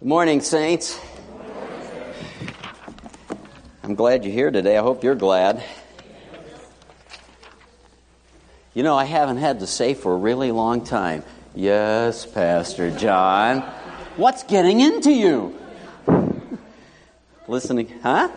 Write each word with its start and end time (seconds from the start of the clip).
Good 0.00 0.08
morning, 0.08 0.40
Saints. 0.40 0.98
I'm 3.82 3.94
glad 3.94 4.24
you're 4.24 4.32
here 4.32 4.50
today. 4.50 4.76
I 4.76 4.82
hope 4.82 5.02
you're 5.02 5.14
glad. 5.14 5.62
You 8.74 8.82
know, 8.84 8.96
I 8.96 9.04
haven't 9.04 9.38
had 9.38 9.60
to 9.60 9.66
say 9.66 9.94
for 9.94 10.14
a 10.14 10.16
really 10.16 10.52
long 10.52 10.84
time, 10.84 11.24
Yes, 11.54 12.24
Pastor 12.26 12.92
John. 12.92 13.62
What's 14.16 14.44
getting 14.44 14.80
into 14.80 15.10
you? 15.10 15.58
listening, 17.48 17.92
huh? 18.02 18.28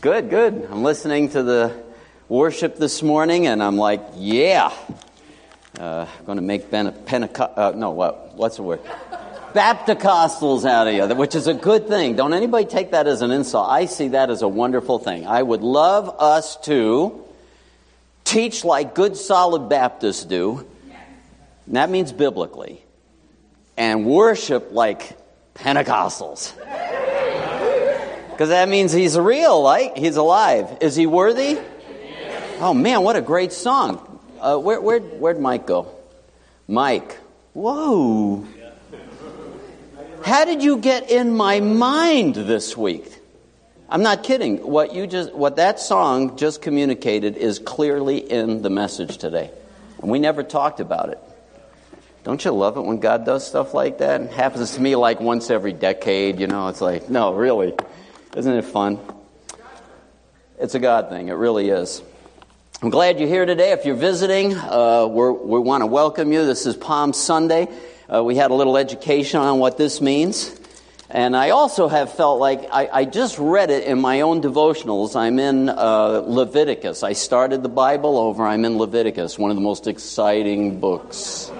Good, 0.00 0.28
good. 0.30 0.66
I'm 0.70 0.82
listening 0.82 1.28
to 1.30 1.42
the 1.44 1.80
worship 2.28 2.76
this 2.78 3.02
morning, 3.02 3.46
and 3.46 3.62
I'm 3.62 3.76
like, 3.76 4.02
yeah. 4.16 4.72
Uh, 5.78 6.06
I'm 6.18 6.24
going 6.24 6.36
to 6.36 6.42
make 6.42 6.70
ben- 6.70 6.88
a 6.88 6.92
Pentecost. 6.92 7.56
Uh, 7.56 7.72
no, 7.76 7.90
what? 7.90 8.34
What's 8.34 8.56
the 8.56 8.62
word? 8.64 8.80
Bapticostals 9.54 10.64
out 10.64 10.86
of 10.86 10.94
you, 10.94 11.14
which 11.14 11.34
is 11.34 11.46
a 11.46 11.54
good 11.54 11.88
thing. 11.88 12.16
Don't 12.16 12.34
anybody 12.34 12.64
take 12.64 12.92
that 12.92 13.06
as 13.06 13.22
an 13.22 13.30
insult. 13.30 13.68
I 13.68 13.86
see 13.86 14.08
that 14.08 14.30
as 14.30 14.42
a 14.42 14.48
wonderful 14.48 14.98
thing. 14.98 15.26
I 15.26 15.42
would 15.42 15.62
love 15.62 16.14
us 16.18 16.56
to 16.62 17.24
teach 18.24 18.64
like 18.64 18.94
good 18.94 19.16
solid 19.16 19.68
Baptists 19.68 20.24
do, 20.24 20.66
and 21.66 21.76
that 21.76 21.90
means 21.90 22.12
biblically, 22.12 22.82
and 23.76 24.06
worship 24.06 24.68
like 24.72 25.16
Pentecostals. 25.54 26.54
Because 28.30 28.48
that 28.48 28.68
means 28.68 28.92
he's 28.92 29.18
real, 29.18 29.62
like 29.62 29.96
he's 29.96 30.16
alive. 30.16 30.78
Is 30.80 30.96
he 30.96 31.06
worthy? 31.06 31.58
Oh 32.58 32.72
man, 32.74 33.02
what 33.02 33.16
a 33.16 33.20
great 33.20 33.52
song. 33.52 34.20
Uh, 34.40 34.56
where, 34.56 34.80
where, 34.80 35.00
where'd 35.00 35.38
Mike 35.38 35.66
go? 35.66 35.88
Mike. 36.66 37.18
Whoa. 37.52 38.46
How 40.24 40.44
did 40.44 40.62
you 40.62 40.78
get 40.78 41.10
in 41.10 41.34
my 41.36 41.58
mind 41.58 42.36
this 42.36 42.76
week? 42.76 43.04
I'm 43.88 44.02
not 44.02 44.22
kidding. 44.22 44.58
What 44.58 44.94
you 44.94 45.06
just 45.08 45.32
what 45.32 45.56
that 45.56 45.80
song 45.80 46.36
just 46.36 46.62
communicated 46.62 47.36
is 47.36 47.58
clearly 47.58 48.18
in 48.18 48.62
the 48.62 48.70
message 48.70 49.18
today. 49.18 49.50
And 50.00 50.10
we 50.10 50.20
never 50.20 50.44
talked 50.44 50.78
about 50.78 51.08
it. 51.08 51.18
Don't 52.22 52.44
you 52.44 52.52
love 52.52 52.76
it 52.76 52.82
when 52.82 53.00
God 53.00 53.26
does 53.26 53.44
stuff 53.46 53.74
like 53.74 53.98
that? 53.98 54.20
It 54.20 54.30
happens 54.30 54.76
to 54.76 54.80
me 54.80 54.94
like 54.94 55.20
once 55.20 55.50
every 55.50 55.72
decade, 55.72 56.38
you 56.38 56.46
know. 56.46 56.68
It's 56.68 56.80
like, 56.80 57.10
no, 57.10 57.34
really. 57.34 57.74
Isn't 58.36 58.54
it 58.54 58.64
fun? 58.64 59.00
It's 60.60 60.76
a 60.76 60.78
God 60.78 61.08
thing. 61.08 61.28
It 61.28 61.34
really 61.34 61.68
is. 61.68 62.00
I'm 62.80 62.90
glad 62.90 63.18
you're 63.18 63.28
here 63.28 63.44
today. 63.44 63.72
If 63.72 63.84
you're 63.84 63.96
visiting, 63.96 64.54
uh, 64.54 65.06
we 65.06 65.58
want 65.58 65.82
to 65.82 65.86
welcome 65.86 66.32
you. 66.32 66.46
This 66.46 66.64
is 66.64 66.76
Palm 66.76 67.12
Sunday. 67.12 67.66
Uh, 68.08 68.22
we 68.24 68.36
had 68.36 68.50
a 68.50 68.54
little 68.54 68.76
education 68.76 69.40
on 69.40 69.58
what 69.58 69.78
this 69.78 70.00
means. 70.00 70.58
And 71.10 71.36
I 71.36 71.50
also 71.50 71.88
have 71.88 72.14
felt 72.14 72.40
like 72.40 72.68
I, 72.72 72.88
I 72.90 73.04
just 73.04 73.38
read 73.38 73.70
it 73.70 73.84
in 73.84 74.00
my 74.00 74.22
own 74.22 74.40
devotionals. 74.40 75.14
I'm 75.14 75.38
in 75.38 75.68
uh, 75.68 76.22
Leviticus. 76.26 77.02
I 77.02 77.12
started 77.12 77.62
the 77.62 77.68
Bible 77.68 78.16
over. 78.16 78.46
I'm 78.46 78.64
in 78.64 78.78
Leviticus, 78.78 79.38
one 79.38 79.50
of 79.50 79.56
the 79.56 79.62
most 79.62 79.86
exciting 79.86 80.80
books. 80.80 81.52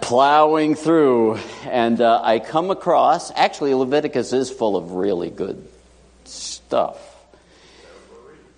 Plowing 0.00 0.74
through, 0.74 1.38
and 1.66 2.00
uh, 2.00 2.20
I 2.24 2.40
come 2.40 2.70
across 2.70 3.30
actually, 3.32 3.74
Leviticus 3.74 4.32
is 4.32 4.50
full 4.50 4.76
of 4.76 4.92
really 4.92 5.30
good 5.30 5.68
stuff. 6.24 7.09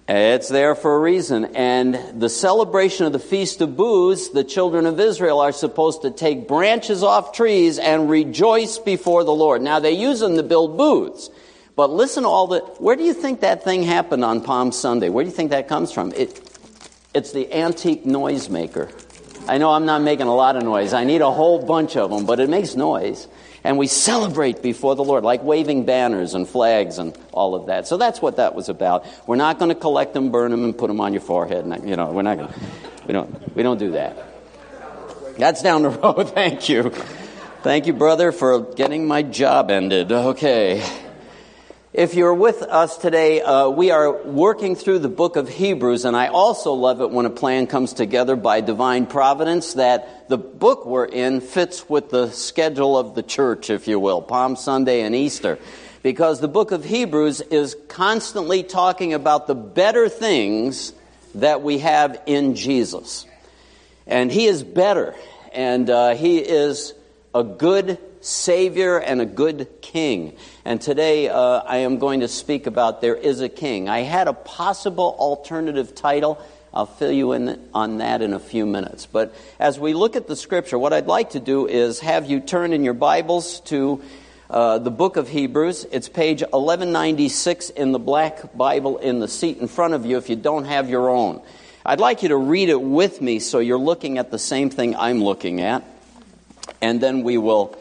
It's 0.08 0.48
there 0.48 0.74
for 0.74 0.96
a 0.96 0.98
reason. 0.98 1.44
And 1.54 2.20
the 2.20 2.28
celebration 2.28 3.06
of 3.06 3.12
the 3.12 3.18
Feast 3.18 3.60
of 3.60 3.76
Booths, 3.76 4.30
the 4.30 4.44
children 4.44 4.86
of 4.86 4.98
Israel 4.98 5.40
are 5.40 5.52
supposed 5.52 6.02
to 6.02 6.10
take 6.10 6.48
branches 6.48 7.02
off 7.02 7.32
trees 7.32 7.78
and 7.78 8.10
rejoice 8.10 8.78
before 8.78 9.22
the 9.24 9.32
Lord. 9.32 9.62
Now, 9.62 9.78
they 9.78 9.92
use 9.92 10.20
them 10.20 10.36
to 10.36 10.42
build 10.42 10.76
booths. 10.76 11.30
But 11.76 11.90
listen 11.90 12.24
to 12.24 12.28
all 12.28 12.48
the. 12.48 12.60
Where 12.78 12.96
do 12.96 13.04
you 13.04 13.14
think 13.14 13.40
that 13.40 13.64
thing 13.64 13.82
happened 13.82 14.24
on 14.24 14.42
Palm 14.42 14.72
Sunday? 14.72 15.08
Where 15.08 15.24
do 15.24 15.30
you 15.30 15.36
think 15.36 15.50
that 15.50 15.68
comes 15.68 15.90
from? 15.90 16.12
It, 16.12 16.38
it's 17.14 17.32
the 17.32 17.50
antique 17.54 18.04
noisemaker. 18.04 18.92
I 19.48 19.58
know 19.58 19.70
I'm 19.70 19.86
not 19.86 20.02
making 20.02 20.26
a 20.26 20.34
lot 20.34 20.56
of 20.56 20.64
noise. 20.64 20.92
I 20.92 21.04
need 21.04 21.22
a 21.22 21.30
whole 21.30 21.64
bunch 21.64 21.96
of 21.96 22.10
them, 22.10 22.26
but 22.26 22.40
it 22.40 22.50
makes 22.50 22.74
noise 22.74 23.26
and 23.64 23.78
we 23.78 23.86
celebrate 23.86 24.62
before 24.62 24.96
the 24.96 25.04
Lord, 25.04 25.24
like 25.24 25.42
waving 25.42 25.84
banners 25.84 26.34
and 26.34 26.48
flags 26.48 26.98
and 26.98 27.16
all 27.32 27.54
of 27.54 27.66
that. 27.66 27.86
So 27.86 27.96
that's 27.96 28.20
what 28.20 28.36
that 28.36 28.54
was 28.54 28.68
about. 28.68 29.06
We're 29.26 29.36
not 29.36 29.58
going 29.58 29.68
to 29.68 29.74
collect 29.74 30.14
them, 30.14 30.30
burn 30.30 30.50
them, 30.50 30.64
and 30.64 30.76
put 30.76 30.88
them 30.88 31.00
on 31.00 31.12
your 31.12 31.22
forehead. 31.22 31.64
And, 31.64 31.88
you 31.88 31.96
know, 31.96 32.10
we're 32.10 32.22
not 32.22 32.38
going 32.38 32.52
we 33.06 33.12
don't, 33.12 33.56
we 33.56 33.62
don't 33.62 33.78
do 33.78 33.92
that. 33.92 34.16
That's 35.36 35.62
down 35.62 35.82
the 35.82 35.90
road. 36.02 36.30
Thank 36.30 36.68
you. 36.68 36.90
Thank 37.62 37.86
you, 37.86 37.92
brother, 37.92 38.32
for 38.32 38.60
getting 38.74 39.06
my 39.06 39.22
job 39.22 39.70
ended. 39.70 40.10
Okay. 40.12 40.82
If 41.94 42.14
you're 42.14 42.32
with 42.32 42.62
us 42.62 42.96
today, 42.96 43.42
uh, 43.42 43.68
we 43.68 43.90
are 43.90 44.22
working 44.22 44.76
through 44.76 45.00
the 45.00 45.10
book 45.10 45.36
of 45.36 45.46
Hebrews, 45.46 46.06
and 46.06 46.16
I 46.16 46.28
also 46.28 46.72
love 46.72 47.02
it 47.02 47.10
when 47.10 47.26
a 47.26 47.30
plan 47.30 47.66
comes 47.66 47.92
together 47.92 48.34
by 48.34 48.62
divine 48.62 49.04
providence 49.04 49.74
that 49.74 50.26
the 50.30 50.38
book 50.38 50.86
we're 50.86 51.04
in 51.04 51.42
fits 51.42 51.90
with 51.90 52.08
the 52.08 52.30
schedule 52.30 52.96
of 52.96 53.14
the 53.14 53.22
church, 53.22 53.68
if 53.68 53.88
you 53.88 54.00
will, 54.00 54.22
Palm 54.22 54.56
Sunday 54.56 55.02
and 55.02 55.14
Easter. 55.14 55.58
Because 56.02 56.40
the 56.40 56.48
book 56.48 56.72
of 56.72 56.82
Hebrews 56.82 57.42
is 57.42 57.76
constantly 57.88 58.62
talking 58.62 59.12
about 59.12 59.46
the 59.46 59.54
better 59.54 60.08
things 60.08 60.94
that 61.34 61.60
we 61.60 61.80
have 61.80 62.22
in 62.24 62.54
Jesus. 62.54 63.26
And 64.06 64.32
He 64.32 64.46
is 64.46 64.62
better, 64.62 65.14
and 65.52 65.90
uh, 65.90 66.14
He 66.14 66.38
is 66.38 66.94
a 67.34 67.44
good 67.44 67.98
Savior 68.22 68.98
and 68.98 69.20
a 69.20 69.26
good 69.26 69.68
King. 69.82 70.38
And 70.64 70.80
today 70.80 71.28
uh, 71.28 71.62
I 71.66 71.78
am 71.78 71.98
going 71.98 72.20
to 72.20 72.28
speak 72.28 72.68
about 72.68 73.00
There 73.00 73.16
is 73.16 73.40
a 73.40 73.48
King. 73.48 73.88
I 73.88 74.02
had 74.02 74.28
a 74.28 74.32
possible 74.32 75.16
alternative 75.18 75.92
title. 75.94 76.40
I'll 76.72 76.86
fill 76.86 77.10
you 77.10 77.32
in 77.32 77.68
on 77.74 77.98
that 77.98 78.22
in 78.22 78.32
a 78.32 78.38
few 78.38 78.64
minutes. 78.64 79.06
But 79.06 79.34
as 79.58 79.80
we 79.80 79.92
look 79.92 80.14
at 80.14 80.28
the 80.28 80.36
scripture, 80.36 80.78
what 80.78 80.92
I'd 80.92 81.08
like 81.08 81.30
to 81.30 81.40
do 81.40 81.66
is 81.66 81.98
have 81.98 82.30
you 82.30 82.38
turn 82.38 82.72
in 82.72 82.84
your 82.84 82.94
Bibles 82.94 83.58
to 83.62 84.02
uh, 84.48 84.78
the 84.78 84.90
book 84.90 85.16
of 85.16 85.28
Hebrews. 85.28 85.84
It's 85.90 86.08
page 86.08 86.42
1196 86.42 87.70
in 87.70 87.90
the 87.90 87.98
black 87.98 88.56
Bible 88.56 88.98
in 88.98 89.18
the 89.18 89.28
seat 89.28 89.58
in 89.58 89.66
front 89.66 89.94
of 89.94 90.06
you 90.06 90.16
if 90.16 90.30
you 90.30 90.36
don't 90.36 90.66
have 90.66 90.88
your 90.88 91.10
own. 91.10 91.42
I'd 91.84 91.98
like 91.98 92.22
you 92.22 92.28
to 92.28 92.36
read 92.36 92.68
it 92.68 92.80
with 92.80 93.20
me 93.20 93.40
so 93.40 93.58
you're 93.58 93.78
looking 93.78 94.18
at 94.18 94.30
the 94.30 94.38
same 94.38 94.70
thing 94.70 94.94
I'm 94.94 95.24
looking 95.24 95.60
at. 95.60 95.82
And 96.80 97.00
then 97.00 97.24
we 97.24 97.36
will 97.36 97.76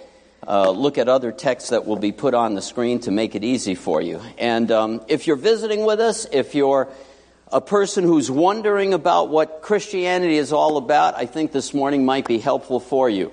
uh, 0.48 0.72
look 0.72 0.98
at 0.98 1.08
other 1.08 1.32
texts 1.32 1.70
that 1.70 1.86
will 1.86 1.98
be 2.00 2.12
put 2.12 2.34
on 2.34 2.56
the 2.56 2.62
screen 2.62 3.00
to 3.02 3.12
make 3.12 3.36
it 3.36 3.44
easy 3.44 3.76
for 3.76 4.02
you. 4.02 4.22
And 4.38 4.72
um, 4.72 5.02
if 5.08 5.28
you're 5.28 5.36
visiting 5.36 5.86
with 5.86 6.00
us, 6.00 6.26
if 6.32 6.56
you're 6.56 6.90
a 7.52 7.62
person 7.62 8.04
who's 8.04 8.32
wondering 8.32 8.94
about 8.94 9.30
what 9.30 9.62
Christianity 9.62 10.38
is 10.38 10.54
all 10.54 10.78
about, 10.78 11.16
I 11.16 11.26
think 11.26 11.52
this 11.52 11.74
morning 11.74 12.06
might 12.06 12.28
be 12.28 12.40
helpful 12.40 12.80
for 12.80 13.10
you. 13.10 13.32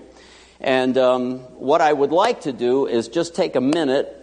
And 0.60 0.98
um, 0.98 1.38
what 1.58 1.80
I 1.80 1.92
would 1.92 2.10
like 2.10 2.42
to 2.42 2.52
do 2.52 2.86
is 2.86 3.08
just 3.08 3.34
take 3.34 3.54
a 3.56 3.60
minute 3.60 4.14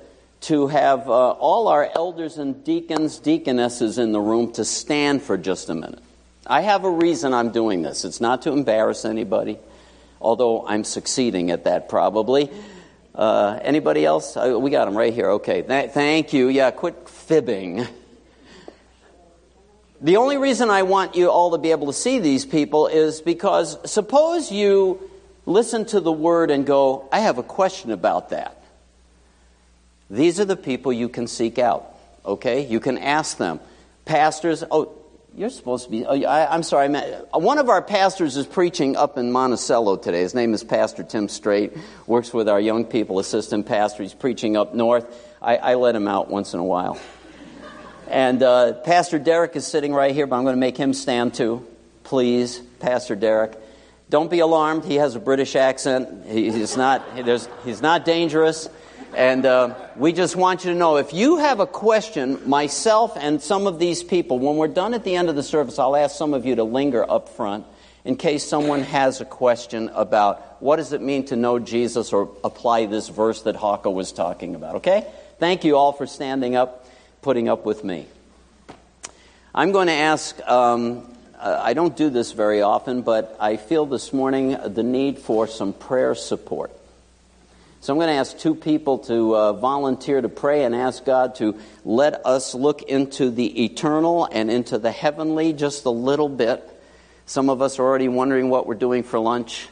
to 0.41 0.67
have 0.67 1.07
uh, 1.07 1.31
all 1.31 1.69
our 1.69 1.89
elders 1.95 2.37
and 2.37 2.63
deacons, 2.63 3.19
deaconesses 3.19 3.97
in 3.97 4.11
the 4.11 4.19
room 4.19 4.51
to 4.53 4.65
stand 4.65 5.23
for 5.23 5.37
just 5.37 5.69
a 5.69 5.73
minute. 5.73 6.03
I 6.45 6.61
have 6.61 6.83
a 6.83 6.89
reason 6.89 7.33
I'm 7.33 7.51
doing 7.51 7.81
this. 7.81 8.05
It's 8.05 8.21
not 8.21 8.43
to 8.43 8.51
embarrass 8.51 9.05
anybody, 9.05 9.57
although 10.21 10.67
I'm 10.67 10.83
succeeding 10.83 11.49
at 11.49 11.63
that 11.63 11.89
probably. 11.89 12.51
Uh, 13.15 13.59
anybody 13.61 14.05
else? 14.05 14.35
Uh, 14.35 14.59
we 14.59 14.69
got 14.69 14.85
them 14.85 14.97
right 14.97 15.13
here. 15.13 15.31
Okay. 15.31 15.61
Th- 15.61 15.91
thank 15.91 16.33
you. 16.33 16.49
Yeah, 16.49 16.71
quit 16.71 17.07
fibbing. 17.07 17.87
The 20.01 20.17
only 20.17 20.37
reason 20.37 20.69
I 20.69 20.83
want 20.83 21.15
you 21.15 21.31
all 21.31 21.51
to 21.51 21.57
be 21.57 21.71
able 21.71 21.87
to 21.87 21.93
see 21.93 22.19
these 22.19 22.45
people 22.45 22.87
is 22.87 23.21
because 23.21 23.77
suppose 23.89 24.51
you 24.51 25.09
listen 25.45 25.85
to 25.85 26.01
the 26.01 26.11
word 26.11 26.51
and 26.51 26.65
go, 26.65 27.07
I 27.11 27.21
have 27.21 27.37
a 27.37 27.43
question 27.43 27.91
about 27.91 28.29
that. 28.29 28.61
These 30.09 30.39
are 30.39 30.45
the 30.45 30.57
people 30.57 30.91
you 30.91 31.07
can 31.07 31.27
seek 31.27 31.57
out. 31.57 31.95
Okay? 32.25 32.67
You 32.67 32.81
can 32.81 32.97
ask 32.97 33.37
them. 33.37 33.61
Pastors, 34.03 34.63
oh, 34.69 34.93
you're 35.35 35.49
supposed 35.49 35.85
to 35.85 35.91
be. 35.91 36.05
Oh, 36.05 36.13
I, 36.13 36.55
am 36.55 36.63
sorry. 36.63 36.89
One 37.33 37.57
of 37.57 37.67
our 37.67 37.81
pastors 37.81 38.37
is 38.37 38.45
preaching 38.45 38.95
up 38.95 39.17
in 39.17 39.31
Monticello 39.31 39.97
today. 39.97 40.21
His 40.21 40.33
name 40.33 40.53
is 40.53 40.63
Pastor 40.63 41.03
Tim 41.03 41.27
Straight. 41.27 41.73
Works 42.07 42.33
with 42.33 42.47
our 42.47 42.59
young 42.59 42.85
people 42.85 43.19
assistant 43.19 43.65
pastor. 43.65 44.03
He's 44.03 44.13
preaching 44.13 44.55
up 44.55 44.73
north. 44.73 45.05
I, 45.41 45.57
I 45.57 45.75
let 45.75 45.95
him 45.95 46.07
out 46.07 46.29
once 46.29 46.53
in 46.53 46.59
a 46.59 46.63
while. 46.63 46.97
And 48.09 48.41
uh, 48.41 48.73
Pastor 48.73 49.19
Derek 49.19 49.55
is 49.57 49.67
sitting 49.67 49.93
right 49.93 50.13
here, 50.13 50.25
but 50.25 50.37
I'm 50.37 50.43
going 50.43 50.55
to 50.55 50.59
make 50.59 50.77
him 50.77 50.93
stand 50.93 51.33
too. 51.33 51.65
Please, 52.03 52.59
Pastor 52.79 53.15
Derek. 53.15 53.57
Don't 54.09 54.31
be 54.31 54.39
alarmed. 54.39 54.85
He 54.85 54.95
has 54.95 55.15
a 55.15 55.19
British 55.19 55.55
accent. 55.55 56.27
He, 56.27 56.51
he's 56.51 56.77
not. 56.77 57.03
He's 57.65 57.81
not 57.81 58.05
dangerous. 58.05 58.69
And 59.15 59.45
uh, 59.45 59.75
we 59.95 60.11
just 60.11 60.35
want 60.35 60.65
you 60.65 60.71
to 60.71 60.77
know 60.77 60.97
if 60.97 61.13
you 61.13 61.37
have 61.37 61.59
a 61.59 61.67
question, 61.67 62.49
myself 62.49 63.13
and 63.15 63.41
some 63.41 63.65
of 63.65 63.79
these 63.79 64.03
people, 64.03 64.39
when 64.39 64.57
we're 64.57 64.67
done 64.67 64.93
at 64.93 65.03
the 65.03 65.15
end 65.15 65.29
of 65.29 65.35
the 65.35 65.43
service, 65.43 65.79
I'll 65.79 65.95
ask 65.95 66.17
some 66.17 66.33
of 66.33 66.45
you 66.45 66.55
to 66.55 66.63
linger 66.63 67.09
up 67.09 67.29
front 67.29 67.65
in 68.03 68.17
case 68.17 68.43
someone 68.43 68.83
has 68.83 69.21
a 69.21 69.25
question 69.25 69.89
about 69.93 70.61
what 70.61 70.75
does 70.75 70.93
it 70.93 71.01
mean 71.01 71.25
to 71.25 71.35
know 71.35 71.59
Jesus 71.59 72.13
or 72.13 72.29
apply 72.43 72.85
this 72.85 73.09
verse 73.09 73.41
that 73.43 73.55
Hawco 73.55 73.93
was 73.93 74.11
talking 74.11 74.53
about. 74.53 74.75
Okay? 74.75 75.07
Thank 75.39 75.63
you 75.63 75.75
all 75.75 75.91
for 75.91 76.05
standing 76.05 76.55
up, 76.55 76.85
putting 77.21 77.49
up 77.49 77.65
with 77.65 77.83
me. 77.83 78.07
I'm 79.53 79.71
going 79.71 79.87
to 79.87 79.93
ask, 79.93 80.37
um, 80.47 81.09
I 81.39 81.73
don't 81.73 81.95
do 81.95 82.09
this 82.09 82.33
very 82.33 82.61
often, 82.61 83.01
but 83.01 83.37
I 83.39 83.57
feel 83.57 83.85
this 83.85 84.11
morning 84.11 84.57
the 84.65 84.83
need 84.83 85.19
for 85.19 85.47
some 85.47 85.71
prayer 85.73 86.13
support. 86.15 86.71
So 87.85 87.93
I'm 87.93 87.99
going 87.99 88.07
to 88.07 88.15
ask 88.15 88.39
two 88.39 88.55
people 88.55 88.97
to 88.97 89.35
uh, 89.35 89.53
volunteer 89.53 90.19
to 90.19 90.27
pray 90.27 90.63
and 90.63 90.73
ask 90.73 91.05
God 91.05 91.35
to 91.35 91.59
let 91.83 92.25
us 92.25 92.55
look 92.55 92.81
into 92.81 93.29
the 93.29 93.63
eternal 93.63 94.25
and 94.25 94.49
into 94.49 94.79
the 94.79 94.91
heavenly 94.91 95.53
just 95.53 95.85
a 95.85 95.91
little 95.91 96.27
bit. 96.27 96.67
Some 97.27 97.47
of 97.47 97.61
us 97.61 97.77
are 97.77 97.83
already 97.83 98.07
wondering 98.07 98.49
what 98.49 98.65
we're 98.65 98.73
doing 98.73 99.03
for 99.03 99.19
lunch. 99.19 99.67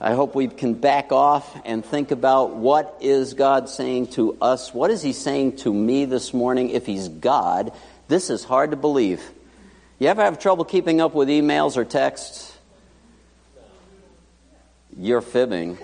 I 0.00 0.14
hope 0.14 0.34
we 0.34 0.48
can 0.48 0.74
back 0.74 1.12
off 1.12 1.56
and 1.64 1.84
think 1.84 2.10
about 2.10 2.56
what 2.56 2.98
is 3.00 3.34
God 3.34 3.68
saying 3.68 4.08
to 4.14 4.36
us? 4.42 4.74
What 4.74 4.90
is 4.90 5.00
He 5.00 5.12
saying 5.12 5.58
to 5.58 5.72
me 5.72 6.04
this 6.04 6.34
morning? 6.34 6.70
If 6.70 6.84
He's 6.84 7.06
God, 7.06 7.70
this 8.08 8.28
is 8.28 8.42
hard 8.42 8.72
to 8.72 8.76
believe. 8.76 9.22
You 10.00 10.08
ever 10.08 10.22
have 10.22 10.40
trouble 10.40 10.64
keeping 10.64 11.00
up 11.00 11.14
with 11.14 11.28
emails 11.28 11.76
or 11.76 11.84
texts? 11.84 12.58
You're 14.98 15.20
fibbing. 15.20 15.78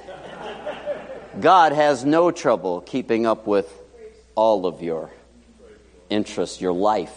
God 1.40 1.72
has 1.72 2.04
no 2.04 2.30
trouble 2.30 2.80
keeping 2.80 3.26
up 3.26 3.46
with 3.46 3.72
all 4.34 4.66
of 4.66 4.82
your 4.82 5.10
interests, 6.10 6.60
your 6.60 6.72
life. 6.72 7.12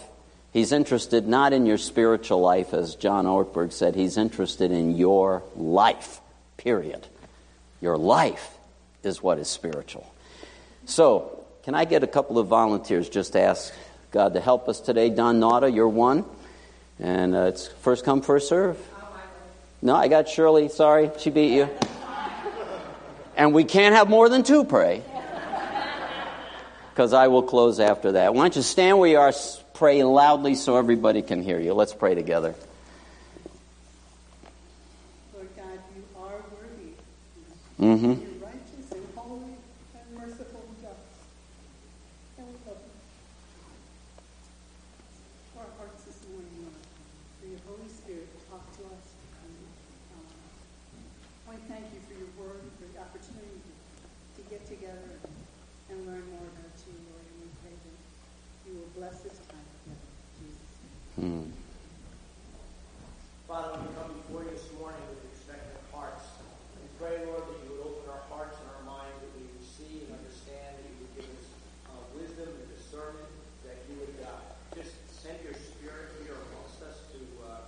He's 0.52 0.72
interested 0.72 1.28
not 1.28 1.52
in 1.52 1.66
your 1.66 1.78
spiritual 1.78 2.40
life, 2.40 2.72
as 2.72 2.94
John 2.94 3.26
Ortberg 3.26 3.72
said, 3.72 3.94
he's 3.94 4.16
interested 4.16 4.70
in 4.70 4.96
your 4.96 5.42
life, 5.54 6.20
period. 6.56 7.06
Your 7.82 7.98
life 7.98 8.56
is 9.02 9.22
what 9.22 9.38
is 9.38 9.48
spiritual. 9.48 10.10
So, 10.86 11.44
can 11.64 11.74
I 11.74 11.84
get 11.84 12.02
a 12.02 12.06
couple 12.06 12.38
of 12.38 12.46
volunteers 12.46 13.08
just 13.08 13.34
to 13.34 13.40
ask 13.40 13.74
God 14.12 14.32
to 14.34 14.40
help 14.40 14.68
us 14.68 14.80
today? 14.80 15.10
Don 15.10 15.40
Nauta, 15.40 15.74
you're 15.74 15.88
one. 15.88 16.24
And 16.98 17.34
uh, 17.34 17.40
it's 17.42 17.66
first 17.66 18.04
come, 18.04 18.22
first 18.22 18.48
serve. 18.48 18.78
No, 19.82 19.94
I 19.94 20.08
got 20.08 20.28
Shirley. 20.28 20.68
Sorry, 20.68 21.10
she 21.18 21.28
beat 21.28 21.52
you. 21.52 21.68
And 23.36 23.52
we 23.52 23.64
can't 23.64 23.94
have 23.94 24.08
more 24.08 24.28
than 24.28 24.42
two 24.42 24.64
pray. 24.64 25.02
Because 26.90 27.12
I 27.12 27.28
will 27.28 27.42
close 27.42 27.78
after 27.78 28.12
that. 28.12 28.32
Why 28.34 28.44
don't 28.44 28.56
you 28.56 28.62
stand 28.62 28.98
where 28.98 29.10
you 29.10 29.18
are, 29.18 29.32
pray 29.74 30.02
loudly 30.02 30.54
so 30.54 30.78
everybody 30.78 31.20
can 31.20 31.42
hear 31.42 31.60
you. 31.60 31.74
Let's 31.74 31.92
pray 31.92 32.14
together. 32.14 32.54
Lord 35.34 35.48
God, 35.54 35.78
you 35.94 36.02
are 36.16 36.40
worthy. 36.56 36.96
Mm-hmm. 37.78 38.06
You're 38.08 38.40
righteous 38.40 38.88
and 38.96 39.04
holy 39.14 39.52
and 39.92 40.08
merciful 40.16 40.64
and 40.64 40.80
just. 40.80 40.96
And 42.40 42.48
we 42.48 42.56
love 42.64 42.80
you. 42.80 42.96
For 45.52 45.60
our 45.60 45.72
hearts 45.76 46.00
this 46.08 46.16
morning, 46.32 46.48
Lord, 46.64 46.80
for 47.44 47.46
your 47.52 47.60
Holy 47.68 47.92
Spirit 47.92 48.24
to 48.32 48.40
talk 48.48 48.64
to 48.80 48.88
us. 48.96 49.06
And, 49.44 49.52
um, 50.16 50.24
I 51.52 51.60
thank 51.68 51.84
you 51.92 52.00
for 52.08 52.16
your 52.16 52.32
word, 52.40 52.64
for 52.80 52.88
the 52.88 53.04
opportunity 53.04 53.60
to 53.60 54.40
get 54.48 54.64
together 54.64 55.20
and 55.86 56.02
learn 56.02 56.24
more 56.34 56.42
about 56.42 56.74
you, 56.82 56.98
Lord. 57.06 57.22
And 57.22 57.46
we 57.46 57.48
pray 57.62 57.70
that 57.70 57.98
you 58.66 58.72
will 58.74 58.90
bless 58.98 59.22
this 59.22 59.38
time 59.46 59.62
together. 59.86 60.02
In 60.02 60.50
Jesus' 60.50 60.74
name. 60.82 60.98
Hmm. 61.14 61.46
Father, 63.46 63.78
we 63.78 63.86
come 63.94 64.10
before 64.18 64.42
you 64.42 64.50
this 64.50 64.66
morning 64.74 64.98
with 65.14 65.22
expectant 65.30 65.78
hearts. 65.94 66.26
We 66.82 66.90
pray, 66.98 67.22
Lord, 67.30 67.46
that 67.46 67.58
you 67.62 67.78
would 67.78 67.86
open 67.86 68.10
our 68.10 68.26
hearts 68.26 68.58
and 68.58 68.66
our 68.66 68.82
minds, 68.82 69.14
that 69.22 69.30
we 69.38 69.46
would 69.46 69.62
see 69.62 70.10
and 70.10 70.18
understand, 70.18 70.74
that 70.74 70.82
you 70.90 70.98
would 71.06 71.14
give 71.22 71.30
us 71.30 71.46
uh, 71.86 72.02
wisdom 72.18 72.50
and 72.50 72.66
discernment, 72.74 73.30
that 73.62 73.78
you 73.86 74.02
would 74.02 74.18
uh, 74.26 74.42
just 74.74 74.90
send 75.14 75.38
your 75.46 75.54
spirit 75.54 76.10
here 76.26 76.34
amongst 76.50 76.82
us 76.82 76.98
to 77.14 77.22
uh, 77.46 77.62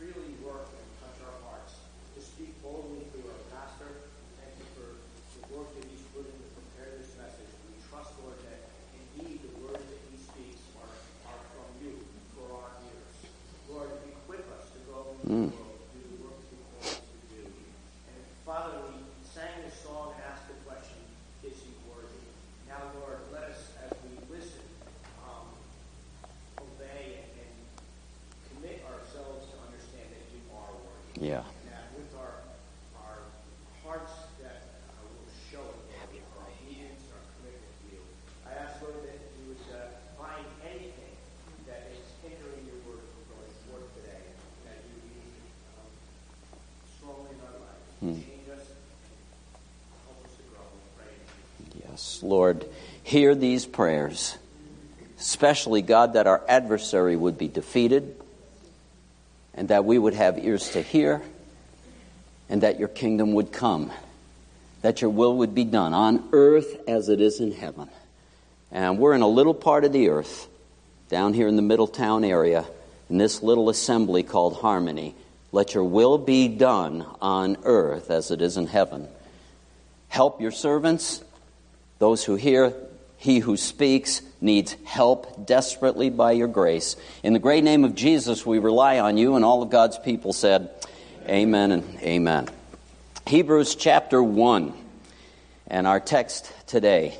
freely 0.00 0.40
work 0.40 0.72
and 0.72 0.88
touch 1.04 1.20
our 1.20 1.36
hearts, 1.44 1.76
to 2.16 2.24
speak 2.24 2.56
boldly 2.64 3.04
through 3.12 3.28
our 3.28 3.44
pastor. 3.52 3.92
Thank 4.40 4.56
you 4.56 4.68
for 4.72 4.88
the 4.96 5.44
work 5.52 5.68
that 5.76 5.84
he's 5.84 6.00
put 6.16 6.24
in 6.24 6.32
to 6.32 6.50
prepare 6.56 6.88
this 6.96 7.12
message. 7.20 7.52
We 7.68 7.76
trust, 7.92 8.16
Lord, 8.24 8.40
that 8.48 8.64
indeed 8.96 9.44
the 9.44 9.52
words 9.60 9.84
that 9.84 10.00
he 10.08 10.16
speaks 10.18 10.64
are, 10.80 10.88
are 11.30 11.42
from 11.52 11.68
you 11.84 12.00
for 12.34 12.48
our 12.58 12.72
ears. 12.80 13.14
Lord, 13.70 13.90
equip 14.08 14.46
us 14.54 14.66
to 14.74 14.80
go 14.90 15.14
into 15.14 15.30
the 15.30 15.54
world, 15.54 15.78
do 15.94 16.02
the 16.02 16.18
work 16.26 16.36
that 16.38 16.48
you 16.50 16.58
call 16.58 16.82
us 16.82 16.98
to 16.98 17.18
do. 17.34 17.42
And 17.46 18.20
Father, 18.46 18.74
we 18.90 18.98
sang 19.22 19.62
this 19.62 19.78
song 19.82 20.14
and 20.14 20.22
asked 20.30 20.46
the 20.50 20.58
question, 20.66 20.98
is 21.46 21.54
he 21.54 21.70
worthy? 21.86 22.24
Now, 22.66 22.90
Lord, 22.98 23.22
let 23.30 23.54
us, 23.54 23.74
as 23.86 23.94
we 24.06 24.18
listen, 24.30 24.62
um, 25.22 25.46
obey 26.58 27.22
and, 27.22 27.30
and 27.40 27.54
commit 28.50 28.82
ourselves 28.90 29.46
to 29.50 29.56
understand 29.62 30.10
that 30.10 30.24
you 30.34 30.42
are 30.50 30.72
worthy. 30.82 31.30
Yeah. 31.30 31.46
And 31.46 31.66
that 31.72 31.86
with 31.94 32.10
our, 32.18 32.42
our 33.00 33.18
hearts 33.86 34.14
that 34.42 34.60
uh, 34.92 35.06
will 35.08 35.30
show 35.50 35.62
it, 35.62 35.78
Lord, 35.98 36.24
our 36.40 36.48
obedience, 36.52 37.00
our 37.10 37.22
commitment 37.38 37.74
to 37.80 37.86
you. 37.96 38.02
I 38.44 38.50
ask, 38.60 38.80
Lord, 38.84 39.02
that 39.08 39.18
you 39.40 39.54
would 39.54 39.64
uh, 39.72 39.88
find 40.20 40.44
anything 40.64 41.16
that 41.68 41.88
is 41.92 42.04
hindering 42.20 42.64
your 42.68 42.80
word 42.88 43.00
from 43.00 43.22
going 43.32 43.54
forth 43.68 43.88
today, 43.96 44.20
that 44.68 44.84
you 44.84 44.94
would 45.00 45.08
be 45.16 45.48
um, 45.80 45.88
strongly 46.96 47.32
in 47.32 47.40
our 47.40 47.56
lives. 47.56 47.62
Change 47.62 47.62
us, 47.62 47.62
help 47.62 47.62
us 47.62 47.62
to 47.64 47.72
grow, 47.74 47.93
we 47.93 47.93
pray. 50.96 51.06
Yes, 51.88 52.20
Lord, 52.22 52.64
hear 53.02 53.34
these 53.34 53.66
prayers, 53.66 54.36
especially, 55.18 55.82
God, 55.82 56.14
that 56.14 56.26
our 56.26 56.42
adversary 56.48 57.16
would 57.16 57.38
be 57.38 57.48
defeated 57.48 58.16
and 59.54 59.68
that 59.68 59.84
we 59.84 59.98
would 59.98 60.14
have 60.14 60.38
ears 60.38 60.70
to 60.70 60.82
hear 60.82 61.22
and 62.48 62.62
that 62.62 62.78
your 62.78 62.88
kingdom 62.88 63.32
would 63.32 63.52
come, 63.52 63.90
that 64.82 65.00
your 65.00 65.10
will 65.10 65.38
would 65.38 65.54
be 65.54 65.64
done 65.64 65.94
on 65.94 66.28
earth 66.32 66.76
as 66.86 67.08
it 67.08 67.20
is 67.20 67.40
in 67.40 67.52
heaven. 67.52 67.88
And 68.70 68.98
we're 68.98 69.14
in 69.14 69.22
a 69.22 69.28
little 69.28 69.54
part 69.54 69.84
of 69.84 69.92
the 69.92 70.08
earth 70.08 70.48
down 71.08 71.32
here 71.32 71.46
in 71.46 71.56
the 71.56 71.62
Middletown 71.62 72.24
area 72.24 72.64
in 73.08 73.18
this 73.18 73.42
little 73.42 73.68
assembly 73.68 74.22
called 74.22 74.56
Harmony. 74.56 75.14
Let 75.54 75.72
your 75.72 75.84
will 75.84 76.18
be 76.18 76.48
done 76.48 77.06
on 77.22 77.58
earth 77.62 78.10
as 78.10 78.32
it 78.32 78.42
is 78.42 78.56
in 78.56 78.66
heaven. 78.66 79.06
Help 80.08 80.40
your 80.40 80.50
servants, 80.50 81.22
those 82.00 82.24
who 82.24 82.34
hear, 82.34 82.74
he 83.18 83.38
who 83.38 83.56
speaks 83.56 84.20
needs 84.40 84.74
help 84.84 85.46
desperately 85.46 86.10
by 86.10 86.32
your 86.32 86.48
grace. 86.48 86.96
In 87.22 87.34
the 87.34 87.38
great 87.38 87.62
name 87.62 87.84
of 87.84 87.94
Jesus, 87.94 88.44
we 88.44 88.58
rely 88.58 88.98
on 88.98 89.16
you, 89.16 89.36
and 89.36 89.44
all 89.44 89.62
of 89.62 89.70
God's 89.70 89.96
people 89.96 90.32
said, 90.32 90.70
Amen 91.28 91.70
and 91.70 92.00
amen. 92.00 92.48
Hebrews 93.28 93.76
chapter 93.76 94.20
1, 94.20 94.74
and 95.68 95.86
our 95.86 96.00
text 96.00 96.52
today 96.66 97.16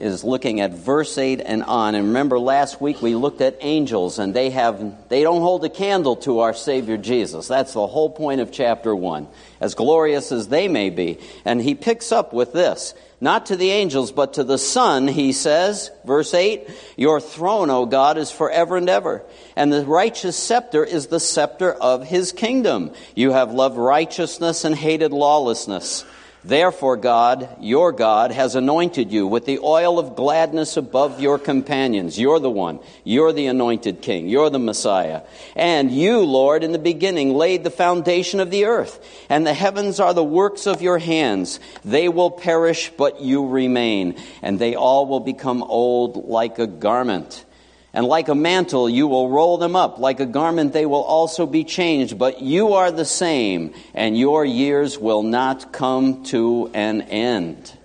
is 0.00 0.24
looking 0.24 0.60
at 0.60 0.72
verse 0.72 1.16
8 1.18 1.40
and 1.40 1.62
on. 1.62 1.94
And 1.94 2.08
remember 2.08 2.38
last 2.38 2.80
week 2.80 3.02
we 3.02 3.14
looked 3.14 3.40
at 3.40 3.58
angels 3.60 4.18
and 4.18 4.34
they 4.34 4.50
have 4.50 5.08
they 5.08 5.22
don't 5.22 5.40
hold 5.40 5.64
a 5.64 5.68
candle 5.68 6.16
to 6.16 6.40
our 6.40 6.54
savior 6.54 6.96
Jesus. 6.96 7.48
That's 7.48 7.74
the 7.74 7.86
whole 7.86 8.10
point 8.10 8.40
of 8.40 8.50
chapter 8.52 8.94
1. 8.94 9.28
As 9.60 9.74
glorious 9.74 10.32
as 10.32 10.48
they 10.48 10.68
may 10.68 10.90
be. 10.90 11.18
And 11.44 11.60
he 11.60 11.74
picks 11.74 12.12
up 12.12 12.32
with 12.32 12.52
this. 12.52 12.94
Not 13.22 13.46
to 13.46 13.56
the 13.56 13.70
angels, 13.70 14.12
but 14.12 14.34
to 14.34 14.44
the 14.44 14.56
Son, 14.56 15.06
he 15.06 15.32
says, 15.32 15.90
verse 16.06 16.32
8, 16.32 16.70
Your 16.96 17.20
throne, 17.20 17.68
O 17.68 17.84
God, 17.84 18.16
is 18.16 18.30
forever 18.30 18.78
and 18.78 18.88
ever, 18.88 19.22
and 19.54 19.70
the 19.70 19.84
righteous 19.84 20.38
scepter 20.38 20.82
is 20.84 21.08
the 21.08 21.20
scepter 21.20 21.70
of 21.70 22.06
his 22.06 22.32
kingdom. 22.32 22.92
You 23.14 23.32
have 23.32 23.52
loved 23.52 23.76
righteousness 23.76 24.64
and 24.64 24.74
hated 24.74 25.12
lawlessness. 25.12 26.06
Therefore, 26.42 26.96
God, 26.96 27.48
your 27.60 27.92
God, 27.92 28.32
has 28.32 28.54
anointed 28.54 29.12
you 29.12 29.26
with 29.26 29.44
the 29.44 29.58
oil 29.58 29.98
of 29.98 30.16
gladness 30.16 30.78
above 30.78 31.20
your 31.20 31.38
companions. 31.38 32.18
You're 32.18 32.40
the 32.40 32.50
one. 32.50 32.80
You're 33.04 33.32
the 33.32 33.46
anointed 33.46 34.00
king. 34.00 34.26
You're 34.26 34.48
the 34.48 34.58
Messiah. 34.58 35.20
And 35.54 35.90
you, 35.90 36.20
Lord, 36.20 36.64
in 36.64 36.72
the 36.72 36.78
beginning 36.78 37.34
laid 37.34 37.62
the 37.62 37.70
foundation 37.70 38.40
of 38.40 38.50
the 38.50 38.64
earth, 38.64 39.04
and 39.28 39.46
the 39.46 39.52
heavens 39.52 40.00
are 40.00 40.14
the 40.14 40.24
works 40.24 40.66
of 40.66 40.80
your 40.80 40.98
hands. 40.98 41.60
They 41.84 42.08
will 42.08 42.30
perish, 42.30 42.90
but 42.96 43.20
you 43.20 43.46
remain, 43.46 44.16
and 44.40 44.58
they 44.58 44.74
all 44.74 45.06
will 45.06 45.20
become 45.20 45.62
old 45.62 46.24
like 46.26 46.58
a 46.58 46.66
garment. 46.66 47.44
And 47.92 48.06
like 48.06 48.28
a 48.28 48.34
mantle, 48.34 48.88
you 48.88 49.08
will 49.08 49.28
roll 49.28 49.58
them 49.58 49.74
up. 49.74 49.98
Like 49.98 50.20
a 50.20 50.26
garment, 50.26 50.72
they 50.72 50.86
will 50.86 51.02
also 51.02 51.44
be 51.44 51.64
changed. 51.64 52.18
But 52.18 52.40
you 52.40 52.74
are 52.74 52.92
the 52.92 53.04
same, 53.04 53.74
and 53.94 54.16
your 54.16 54.44
years 54.44 54.96
will 54.96 55.24
not 55.24 55.72
come 55.72 56.22
to 56.26 56.70
an 56.72 57.02
end. 57.02 57.76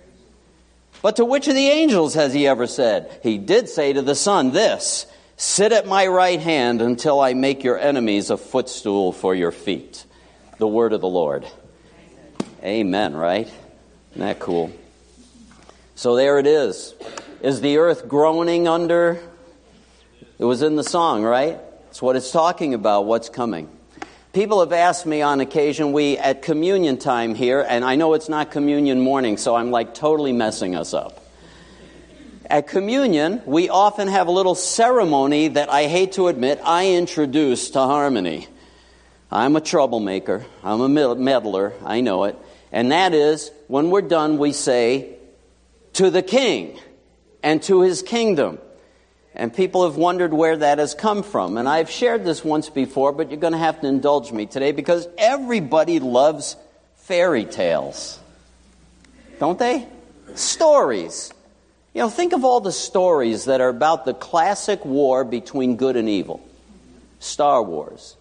But 1.02 1.16
to 1.16 1.24
which 1.24 1.48
of 1.48 1.54
the 1.54 1.68
angels 1.68 2.14
has 2.14 2.32
he 2.32 2.46
ever 2.46 2.66
said? 2.66 3.20
He 3.22 3.38
did 3.38 3.68
say 3.68 3.92
to 3.92 4.02
the 4.02 4.14
Son 4.14 4.52
this 4.52 5.06
Sit 5.36 5.72
at 5.72 5.86
my 5.86 6.06
right 6.06 6.40
hand 6.40 6.80
until 6.80 7.20
I 7.20 7.34
make 7.34 7.62
your 7.62 7.78
enemies 7.78 8.30
a 8.30 8.36
footstool 8.36 9.12
for 9.12 9.34
your 9.34 9.52
feet. 9.52 10.04
The 10.58 10.68
word 10.68 10.92
of 10.92 11.00
the 11.00 11.08
Lord. 11.08 11.46
Amen, 12.62 13.14
right? 13.14 13.46
Isn't 14.12 14.26
that 14.26 14.38
cool? 14.38 14.72
So 15.94 16.16
there 16.16 16.38
it 16.38 16.46
is. 16.46 16.94
Is 17.42 17.60
the 17.60 17.76
earth 17.76 18.08
groaning 18.08 18.66
under? 18.66 19.20
It 20.38 20.44
was 20.44 20.60
in 20.60 20.76
the 20.76 20.84
song, 20.84 21.22
right? 21.22 21.58
It's 21.88 22.02
what 22.02 22.14
it's 22.14 22.30
talking 22.30 22.74
about, 22.74 23.06
what's 23.06 23.30
coming. 23.30 23.70
People 24.34 24.60
have 24.60 24.72
asked 24.72 25.06
me 25.06 25.22
on 25.22 25.40
occasion, 25.40 25.92
we 25.92 26.18
at 26.18 26.42
communion 26.42 26.98
time 26.98 27.34
here, 27.34 27.64
and 27.66 27.82
I 27.82 27.96
know 27.96 28.12
it's 28.12 28.28
not 28.28 28.50
communion 28.50 29.00
morning, 29.00 29.38
so 29.38 29.54
I'm 29.54 29.70
like 29.70 29.94
totally 29.94 30.32
messing 30.32 30.76
us 30.76 30.92
up. 30.92 31.24
At 32.50 32.66
communion, 32.66 33.40
we 33.46 33.70
often 33.70 34.08
have 34.08 34.26
a 34.26 34.30
little 34.30 34.54
ceremony 34.54 35.48
that 35.48 35.70
I 35.70 35.86
hate 35.86 36.12
to 36.12 36.28
admit 36.28 36.60
I 36.62 36.90
introduce 36.90 37.70
to 37.70 37.78
harmony. 37.80 38.46
I'm 39.32 39.56
a 39.56 39.62
troublemaker, 39.62 40.44
I'm 40.62 40.82
a 40.82 40.88
meddler, 41.16 41.72
I 41.82 42.02
know 42.02 42.24
it. 42.24 42.36
And 42.72 42.92
that 42.92 43.14
is, 43.14 43.50
when 43.68 43.88
we're 43.90 44.02
done, 44.02 44.36
we 44.36 44.52
say, 44.52 45.16
to 45.94 46.10
the 46.10 46.22
king 46.22 46.78
and 47.42 47.62
to 47.62 47.80
his 47.80 48.02
kingdom. 48.02 48.58
And 49.38 49.52
people 49.52 49.84
have 49.84 49.96
wondered 49.96 50.32
where 50.32 50.56
that 50.56 50.78
has 50.78 50.94
come 50.94 51.22
from. 51.22 51.58
And 51.58 51.68
I've 51.68 51.90
shared 51.90 52.24
this 52.24 52.42
once 52.42 52.70
before, 52.70 53.12
but 53.12 53.30
you're 53.30 53.38
going 53.38 53.52
to 53.52 53.58
have 53.58 53.82
to 53.82 53.86
indulge 53.86 54.32
me 54.32 54.46
today 54.46 54.72
because 54.72 55.06
everybody 55.18 56.00
loves 56.00 56.56
fairy 56.96 57.44
tales. 57.44 58.18
Don't 59.38 59.58
they? 59.58 59.86
Stories. 60.34 61.34
You 61.92 62.00
know, 62.00 62.08
think 62.08 62.32
of 62.32 62.46
all 62.46 62.60
the 62.60 62.72
stories 62.72 63.44
that 63.44 63.60
are 63.60 63.68
about 63.68 64.06
the 64.06 64.14
classic 64.14 64.82
war 64.86 65.22
between 65.22 65.76
good 65.76 65.96
and 65.96 66.08
evil. 66.08 66.42
Star 67.20 67.62
Wars. 67.62 68.16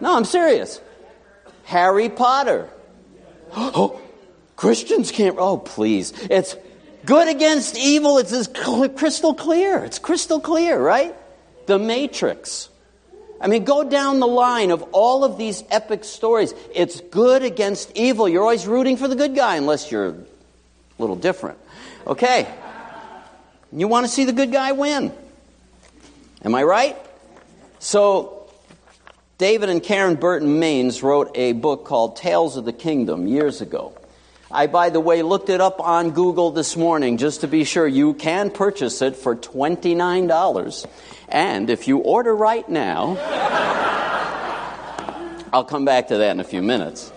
No, 0.00 0.16
I'm 0.16 0.24
serious. 0.26 0.82
Harry 1.64 2.10
Potter. 2.10 2.68
Oh, 3.56 4.00
Christians 4.56 5.10
can't. 5.10 5.36
Oh, 5.38 5.56
please. 5.56 6.12
It's 6.30 6.56
good 7.04 7.28
against 7.28 7.76
evil. 7.76 8.18
It's 8.18 8.32
as 8.32 8.48
crystal 8.48 9.34
clear. 9.34 9.84
It's 9.84 9.98
crystal 9.98 10.40
clear, 10.40 10.80
right? 10.80 11.14
The 11.66 11.78
Matrix. 11.78 12.68
I 13.40 13.46
mean, 13.46 13.64
go 13.64 13.88
down 13.88 14.20
the 14.20 14.26
line 14.26 14.70
of 14.70 14.82
all 14.92 15.24
of 15.24 15.36
these 15.36 15.64
epic 15.70 16.04
stories. 16.04 16.54
It's 16.74 17.00
good 17.00 17.42
against 17.42 17.92
evil. 17.94 18.28
You're 18.28 18.42
always 18.42 18.66
rooting 18.66 18.96
for 18.96 19.08
the 19.08 19.16
good 19.16 19.34
guy 19.34 19.56
unless 19.56 19.90
you're 19.90 20.08
a 20.08 20.16
little 20.98 21.16
different. 21.16 21.58
Okay. 22.06 22.48
You 23.72 23.88
want 23.88 24.06
to 24.06 24.12
see 24.12 24.24
the 24.24 24.32
good 24.32 24.52
guy 24.52 24.72
win. 24.72 25.12
Am 26.44 26.54
I 26.54 26.62
right? 26.62 26.96
So, 27.80 28.48
David 29.36 29.68
and 29.68 29.82
Karen 29.82 30.14
Burton 30.14 30.58
Mains 30.58 31.02
wrote 31.02 31.32
a 31.34 31.52
book 31.52 31.84
called 31.84 32.16
Tales 32.16 32.56
of 32.56 32.64
the 32.64 32.72
Kingdom 32.72 33.26
years 33.26 33.60
ago. 33.60 33.98
I, 34.54 34.68
by 34.68 34.90
the 34.90 35.00
way, 35.00 35.22
looked 35.22 35.48
it 35.50 35.60
up 35.60 35.80
on 35.80 36.12
Google 36.12 36.52
this 36.52 36.76
morning 36.76 37.16
just 37.16 37.40
to 37.40 37.48
be 37.48 37.64
sure. 37.64 37.88
You 37.88 38.14
can 38.14 38.50
purchase 38.50 39.02
it 39.02 39.16
for 39.16 39.34
$29. 39.34 40.86
And 41.28 41.68
if 41.70 41.88
you 41.88 41.98
order 41.98 42.32
right 42.32 42.68
now, 42.68 43.16
I'll 45.52 45.64
come 45.64 45.84
back 45.84 46.06
to 46.08 46.18
that 46.18 46.30
in 46.30 46.38
a 46.38 46.44
few 46.44 46.62
minutes. 46.62 47.10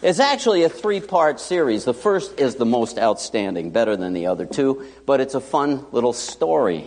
It's 0.00 0.18
actually 0.18 0.62
a 0.62 0.70
three 0.70 1.00
part 1.00 1.40
series. 1.40 1.84
The 1.84 1.92
first 1.92 2.40
is 2.40 2.54
the 2.54 2.64
most 2.64 2.98
outstanding, 2.98 3.70
better 3.70 3.94
than 3.94 4.14
the 4.14 4.28
other 4.28 4.46
two, 4.46 4.86
but 5.04 5.20
it's 5.20 5.34
a 5.34 5.42
fun 5.42 5.84
little 5.92 6.14
story. 6.14 6.86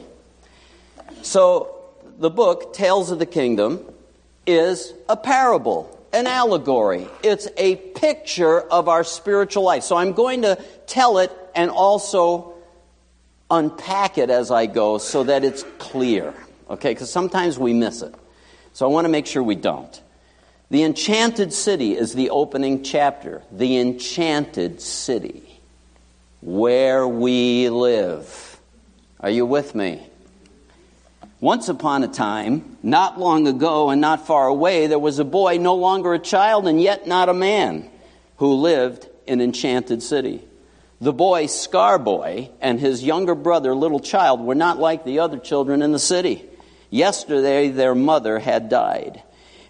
So, 1.22 1.76
the 2.18 2.32
book, 2.32 2.74
Tales 2.74 3.12
of 3.12 3.20
the 3.20 3.28
Kingdom, 3.28 3.86
is 4.48 4.96
a 5.08 5.16
parable, 5.16 5.95
an 6.16 6.28
allegory. 6.28 7.08
It's 7.22 7.48
a 7.58 7.76
picture 7.76 8.62
of 8.62 8.88
our 8.88 9.04
spiritual 9.04 9.64
life. 9.64 9.84
So, 9.84 9.98
I'm 9.98 10.14
going 10.14 10.44
to 10.44 10.56
tell 10.88 11.20
it 11.20 11.32
and 11.54 11.70
also 11.70 12.56
unpack 13.52 14.18
it 14.18 14.30
as 14.30 14.50
I 14.50 14.66
go 14.66 14.98
so 14.98 15.24
that 15.26 15.44
it's 15.44 15.64
clear. 15.78 16.34
Okay, 16.70 16.92
because 16.92 17.12
sometimes 17.12 17.60
we 17.60 17.74
miss 17.74 18.02
it. 18.02 18.16
So, 18.74 18.88
I 18.88 18.90
want 18.90 19.06
to 19.06 19.10
make 19.10 19.28
sure 19.28 19.44
we 19.44 19.56
don't. 19.56 20.02
The 20.72 20.84
enchanted 20.84 21.54
city 21.54 21.96
is 21.96 22.14
the 22.14 22.32
opening 22.32 22.84
chapter. 22.84 23.44
The 23.52 23.78
enchanted 23.78 24.82
city, 24.82 25.44
where 26.42 27.08
we 27.08 27.70
live. 27.70 28.60
Are 29.20 29.30
you 29.30 29.46
with 29.46 29.76
me? 29.76 30.08
Once 31.40 31.68
upon 31.68 32.04
a 32.04 32.08
time, 32.08 32.78
not 32.82 33.20
long 33.20 33.48
ago 33.48 33.90
and 33.90 34.00
not 34.00 34.26
far 34.26 34.48
away, 34.48 34.88
there 34.88 35.00
was 35.00 35.20
a 35.20 35.26
boy, 35.26 35.58
no 35.58 35.76
longer 35.76 36.14
a 36.14 36.20
child 36.20 36.68
and 36.68 36.82
yet 36.82 37.08
not 37.08 37.30
a 37.30 37.34
man, 37.34 37.90
who 38.38 38.54
lived 38.56 39.08
in 39.28 39.42
Enchanted 39.42 40.02
City. 40.02 40.42
The 41.02 41.14
boy, 41.14 41.46
Scarboy, 41.46 42.50
and 42.62 42.80
his 42.80 43.04
younger 43.04 43.36
brother, 43.36 43.76
Little 43.76 44.00
Child, 44.00 44.42
were 44.42 44.56
not 44.56 44.80
like 44.80 45.04
the 45.04 45.20
other 45.20 45.38
children 45.38 45.82
in 45.82 45.92
the 45.92 46.00
city. 46.00 46.44
Yesterday, 46.90 47.70
their 47.70 47.96
mother 47.96 48.40
had 48.40 48.70
died 48.70 49.22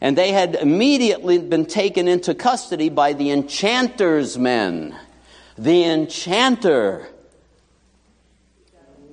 and 0.01 0.17
they 0.17 0.31
had 0.31 0.55
immediately 0.55 1.37
been 1.39 1.65
taken 1.65 2.07
into 2.07 2.35
custody 2.35 2.89
by 2.89 3.13
the 3.13 3.31
enchanter's 3.31 4.37
men. 4.37 4.95
The 5.57 5.83
enchanter. 5.83 7.07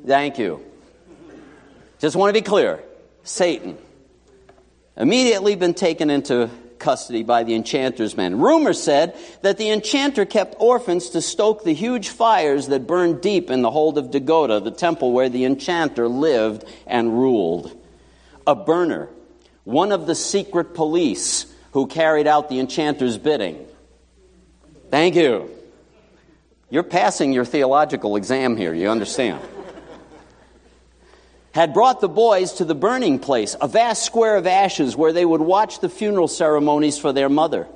Thank 0.07 0.39
you. 0.39 0.63
Just 2.03 2.17
want 2.17 2.31
to 2.31 2.33
be 2.33 2.45
clear 2.45 2.83
Satan. 3.23 3.79
Immediately 4.97 5.55
been 5.55 5.73
taken 5.73 6.11
into 6.11 6.51
custody 6.81 7.23
by 7.23 7.45
the 7.45 7.55
enchanter's 7.55 8.17
men. 8.17 8.41
Rumor 8.41 8.73
said 8.73 9.17
that 9.43 9.57
the 9.57 9.71
enchanter 9.71 10.25
kept 10.25 10.57
orphans 10.59 11.11
to 11.11 11.23
stoke 11.23 11.63
the 11.63 11.73
huge 11.73 12.09
fires 12.09 12.67
that 12.67 12.89
burned 12.89 13.21
deep 13.21 13.51
in 13.51 13.63
the 13.63 13.71
hold 13.71 13.99
of 13.99 14.11
Dagoda, 14.11 14.63
the 14.63 14.73
temple 14.73 15.13
where 15.13 15.29
the 15.29 15.45
enchanter 15.45 16.09
lived 16.09 16.65
and 16.89 17.17
ruled. 17.17 17.75
A 18.49 18.57
burner 18.57 19.09
one 19.63 19.93
of 19.93 20.07
the 20.09 20.15
secret 20.17 20.75
police 20.75 21.47
who 21.71 21.87
carried 21.87 22.27
out 22.27 22.49
the 22.49 22.59
enchanter's 22.59 23.17
bidding. 23.17 23.65
Thank 24.91 25.15
you. 25.15 25.49
You're 26.69 26.83
passing 26.83 27.33
your 27.33 27.45
theological 27.45 28.17
exam 28.17 28.57
here, 28.57 28.75
you 28.75 28.89
understand. 28.91 29.41
Had 31.53 31.75
brought 31.75 32.01
the 32.01 32.09
boys 32.09 32.55
to 32.55 32.65
the 32.65 32.75
burning 32.75 33.19
place, 33.19 33.55
a 33.61 33.69
vast 33.69 34.05
square 34.05 34.37
of 34.37 34.47
ashes 34.47 34.97
where 34.97 35.13
they 35.13 35.25
would 35.25 35.43
watch 35.43 35.81
the 35.81 35.91
funeral 35.91 36.29
ceremonies 36.29 36.99
for 36.99 37.13
their 37.13 37.29
mother, 37.29 37.69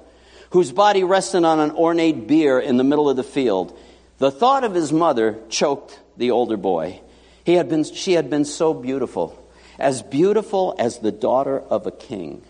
whose 0.50 0.72
body 0.72 1.04
rested 1.04 1.44
on 1.44 1.60
an 1.60 1.72
ornate 1.72 2.26
bier 2.26 2.58
in 2.58 2.78
the 2.78 2.84
middle 2.84 3.10
of 3.10 3.16
the 3.16 3.22
field. 3.22 3.78
The 4.18 4.30
thought 4.30 4.64
of 4.64 4.74
his 4.74 4.92
mother 4.92 5.38
choked 5.50 6.00
the 6.16 6.30
older 6.30 6.56
boy. 6.56 7.00
He 7.44 7.54
had 7.54 7.68
been, 7.68 7.84
she 7.84 8.12
had 8.12 8.30
been 8.30 8.46
so 8.46 8.72
beautiful 8.72 9.42
as 9.78 10.02
beautiful 10.02 10.74
as 10.78 10.98
the 10.98 11.12
daughter 11.12 11.60
of 11.60 11.86
a 11.86 11.90
king. 11.90 12.42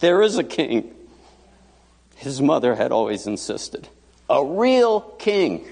There 0.00 0.22
is 0.22 0.38
a 0.38 0.44
king. 0.44 0.94
His 2.16 2.40
mother 2.40 2.74
had 2.74 2.92
always 2.92 3.26
insisted. 3.26 3.88
A 4.28 4.44
real 4.44 5.00
king. 5.00 5.66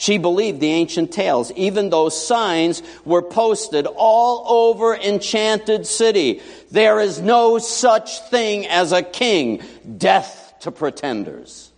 She 0.00 0.16
believed 0.16 0.60
the 0.60 0.70
ancient 0.70 1.10
tales, 1.10 1.50
even 1.56 1.90
though 1.90 2.08
signs 2.08 2.84
were 3.04 3.20
posted 3.20 3.84
all 3.96 4.44
over 4.48 4.94
Enchanted 4.94 5.88
City. 5.88 6.40
There 6.70 7.00
is 7.00 7.20
no 7.20 7.58
such 7.58 8.20
thing 8.30 8.64
as 8.68 8.92
a 8.92 9.02
king. 9.02 9.60
Death 9.98 10.54
to 10.60 10.70
pretenders. 10.70 11.72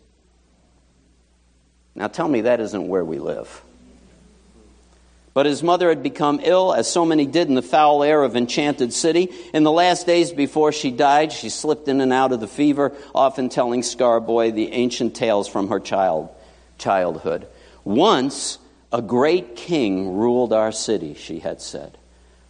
Now 1.94 2.08
tell 2.08 2.28
me 2.28 2.42
that 2.42 2.60
isn't 2.60 2.88
where 2.88 3.04
we 3.04 3.18
live. 3.18 3.62
But 5.32 5.46
his 5.46 5.62
mother 5.62 5.88
had 5.88 6.02
become 6.02 6.40
ill, 6.42 6.74
as 6.74 6.92
so 6.92 7.06
many 7.06 7.24
did 7.24 7.48
in 7.48 7.54
the 7.54 7.62
foul 7.62 8.02
air 8.02 8.22
of 8.22 8.36
Enchanted 8.36 8.92
City. 8.92 9.30
In 9.54 9.62
the 9.62 9.72
last 9.72 10.06
days 10.06 10.30
before 10.30 10.72
she 10.72 10.90
died, 10.90 11.32
she 11.32 11.48
slipped 11.48 11.88
in 11.88 12.02
and 12.02 12.12
out 12.12 12.32
of 12.32 12.40
the 12.40 12.46
fever, 12.46 12.92
often 13.14 13.48
telling 13.48 13.80
Scarboy 13.80 14.52
the 14.52 14.72
ancient 14.72 15.16
tales 15.16 15.48
from 15.48 15.68
her 15.68 15.80
child, 15.80 16.28
childhood. 16.76 17.46
Once, 17.84 18.58
a 18.92 19.02
great 19.02 19.56
king 19.56 20.16
ruled 20.16 20.52
our 20.52 20.72
city, 20.72 21.14
she 21.14 21.38
had 21.38 21.60
said. 21.60 21.96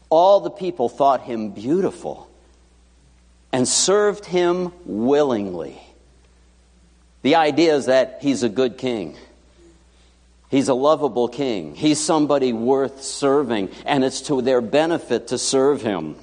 All 0.08 0.40
the 0.40 0.50
people 0.50 0.88
thought 0.88 1.22
him 1.22 1.50
beautiful 1.50 2.28
and 3.52 3.66
served 3.66 4.24
him 4.24 4.72
willingly. 4.84 5.80
The 7.22 7.36
idea 7.36 7.74
is 7.74 7.86
that 7.86 8.18
he's 8.22 8.42
a 8.42 8.48
good 8.48 8.78
king. 8.78 9.16
He's 10.50 10.68
a 10.68 10.74
lovable 10.74 11.28
king. 11.28 11.74
He's 11.74 12.00
somebody 12.00 12.52
worth 12.52 13.02
serving, 13.02 13.70
and 13.86 14.02
it's 14.04 14.22
to 14.22 14.42
their 14.42 14.60
benefit 14.60 15.28
to 15.28 15.38
serve 15.38 15.82
him. 15.82 16.16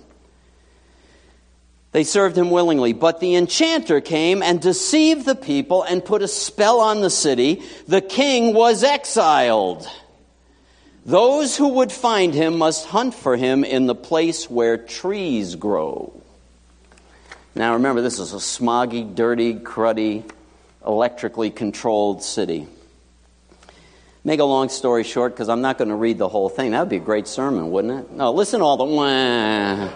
They 1.94 2.04
served 2.04 2.38
him 2.38 2.52
willingly. 2.52 2.94
But 2.94 3.20
the 3.20 3.36
enchanter 3.36 4.02
came 4.02 4.44
and 4.44 4.62
deceived 4.62 5.26
the 5.26 5.36
people 5.36 5.84
and 5.84 6.04
put 6.04 6.22
a 6.22 6.28
spell 6.28 6.80
on 6.80 7.02
the 7.02 7.10
city. 7.10 7.64
The 7.88 8.02
king 8.02 8.54
was 8.54 8.84
exiled. 8.84 9.88
Those 11.06 11.56
who 11.56 11.70
would 11.70 11.92
find 11.92 12.34
him 12.34 12.58
must 12.58 12.86
hunt 12.88 13.14
for 13.14 13.38
him 13.38 13.64
in 13.64 13.86
the 13.86 13.96
place 13.96 14.50
where 14.50 14.78
trees 14.78 15.56
grow. 15.56 16.14
Now 17.56 17.74
remember, 17.74 18.02
this 18.02 18.20
is 18.20 18.34
a 18.34 18.38
smoggy, 18.38 19.16
dirty, 19.16 19.56
cruddy, 19.56 20.30
electrically 20.86 21.50
controlled 21.50 22.24
city. 22.24 22.68
Make 24.26 24.42
a 24.42 24.44
long 24.44 24.68
story 24.68 25.06
short, 25.06 25.32
because 25.32 25.48
I'm 25.48 25.62
not 25.62 25.78
going 25.78 25.88
to 25.88 25.96
read 25.96 26.18
the 26.18 26.28
whole 26.28 26.50
thing. 26.50 26.72
That 26.72 26.82
would 26.82 26.90
be 26.90 26.98
a 26.98 27.00
great 27.00 27.28
sermon, 27.28 27.72
wouldn't 27.72 28.02
it? 28.02 28.12
No, 28.12 28.34
listen 28.34 28.60
to 28.60 28.66
all 28.66 28.76
the 28.76 28.84
wah. 28.84 29.90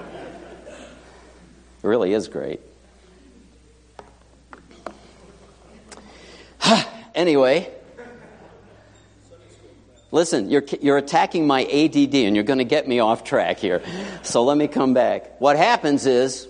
It 1.83 1.87
really 1.87 2.13
is 2.13 2.27
great. 2.27 2.61
anyway, 7.15 7.71
listen, 10.11 10.49
you're, 10.49 10.63
you're 10.81 10.97
attacking 10.97 11.47
my 11.47 11.63
ADD 11.63 12.15
and 12.15 12.35
you're 12.35 12.43
going 12.43 12.59
to 12.59 12.65
get 12.65 12.87
me 12.87 12.99
off 12.99 13.23
track 13.23 13.57
here. 13.57 13.81
So 14.21 14.43
let 14.43 14.57
me 14.57 14.67
come 14.67 14.93
back. 14.93 15.39
What 15.41 15.57
happens 15.57 16.05
is, 16.05 16.47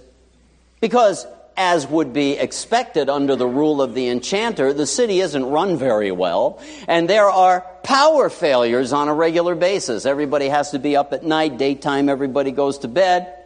because 0.82 1.26
as 1.56 1.88
would 1.88 2.12
be 2.12 2.34
expected 2.34 3.10
under 3.10 3.36
the 3.36 3.48
rule 3.48 3.82
of 3.82 3.94
the 3.94 4.10
enchanter, 4.10 4.74
the 4.74 4.88
city 4.88 5.20
isn't 5.22 5.46
run 5.46 5.78
very 5.78 6.12
well, 6.12 6.60
and 6.88 7.10
there 7.10 7.30
are 7.30 7.62
power 7.84 8.30
failures 8.30 8.94
on 8.94 9.08
a 9.08 9.14
regular 9.14 9.56
basis. 9.56 10.06
Everybody 10.06 10.48
has 10.48 10.72
to 10.72 10.80
be 10.80 10.96
up 10.96 11.14
at 11.14 11.24
night, 11.24 11.58
daytime, 11.58 12.10
everybody 12.10 12.52
goes 12.52 12.80
to 12.80 12.88
bed. 12.88 13.41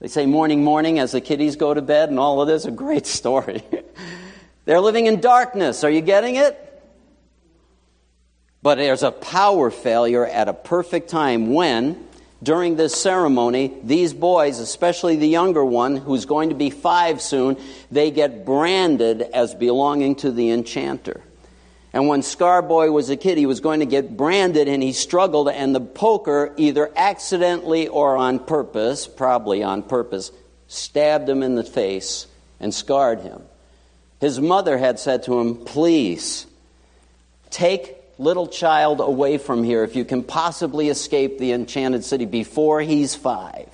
They 0.00 0.08
say 0.08 0.24
morning, 0.26 0.64
morning 0.64 0.98
as 0.98 1.12
the 1.12 1.20
kiddies 1.20 1.56
go 1.56 1.74
to 1.74 1.82
bed, 1.82 2.08
and 2.08 2.18
all 2.18 2.40
of 2.40 2.48
this 2.48 2.64
a 2.64 2.70
great 2.70 3.06
story. 3.18 3.62
They're 4.64 4.80
living 4.80 5.06
in 5.06 5.20
darkness. 5.20 5.84
Are 5.84 5.90
you 5.90 6.00
getting 6.00 6.36
it? 6.36 6.66
But 8.62 8.76
there's 8.76 9.02
a 9.02 9.10
power 9.10 9.70
failure 9.70 10.26
at 10.26 10.48
a 10.48 10.52
perfect 10.52 11.08
time 11.08 11.52
when 11.52 12.06
during 12.42 12.76
this 12.76 12.94
ceremony, 12.94 13.74
these 13.82 14.14
boys, 14.14 14.58
especially 14.58 15.16
the 15.16 15.28
younger 15.28 15.64
one, 15.64 15.96
who's 15.96 16.24
going 16.24 16.48
to 16.48 16.54
be 16.54 16.70
five 16.70 17.20
soon, 17.20 17.58
they 17.90 18.10
get 18.10 18.46
branded 18.46 19.22
as 19.22 19.54
belonging 19.54 20.14
to 20.16 20.30
the 20.30 20.50
enchanter. 20.50 21.22
And 21.92 22.06
when 22.06 22.20
Scarboy 22.20 22.92
was 22.92 23.10
a 23.10 23.16
kid, 23.16 23.36
he 23.36 23.46
was 23.46 23.60
going 23.60 23.80
to 23.80 23.86
get 23.86 24.16
branded 24.16 24.68
and 24.68 24.82
he 24.82 24.92
struggled, 24.92 25.48
and 25.48 25.74
the 25.74 25.80
poker, 25.80 26.54
either 26.56 26.90
accidentally 26.94 27.88
or 27.88 28.16
on 28.16 28.38
purpose, 28.38 29.08
probably 29.08 29.62
on 29.62 29.82
purpose, 29.82 30.30
stabbed 30.68 31.28
him 31.28 31.42
in 31.42 31.56
the 31.56 31.64
face 31.64 32.26
and 32.60 32.72
scarred 32.72 33.20
him. 33.20 33.42
His 34.20 34.40
mother 34.40 34.78
had 34.78 35.00
said 35.00 35.24
to 35.24 35.40
him, 35.40 35.56
Please, 35.56 36.46
take 37.50 37.96
little 38.18 38.46
child 38.46 39.00
away 39.00 39.38
from 39.38 39.64
here 39.64 39.82
if 39.82 39.96
you 39.96 40.04
can 40.04 40.22
possibly 40.22 40.90
escape 40.90 41.38
the 41.38 41.52
enchanted 41.52 42.04
city 42.04 42.26
before 42.26 42.80
he's 42.80 43.14
five. 43.14 43.68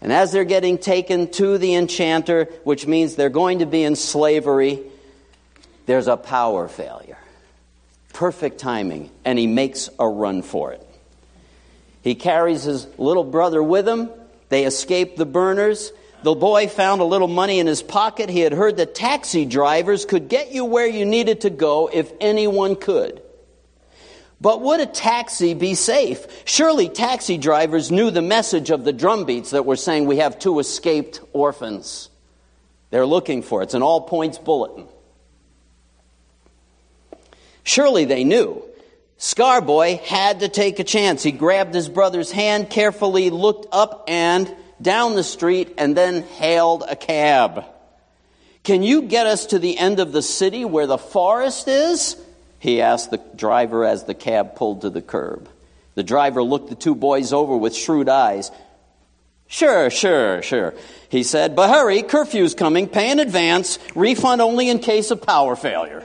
And 0.00 0.12
as 0.12 0.32
they're 0.32 0.44
getting 0.44 0.78
taken 0.78 1.30
to 1.32 1.58
the 1.58 1.74
enchanter, 1.74 2.46
which 2.64 2.86
means 2.86 3.14
they're 3.14 3.28
going 3.28 3.58
to 3.58 3.66
be 3.66 3.84
in 3.84 3.96
slavery, 3.96 4.80
there's 5.84 6.08
a 6.08 6.16
power 6.16 6.68
failure. 6.68 7.09
Perfect 8.12 8.58
timing, 8.58 9.10
and 9.24 9.38
he 9.38 9.46
makes 9.46 9.88
a 9.98 10.08
run 10.08 10.42
for 10.42 10.72
it. 10.72 10.86
He 12.02 12.14
carries 12.14 12.64
his 12.64 12.86
little 12.98 13.24
brother 13.24 13.62
with 13.62 13.88
him. 13.88 14.10
They 14.48 14.64
escape 14.64 15.16
the 15.16 15.26
burners. 15.26 15.92
The 16.22 16.34
boy 16.34 16.68
found 16.68 17.00
a 17.00 17.04
little 17.04 17.28
money 17.28 17.60
in 17.60 17.66
his 17.66 17.82
pocket. 17.82 18.28
He 18.28 18.40
had 18.40 18.52
heard 18.52 18.76
that 18.76 18.94
taxi 18.94 19.46
drivers 19.46 20.04
could 20.04 20.28
get 20.28 20.52
you 20.52 20.64
where 20.64 20.86
you 20.86 21.06
needed 21.06 21.42
to 21.42 21.50
go 21.50 21.88
if 21.92 22.12
anyone 22.20 22.76
could. 22.76 23.22
But 24.40 24.62
would 24.62 24.80
a 24.80 24.86
taxi 24.86 25.54
be 25.54 25.74
safe? 25.74 26.26
Surely 26.46 26.88
taxi 26.88 27.36
drivers 27.36 27.90
knew 27.90 28.10
the 28.10 28.22
message 28.22 28.70
of 28.70 28.84
the 28.84 28.92
drumbeats 28.92 29.50
that 29.50 29.66
were 29.66 29.76
saying 29.76 30.06
we 30.06 30.16
have 30.16 30.38
two 30.38 30.58
escaped 30.58 31.20
orphans. 31.32 32.08
They're 32.90 33.06
looking 33.06 33.42
for 33.42 33.60
it. 33.60 33.64
It's 33.64 33.74
an 33.74 33.82
all 33.82 34.00
points 34.00 34.38
bulletin. 34.38 34.88
Surely 37.64 38.04
they 38.04 38.24
knew. 38.24 38.62
Scarboy 39.18 40.00
had 40.00 40.40
to 40.40 40.48
take 40.48 40.78
a 40.78 40.84
chance. 40.84 41.22
He 41.22 41.32
grabbed 41.32 41.74
his 41.74 41.88
brother's 41.88 42.30
hand, 42.30 42.70
carefully 42.70 43.28
looked 43.30 43.66
up 43.70 44.04
and 44.08 44.54
down 44.80 45.14
the 45.14 45.22
street, 45.22 45.74
and 45.76 45.94
then 45.94 46.22
hailed 46.22 46.84
a 46.88 46.96
cab. 46.96 47.64
Can 48.62 48.82
you 48.82 49.02
get 49.02 49.26
us 49.26 49.46
to 49.46 49.58
the 49.58 49.78
end 49.78 50.00
of 50.00 50.12
the 50.12 50.22
city 50.22 50.64
where 50.64 50.86
the 50.86 50.98
forest 50.98 51.68
is? 51.68 52.16
he 52.58 52.82
asked 52.82 53.10
the 53.10 53.20
driver 53.34 53.84
as 53.84 54.04
the 54.04 54.14
cab 54.14 54.54
pulled 54.54 54.82
to 54.82 54.90
the 54.90 55.02
curb. 55.02 55.48
The 55.94 56.02
driver 56.02 56.42
looked 56.42 56.68
the 56.68 56.74
two 56.74 56.94
boys 56.94 57.32
over 57.32 57.56
with 57.56 57.74
shrewd 57.74 58.08
eyes. 58.08 58.50
Sure, 59.48 59.90
sure, 59.90 60.42
sure, 60.42 60.74
he 61.08 61.24
said, 61.24 61.56
but 61.56 61.70
hurry, 61.70 62.02
curfew's 62.02 62.54
coming, 62.54 62.86
pay 62.86 63.10
in 63.10 63.18
advance, 63.18 63.78
refund 63.96 64.40
only 64.40 64.68
in 64.68 64.78
case 64.78 65.10
of 65.10 65.22
power 65.22 65.56
failure. 65.56 66.04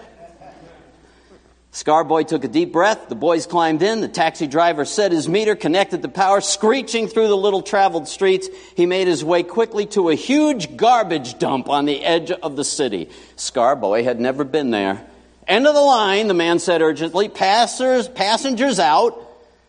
Scarboy 1.75 2.25
took 2.25 2.45
a 2.45 2.47
deep 2.47 2.71
breath. 2.71 3.09
The 3.09 3.15
boys 3.15 3.45
climbed 3.45 3.83
in. 3.83 3.99
The 3.99 4.07
taxi 4.07 4.47
driver 4.47 4.85
set 4.85 5.11
his 5.11 5.27
meter, 5.27 5.57
connected 5.57 6.01
the 6.01 6.07
power. 6.07 6.39
Screeching 6.39 7.09
through 7.09 7.27
the 7.27 7.35
little 7.35 7.61
traveled 7.61 8.07
streets, 8.07 8.47
he 8.77 8.85
made 8.85 9.09
his 9.09 9.25
way 9.25 9.43
quickly 9.43 9.85
to 9.87 10.07
a 10.07 10.15
huge 10.15 10.77
garbage 10.77 11.37
dump 11.37 11.67
on 11.67 11.83
the 11.83 12.01
edge 12.01 12.31
of 12.31 12.55
the 12.55 12.63
city. 12.63 13.09
Scarboy 13.35 14.05
had 14.05 14.21
never 14.21 14.45
been 14.45 14.71
there. 14.71 15.05
End 15.49 15.67
of 15.67 15.75
the 15.75 15.81
line, 15.81 16.29
the 16.29 16.33
man 16.33 16.59
said 16.59 16.81
urgently. 16.81 17.27
Passers, 17.27 18.07
passengers 18.07 18.79
out. 18.79 19.21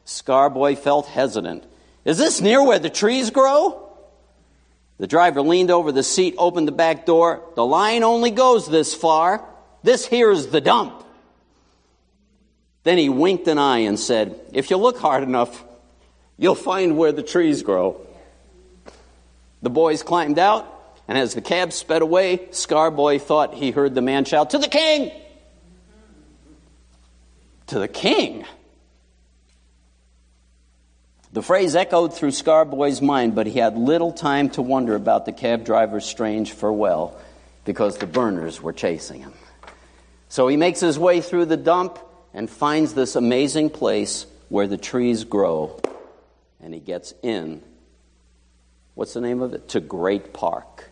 Scarboy 0.06 0.78
felt 0.78 1.06
hesitant. 1.08 1.64
Is 2.04 2.18
this 2.18 2.40
near 2.40 2.64
where 2.64 2.78
the 2.78 2.88
trees 2.88 3.30
grow? 3.30 3.82
The 4.98 5.08
driver 5.08 5.42
leaned 5.42 5.72
over 5.72 5.90
the 5.90 6.04
seat, 6.04 6.36
opened 6.38 6.68
the 6.68 6.72
back 6.72 7.04
door. 7.04 7.42
The 7.56 7.66
line 7.66 8.04
only 8.04 8.30
goes 8.30 8.68
this 8.68 8.94
far. 8.94 9.44
This 9.82 10.06
here's 10.06 10.46
the 10.46 10.60
dump. 10.60 10.95
Then 12.86 12.98
he 12.98 13.08
winked 13.08 13.48
an 13.48 13.58
eye 13.58 13.78
and 13.78 13.98
said, 13.98 14.38
If 14.52 14.70
you 14.70 14.76
look 14.76 14.96
hard 14.96 15.24
enough, 15.24 15.64
you'll 16.38 16.54
find 16.54 16.96
where 16.96 17.10
the 17.10 17.20
trees 17.20 17.64
grow. 17.64 18.00
The 19.60 19.70
boys 19.70 20.04
climbed 20.04 20.38
out, 20.38 20.72
and 21.08 21.18
as 21.18 21.34
the 21.34 21.40
cab 21.40 21.72
sped 21.72 22.00
away, 22.00 22.46
Scarboy 22.52 23.20
thought 23.20 23.54
he 23.54 23.72
heard 23.72 23.96
the 23.96 24.02
man 24.02 24.24
shout, 24.24 24.50
To 24.50 24.58
the 24.58 24.68
king! 24.68 25.10
to 27.66 27.80
the 27.80 27.88
king. 27.88 28.44
The 31.32 31.42
phrase 31.42 31.74
echoed 31.74 32.14
through 32.14 32.30
Scarboy's 32.30 33.02
mind, 33.02 33.34
but 33.34 33.48
he 33.48 33.58
had 33.58 33.76
little 33.76 34.12
time 34.12 34.48
to 34.50 34.62
wonder 34.62 34.94
about 34.94 35.24
the 35.24 35.32
cab 35.32 35.64
driver's 35.64 36.04
strange 36.04 36.52
farewell 36.52 37.18
because 37.64 37.98
the 37.98 38.06
burners 38.06 38.62
were 38.62 38.72
chasing 38.72 39.22
him. 39.22 39.32
So 40.28 40.46
he 40.46 40.56
makes 40.56 40.78
his 40.78 41.00
way 41.00 41.20
through 41.20 41.46
the 41.46 41.56
dump 41.56 41.98
and 42.36 42.50
finds 42.50 42.92
this 42.92 43.16
amazing 43.16 43.70
place 43.70 44.26
where 44.50 44.66
the 44.66 44.76
trees 44.76 45.24
grow. 45.24 45.80
And 46.60 46.74
he 46.74 46.80
gets 46.80 47.14
in. 47.22 47.62
What's 48.94 49.14
the 49.14 49.22
name 49.22 49.40
of 49.40 49.54
it? 49.54 49.68
To 49.70 49.80
Great 49.80 50.32
Park, 50.32 50.90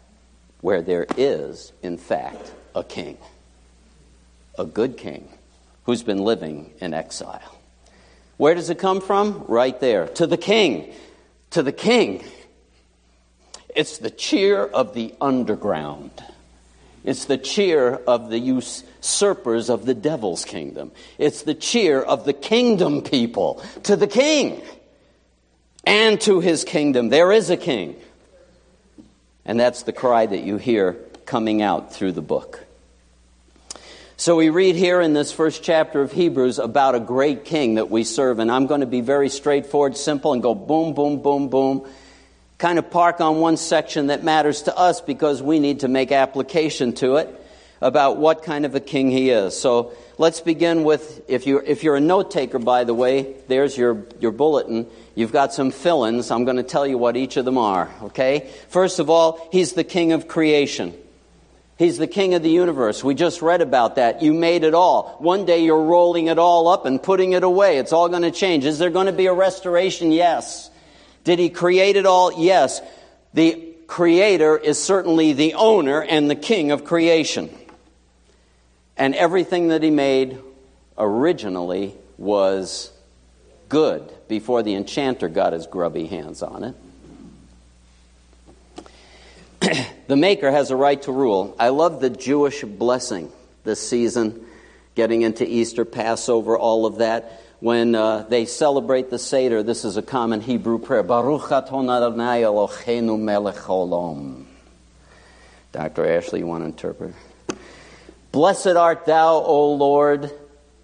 where 0.63 0.81
there 0.81 1.07
is, 1.19 1.73
in 1.83 1.99
fact, 1.99 2.53
a 2.75 2.83
king. 2.83 3.19
A 4.59 4.65
good 4.65 4.97
king 4.97 5.29
who's 5.85 6.03
been 6.03 6.25
living 6.25 6.73
in 6.81 6.95
exile. 6.95 7.59
Where 8.39 8.55
does 8.55 8.71
it 8.71 8.79
come 8.79 9.01
from? 9.01 9.45
Right 9.47 9.79
there. 9.81 10.07
To 10.09 10.27
the 10.27 10.39
king. 10.39 10.95
To 11.51 11.63
the 11.63 11.73
king. 11.73 12.25
It's 13.77 13.99
the 13.99 14.11
cheer 14.11 14.65
of 14.65 14.95
the 14.95 15.15
underground. 15.21 16.11
It's 17.05 17.27
the 17.27 17.37
cheer 17.37 17.97
of 18.07 18.31
the 18.31 18.39
usurpers 18.39 19.69
of 19.69 19.85
the 19.85 19.95
devil's 19.95 20.45
kingdom. 20.45 20.91
It's 21.19 21.43
the 21.43 21.55
cheer 21.55 22.01
of 22.01 22.25
the 22.25 22.33
kingdom 22.33 23.03
people. 23.03 23.63
To 23.85 23.95
the 23.95 24.07
king 24.07 24.63
and 25.85 26.19
to 26.23 26.41
his 26.41 26.65
kingdom. 26.65 27.11
There 27.11 27.31
is 27.31 27.51
a 27.51 27.59
king. 27.59 27.97
And 29.45 29.61
that's 29.61 29.83
the 29.83 29.93
cry 29.93 30.25
that 30.25 30.43
you 30.45 30.57
hear 30.57 30.95
coming 31.27 31.61
out 31.61 31.93
through 31.93 32.13
the 32.13 32.23
book. 32.23 32.65
So 34.17 34.37
we 34.37 34.49
read 34.49 34.77
here 34.77 35.01
in 35.01 35.13
this 35.13 35.33
first 35.33 35.63
chapter 35.63 36.01
of 36.01 36.13
Hebrews 36.13 36.59
about 36.59 36.95
a 36.95 37.01
great 37.01 37.45
king 37.45 37.75
that 37.75 37.91
we 37.91 38.05
serve, 38.05 38.39
and 38.39 38.51
I'm 38.51 38.67
going 38.67 38.81
to 38.81 38.87
be 38.87 39.01
very 39.01 39.29
straightforward, 39.29 39.97
simple, 39.97 40.33
and 40.33 40.43
go 40.43 40.55
boom, 40.55 40.95
boom, 40.95 41.21
boom, 41.21 41.49
boom. 41.49 41.87
Kind 42.59 42.79
of 42.79 42.91
park 42.91 43.21
on 43.21 43.41
one 43.41 43.57
section 43.57 44.07
that 44.07 44.25
matters 44.25 44.63
to 44.63 44.77
us 44.77 45.01
because 45.01 45.43
we 45.43 45.59
need 45.59 45.81
to 45.81 45.89
make 45.89 46.13
application 46.13 46.93
to 46.95 47.17
it. 47.17 47.41
about 47.85 48.17
what 48.17 48.43
kind 48.43 48.65
of 48.65 48.75
a 48.75 48.81
king 48.81 49.11
he 49.11 49.29
is. 49.29 49.59
So 49.61 49.93
let's 50.17 50.41
begin 50.41 50.85
with 50.85 51.23
if 51.29 51.47
you're, 51.47 51.63
if 51.63 51.85
you're 51.85 51.97
a 51.97 52.01
note 52.01 52.31
taker, 52.31 52.59
by 52.59 52.85
the 52.85 52.95
way, 52.95 53.35
there's 53.47 53.77
your 53.77 54.07
your 54.21 54.33
bulletin. 54.33 54.87
You've 55.15 55.33
got 55.33 55.53
some 55.53 55.71
fill-ins. 55.71 56.31
I'm 56.31 56.45
going 56.45 56.57
to 56.57 56.63
tell 56.63 56.87
you 56.87 56.97
what 56.97 57.15
each 57.17 57.37
of 57.37 57.45
them 57.45 57.59
are. 57.59 57.91
Okay. 58.05 58.51
First 58.69 59.01
of 59.01 59.11
all, 59.11 59.49
he's 59.53 59.75
the 59.75 59.85
king 59.85 60.13
of 60.13 60.27
creation. 60.29 60.95
He's 61.77 61.99
the 61.99 62.07
king 62.07 62.35
of 62.35 62.43
the 62.43 62.51
universe. 62.51 63.05
We 63.05 63.15
just 63.15 63.43
read 63.43 63.61
about 63.61 63.97
that. 63.97 64.23
You 64.23 64.33
made 64.33 64.63
it 64.65 64.75
all. 64.75 65.17
One 65.19 65.45
day 65.45 65.65
you're 65.65 65.83
rolling 65.83 66.29
it 66.29 66.39
all 66.39 66.69
up 66.69 66.87
and 66.87 67.03
putting 67.03 67.33
it 67.33 67.43
away. 67.43 67.79
It's 67.79 67.93
all 67.93 68.09
going 68.09 68.23
to 68.23 68.31
change. 68.31 68.65
Is 68.65 68.79
there 68.79 68.91
going 68.91 69.07
to 69.07 69.13
be 69.13 69.27
a 69.27 69.35
restoration? 69.35 70.11
Yes. 70.11 70.71
Did 71.25 71.39
he 71.39 71.51
create 71.51 71.97
it 71.97 72.07
all? 72.07 72.33
Yes. 72.41 72.81
The 73.33 73.75
creator 73.87 74.57
is 74.57 74.83
certainly 74.83 75.33
the 75.33 75.55
owner 75.55 76.03
and 76.03 76.31
the 76.31 76.37
king 76.37 76.71
of 76.71 76.85
creation. 76.85 77.51
And 78.97 79.15
everything 79.15 79.69
that 79.69 79.83
he 79.83 79.91
made 79.91 80.39
originally 80.97 81.95
was 82.17 82.93
good 83.69 84.13
before 84.29 84.63
the 84.63 84.75
enchanter 84.75 85.29
got 85.29 85.53
his 85.53 85.67
grubby 85.67 86.07
hands 86.07 86.43
on 86.43 86.65
it. 86.65 86.77
the 90.07 90.17
Maker 90.17 90.51
has 90.51 90.71
a 90.71 90.77
right 90.77 91.01
to 91.03 91.13
rule. 91.13 91.57
I 91.59 91.71
love 91.71 92.01
the 92.01 92.11
Jewish 92.11 92.63
blessing 92.63 93.33
this 93.65 93.81
season, 93.81 94.44
getting 94.95 95.23
into 95.23 95.49
Easter, 95.49 95.85
Passover, 95.85 96.57
all 96.57 96.87
of 96.87 96.97
that. 96.97 97.41
When 97.61 97.95
uh, 97.95 98.27
they 98.29 98.45
celebrate 98.45 99.11
the 99.11 99.19
Seder, 99.19 99.63
this 99.63 99.85
is 99.85 99.97
a 99.97 100.03
common 100.03 100.41
Hebrew 100.41 100.79
prayer 100.79 101.03
Baruch 101.03 101.51
Adonai 101.51 102.43
Eloheinu 102.43 103.19
melech 103.19 103.57
olam. 103.57 104.45
Dr. 105.73 106.07
Ashley, 106.07 106.41
you 106.41 106.47
want 106.47 106.63
to 106.63 106.67
interpret? 106.67 107.15
Blessed 108.31 108.69
art 108.69 109.07
thou, 109.07 109.35
O 109.35 109.73
Lord. 109.75 110.31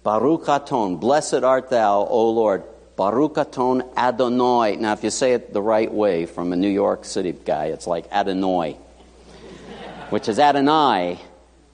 Baruch 0.03 0.47
Aton. 0.47 0.97
Blessed 0.97 1.43
art 1.43 1.69
thou, 1.69 1.99
O 2.05 2.29
Lord. 2.31 2.63
Baruch 2.95 3.37
Aton 3.37 3.83
Adonai. 3.95 4.75
Now, 4.77 4.93
if 4.93 5.03
you 5.03 5.09
say 5.09 5.33
it 5.33 5.53
the 5.53 5.61
right 5.61 5.91
way 5.91 6.25
from 6.25 6.51
a 6.51 6.55
New 6.55 6.69
York 6.69 7.05
City 7.05 7.31
guy, 7.31 7.65
it's 7.65 7.87
like 7.87 8.11
Adonai, 8.11 8.73
which 10.09 10.27
is 10.27 10.39
Adonai, 10.39 11.19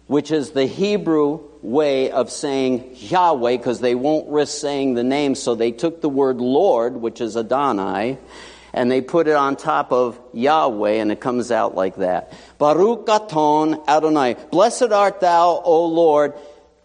which 0.08 0.32
is 0.32 0.52
the 0.52 0.66
Hebrew 0.66 1.47
way 1.62 2.12
of 2.12 2.32
saying 2.32 2.92
Yahweh 2.96 3.58
because 3.58 3.80
they 3.80 3.96
won't 3.96 4.30
risk 4.30 4.60
saying 4.60 4.94
the 4.94 5.04
name. 5.04 5.36
So 5.36 5.56
they 5.56 5.72
took 5.72 6.02
the 6.02 6.10
word 6.10 6.38
Lord, 6.38 6.98
which 6.98 7.22
is 7.22 7.36
Adonai, 7.38 8.18
and 8.74 8.92
they 8.92 9.02
put 9.02 9.28
it 9.28 9.36
on 9.36 9.56
top 9.56 9.92
of 9.92 10.20
Yahweh, 10.34 10.94
and 10.94 11.12
it 11.12 11.20
comes 11.20 11.52
out 11.52 11.76
like 11.76 11.96
that. 11.98 12.34
Baruch 12.58 13.08
Aton 13.10 13.82
Adonai. 13.88 14.36
Blessed 14.52 14.92
art 14.92 15.20
thou, 15.20 15.62
O 15.64 15.86
Lord, 15.86 16.34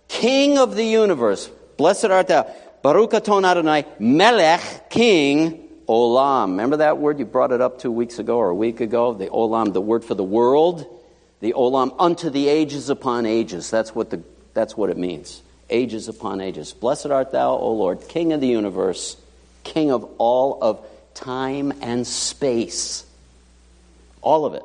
King 0.09 0.59
of 0.59 0.75
the 0.75 0.85
universe. 0.85 1.51
Blessed 1.77 2.07
art 2.07 2.29
thou. 2.29 2.53
Baruch 2.83 3.15
Aton 3.15 3.45
Adonai, 3.45 3.87
Melech, 3.99 4.91
King, 4.91 5.69
Olam. 5.89 6.51
Remember 6.51 6.79
that 6.79 6.99
word? 6.99 7.19
You 7.19 7.25
brought 7.25 7.53
it 7.53 7.61
up 7.61 7.79
two 7.79 7.93
weeks 7.93 8.19
ago 8.19 8.39
or 8.39 8.51
a 8.51 8.55
week 8.55 8.81
ago. 8.81 9.15
The 9.15 9.29
Olam, 9.29 9.73
the 9.73 9.81
word 9.81 10.05
for 10.05 10.15
the 10.15 10.25
world. 10.25 10.87
The 11.41 11.53
Olam, 11.53 11.95
unto 11.99 12.31
the 12.31 12.49
ages 12.49 12.89
upon 12.89 13.27
ages. 13.27 13.71
That's 13.71 13.95
what, 13.95 14.11
the, 14.11 14.23
that's 14.55 14.77
what 14.77 14.91
it 14.91 14.97
means. 14.97 15.43
Ages 15.71 16.09
upon 16.09 16.41
ages. 16.41 16.73
Blessed 16.73 17.07
art 17.07 17.33
thou, 17.33 17.53
O 17.53 17.73
Lord, 17.73 18.09
King 18.09 18.33
of 18.33 18.41
the 18.41 18.49
universe, 18.49 19.17
King 19.65 19.91
of 19.91 20.05
all 20.19 20.59
of 20.61 20.85
time 21.15 21.73
and 21.81 22.07
space. 22.07 23.05
All 24.21 24.45
of 24.45 24.55
it. 24.55 24.63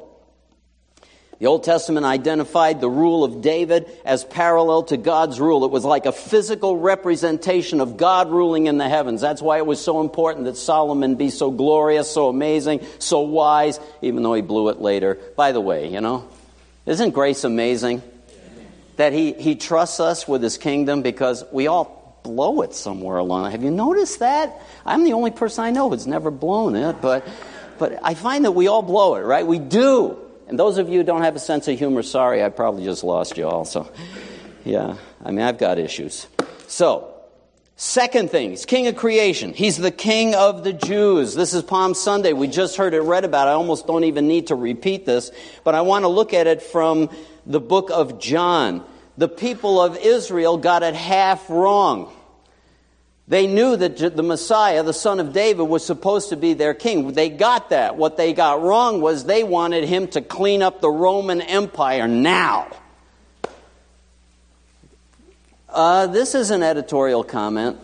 The 1.40 1.46
Old 1.46 1.64
Testament 1.64 2.04
identified 2.04 2.82
the 2.82 2.90
rule 2.90 3.24
of 3.24 3.44
David 3.44 3.88
as 4.04 4.24
parallel 4.24 4.84
to 4.84 4.98
God's 4.98 5.40
rule. 5.40 5.66
It 5.66 5.72
was 5.72 5.86
like 5.86 6.08
a 6.08 6.12
physical 6.12 6.78
representation 6.78 7.80
of 7.80 7.96
God 7.96 8.32
ruling 8.32 8.66
in 8.66 8.80
the 8.80 8.90
heavens. 8.90 9.22
That's 9.22 9.42
why 9.42 9.58
it 9.58 9.66
was 9.66 9.80
so 9.80 10.02
important 10.02 10.46
that 10.46 10.58
Solomon 10.58 11.14
be 11.14 11.30
so 11.30 11.52
glorious, 11.52 12.10
so 12.10 12.28
amazing, 12.28 12.84
so 12.98 13.22
wise, 13.22 13.80
even 14.02 14.24
though 14.24 14.34
he 14.34 14.42
blew 14.42 14.70
it 14.70 14.82
later. 14.82 15.20
By 15.36 15.52
the 15.52 15.62
way, 15.62 15.94
you 15.94 16.02
know, 16.02 16.28
isn't 16.88 17.12
grace 17.12 17.44
amazing? 17.44 18.02
That 18.98 19.14
he, 19.14 19.34
he 19.34 19.56
trusts 19.56 20.00
us 20.00 20.28
with 20.28 20.44
his 20.44 20.58
kingdom 20.58 21.02
because 21.02 21.44
we 21.52 21.68
all 21.68 22.20
blow 22.24 22.62
it 22.62 22.74
somewhere 22.74 23.18
along. 23.18 23.52
Have 23.52 23.64
you 23.64 23.72
noticed 23.72 24.20
that? 24.20 24.62
I'm 24.86 25.04
the 25.04 25.14
only 25.14 25.32
person 25.32 25.64
I 25.64 25.72
know 25.72 25.90
who's 25.90 26.08
never 26.08 26.30
blown 26.30 26.76
it, 26.76 27.02
but, 27.02 27.28
but 27.80 28.00
I 28.04 28.14
find 28.14 28.46
that 28.46 28.52
we 28.52 28.68
all 28.68 28.82
blow 28.82 29.16
it, 29.16 29.22
right? 29.22 29.46
We 29.48 29.60
do. 29.60 30.18
And 30.48 30.58
those 30.58 30.78
of 30.78 30.90
you 30.90 31.00
who 31.00 31.04
don't 31.04 31.24
have 31.24 31.36
a 31.36 31.40
sense 31.40 31.68
of 31.68 31.78
humor, 31.78 32.04
sorry, 32.04 32.44
I 32.44 32.50
probably 32.50 32.84
just 32.84 33.04
lost 33.04 33.38
you 33.38 33.48
all. 33.48 33.66
So, 33.66 33.92
yeah, 34.66 34.96
I 35.24 35.32
mean, 35.32 35.42
I've 35.42 35.58
got 35.58 35.78
issues. 35.78 36.28
So, 36.68 37.17
second 37.78 38.32
thing, 38.32 38.50
he's 38.50 38.66
king 38.66 38.88
of 38.88 38.96
creation. 38.96 39.54
He's 39.54 39.78
the 39.78 39.92
king 39.92 40.36
of 40.36 40.64
the 40.64 40.74
Jews. 40.74 41.36
This 41.36 41.54
is 41.54 41.64
Palm 41.64 41.94
Sunday. 41.94 42.34
We 42.34 42.48
just 42.48 42.76
heard 42.76 42.94
it 42.94 43.02
read 43.02 43.24
about. 43.24 43.48
I 43.48 43.52
almost 43.52 43.88
don't 43.88 44.04
even 44.04 44.28
need 44.28 44.48
to 44.48 44.56
repeat 44.56 45.06
this, 45.06 45.32
but 45.64 45.76
I 45.76 45.82
want 45.82 46.04
to 46.04 46.10
look 46.10 46.34
at 46.34 46.48
it 46.48 46.62
from 46.62 47.10
the 47.46 47.62
book 47.62 47.90
of 47.92 48.20
John. 48.20 48.84
The 49.18 49.30
people 49.30 49.80
of 49.80 49.96
Israel 49.98 50.58
got 50.58 50.84
it 50.84 50.96
half 50.96 51.50
wrong. 51.50 52.12
They 53.30 53.46
knew 53.46 53.76
that 53.76 53.98
the 53.98 54.24
Messiah, 54.24 54.84
the 54.84 54.94
son 54.94 55.20
of 55.20 55.34
David, 55.34 55.64
was 55.64 55.86
supposed 55.86 56.30
to 56.30 56.38
be 56.38 56.54
their 56.54 56.74
king. 56.74 57.12
They 57.12 57.30
got 57.30 57.72
that. 57.72 57.98
What 57.98 58.16
they 58.16 58.34
got 58.34 58.62
wrong 58.62 59.02
was 59.02 59.26
they 59.26 59.44
wanted 59.44 59.84
him 59.84 60.08
to 60.10 60.22
clean 60.22 60.64
up 60.64 60.82
the 60.82 60.90
Roman 60.90 61.42
Empire 61.42 62.08
now. 62.08 62.68
Uh, 65.70 66.08
this 66.08 66.34
is 66.34 66.50
an 66.50 66.64
editorial 66.64 67.26
comment. 67.26 67.78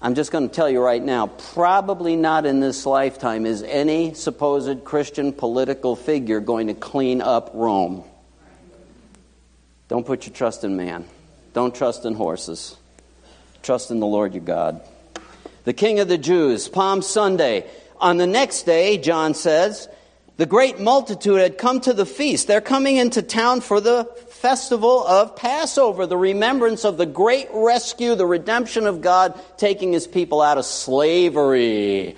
I'm 0.00 0.14
just 0.14 0.32
going 0.32 0.48
to 0.48 0.54
tell 0.54 0.68
you 0.68 0.80
right 0.80 1.02
now 1.02 1.26
probably 1.26 2.16
not 2.16 2.46
in 2.46 2.58
this 2.58 2.86
lifetime 2.86 3.44
is 3.44 3.62
any 3.62 4.14
supposed 4.14 4.82
Christian 4.82 5.34
political 5.34 5.94
figure 5.94 6.40
going 6.40 6.68
to 6.68 6.74
clean 6.74 7.20
up 7.20 7.50
Rome. 7.52 8.02
Don't 9.88 10.06
put 10.06 10.26
your 10.26 10.34
trust 10.34 10.64
in 10.64 10.74
man, 10.74 11.04
don't 11.52 11.74
trust 11.74 12.06
in 12.06 12.14
horses. 12.14 12.76
Trust 13.62 13.90
in 13.90 14.00
the 14.00 14.06
Lord 14.06 14.34
your 14.34 14.42
God. 14.42 14.80
The 15.64 15.72
King 15.72 16.00
of 16.00 16.08
the 16.08 16.18
Jews, 16.18 16.66
Palm 16.66 17.02
Sunday. 17.02 17.64
On 18.00 18.16
the 18.16 18.26
next 18.26 18.62
day, 18.64 18.98
John 18.98 19.34
says, 19.34 19.86
the 20.36 20.46
great 20.46 20.80
multitude 20.80 21.38
had 21.38 21.58
come 21.58 21.80
to 21.82 21.92
the 21.92 22.06
feast. 22.06 22.48
They're 22.48 22.60
coming 22.60 22.96
into 22.96 23.22
town 23.22 23.60
for 23.60 23.80
the 23.80 24.06
festival 24.42 25.06
of 25.06 25.36
Passover, 25.36 26.04
the 26.04 26.16
remembrance 26.16 26.84
of 26.84 26.96
the 26.96 27.06
great 27.06 27.46
rescue, 27.52 28.16
the 28.16 28.26
redemption 28.26 28.88
of 28.88 29.00
God 29.00 29.40
taking 29.56 29.92
his 29.92 30.08
people 30.08 30.42
out 30.42 30.58
of 30.58 30.64
slavery. 30.64 32.16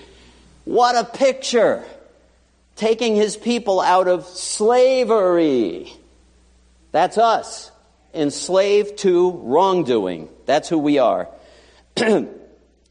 What 0.65 0.97
a 0.97 1.05
picture! 1.05 1.85
Taking 2.77 3.15
his 3.15 3.37
people 3.37 3.79
out 3.79 4.09
of 4.09 4.25
slavery. 4.25 5.93
That's 6.93 7.19
us, 7.19 7.71
enslaved 8.15 9.01
to 9.01 9.31
wrongdoing. 9.43 10.31
That's 10.47 10.71
who 10.71 10.79
we 10.79 10.97
are. 10.97 11.29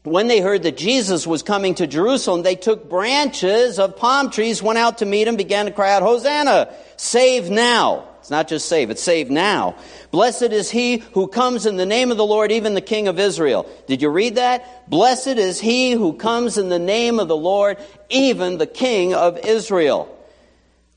when 0.04 0.28
they 0.28 0.40
heard 0.42 0.62
that 0.62 0.76
Jesus 0.76 1.26
was 1.26 1.42
coming 1.42 1.74
to 1.74 1.88
Jerusalem, 1.88 2.44
they 2.44 2.54
took 2.54 2.88
branches 2.88 3.80
of 3.80 3.96
palm 3.96 4.30
trees, 4.30 4.62
went 4.62 4.78
out 4.78 4.98
to 4.98 5.06
meet 5.06 5.26
him, 5.26 5.34
began 5.34 5.66
to 5.66 5.72
cry 5.72 5.92
out, 5.92 6.04
Hosanna! 6.04 6.72
Save 6.96 7.50
now! 7.50 8.13
It's 8.24 8.30
not 8.30 8.48
just 8.48 8.70
save, 8.70 8.88
it's 8.88 9.02
save 9.02 9.30
now. 9.30 9.76
Blessed 10.10 10.44
is 10.44 10.70
he 10.70 11.04
who 11.12 11.28
comes 11.28 11.66
in 11.66 11.76
the 11.76 11.84
name 11.84 12.10
of 12.10 12.16
the 12.16 12.24
Lord, 12.24 12.50
even 12.50 12.72
the 12.72 12.80
King 12.80 13.06
of 13.06 13.20
Israel. 13.20 13.68
Did 13.86 14.00
you 14.00 14.08
read 14.08 14.36
that? 14.36 14.88
Blessed 14.88 15.26
is 15.26 15.60
he 15.60 15.92
who 15.92 16.14
comes 16.14 16.56
in 16.56 16.70
the 16.70 16.78
name 16.78 17.20
of 17.20 17.28
the 17.28 17.36
Lord, 17.36 17.76
even 18.08 18.56
the 18.56 18.66
King 18.66 19.12
of 19.12 19.36
Israel. 19.44 20.08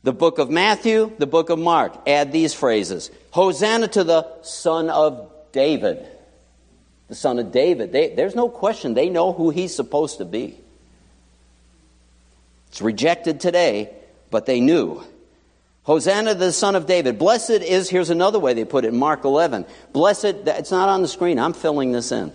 The 0.04 0.14
book 0.14 0.40
of 0.40 0.50
Matthew, 0.50 1.12
the 1.18 1.28
book 1.28 1.50
of 1.50 1.60
Mark 1.60 2.08
add 2.08 2.32
these 2.32 2.54
phrases 2.54 3.12
Hosanna 3.32 3.90
to 3.90 4.06
the 4.06 4.26
Son 4.44 4.90
of 4.90 5.30
David 5.52 6.08
the 7.08 7.16
son 7.16 7.40
of 7.40 7.52
David. 7.52 7.92
They, 7.92 8.14
there's 8.14 8.36
no 8.36 8.50
question. 8.50 8.94
They 8.94 9.10
know 9.10 9.32
who 9.32 9.50
he's 9.50 9.76
supposed 9.76 10.18
to 10.18 10.26
be. 10.26 10.58
It's 12.70 12.82
rejected 12.82 13.40
today, 13.40 13.90
but 14.30 14.46
they 14.46 14.60
knew. 14.60 15.02
Hosanna, 15.88 16.36
the 16.36 16.52
son 16.52 16.76
of 16.76 16.86
David. 16.86 17.18
Blessed 17.18 17.50
is, 17.50 17.90
here's 17.90 18.10
another 18.10 18.40
way 18.40 18.54
they 18.54 18.66
put 18.66 18.84
it, 18.84 18.94
Mark 18.94 19.24
11. 19.24 19.66
Blessed, 19.94 20.26
it's 20.46 20.70
not 20.70 20.90
on 20.90 21.02
the 21.02 21.08
screen. 21.08 21.40
I'm 21.40 21.54
filling 21.54 21.94
this 21.94 22.12
in. 22.12 22.34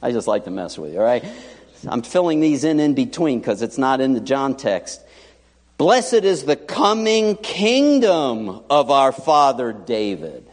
I 0.00 0.10
just 0.10 0.26
like 0.26 0.44
to 0.44 0.50
mess 0.50 0.78
with 0.78 0.94
you, 0.94 1.00
all 1.00 1.04
right? 1.04 1.22
I'm 1.86 2.00
filling 2.00 2.40
these 2.40 2.64
in 2.64 2.80
in 2.80 2.94
between 2.94 3.40
because 3.40 3.60
it's 3.60 3.76
not 3.76 4.00
in 4.00 4.14
the 4.14 4.20
John 4.20 4.56
text. 4.56 5.02
Blessed 5.76 6.24
is 6.24 6.44
the 6.44 6.56
coming 6.56 7.36
kingdom 7.36 8.62
of 8.70 8.90
our 8.90 9.12
father 9.12 9.74
David. 9.74 10.48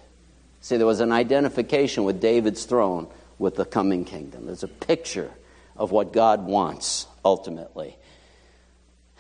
See, 0.60 0.76
there 0.76 0.86
was 0.86 1.00
an 1.00 1.14
identification 1.14 2.04
with 2.04 2.20
David's 2.20 2.66
throne 2.66 3.08
with 3.38 3.56
the 3.56 3.64
coming 3.64 4.04
kingdom. 4.04 4.46
There's 4.46 4.64
a 4.64 4.68
picture 4.68 5.32
of 5.78 5.92
what 5.92 6.12
God 6.12 6.46
wants 6.46 7.08
ultimately. 7.24 7.96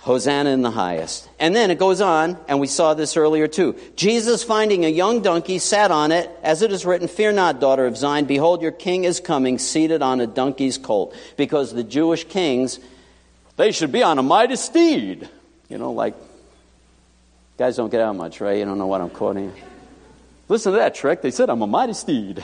Hosanna 0.01 0.51
in 0.51 0.61
the 0.61 0.71
highest. 0.71 1.27
And 1.39 1.53
then 1.53 1.71
it 1.71 1.77
goes 1.77 1.99
on, 1.99 2.37
and 2.47 2.59
we 2.59 2.67
saw 2.67 2.93
this 2.93 3.17
earlier 3.17 3.47
too. 3.47 3.75
Jesus, 3.97 4.43
finding 4.43 4.85
a 4.85 4.89
young 4.89 5.21
donkey, 5.21 5.59
sat 5.59 5.91
on 5.91 6.13
it, 6.13 6.29
as 6.41 6.61
it 6.61 6.71
is 6.71 6.85
written, 6.85 7.09
Fear 7.09 7.33
not, 7.33 7.59
daughter 7.59 7.85
of 7.85 7.97
Zion, 7.97 8.25
behold, 8.25 8.61
your 8.61 8.71
king 8.71 9.03
is 9.03 9.19
coming, 9.19 9.59
seated 9.59 10.01
on 10.01 10.21
a 10.21 10.27
donkey's 10.27 10.77
colt. 10.77 11.13
Because 11.35 11.73
the 11.73 11.83
Jewish 11.83 12.23
kings, 12.23 12.79
they 13.57 13.73
should 13.73 13.91
be 13.91 14.01
on 14.01 14.17
a 14.19 14.23
mighty 14.23 14.55
steed. 14.55 15.27
You 15.67 15.77
know, 15.77 15.91
like, 15.91 16.15
guys 17.57 17.75
don't 17.75 17.89
get 17.89 17.99
out 17.99 18.15
much, 18.15 18.39
right? 18.39 18.57
You 18.57 18.63
don't 18.63 18.77
know 18.77 18.87
what 18.87 19.01
I'm 19.01 19.09
quoting. 19.09 19.51
Listen 20.47 20.71
to 20.71 20.79
that 20.79 20.95
trick. 20.95 21.21
They 21.21 21.31
said, 21.31 21.49
I'm 21.49 21.61
a 21.61 21.67
mighty 21.67 21.93
steed. 21.93 22.43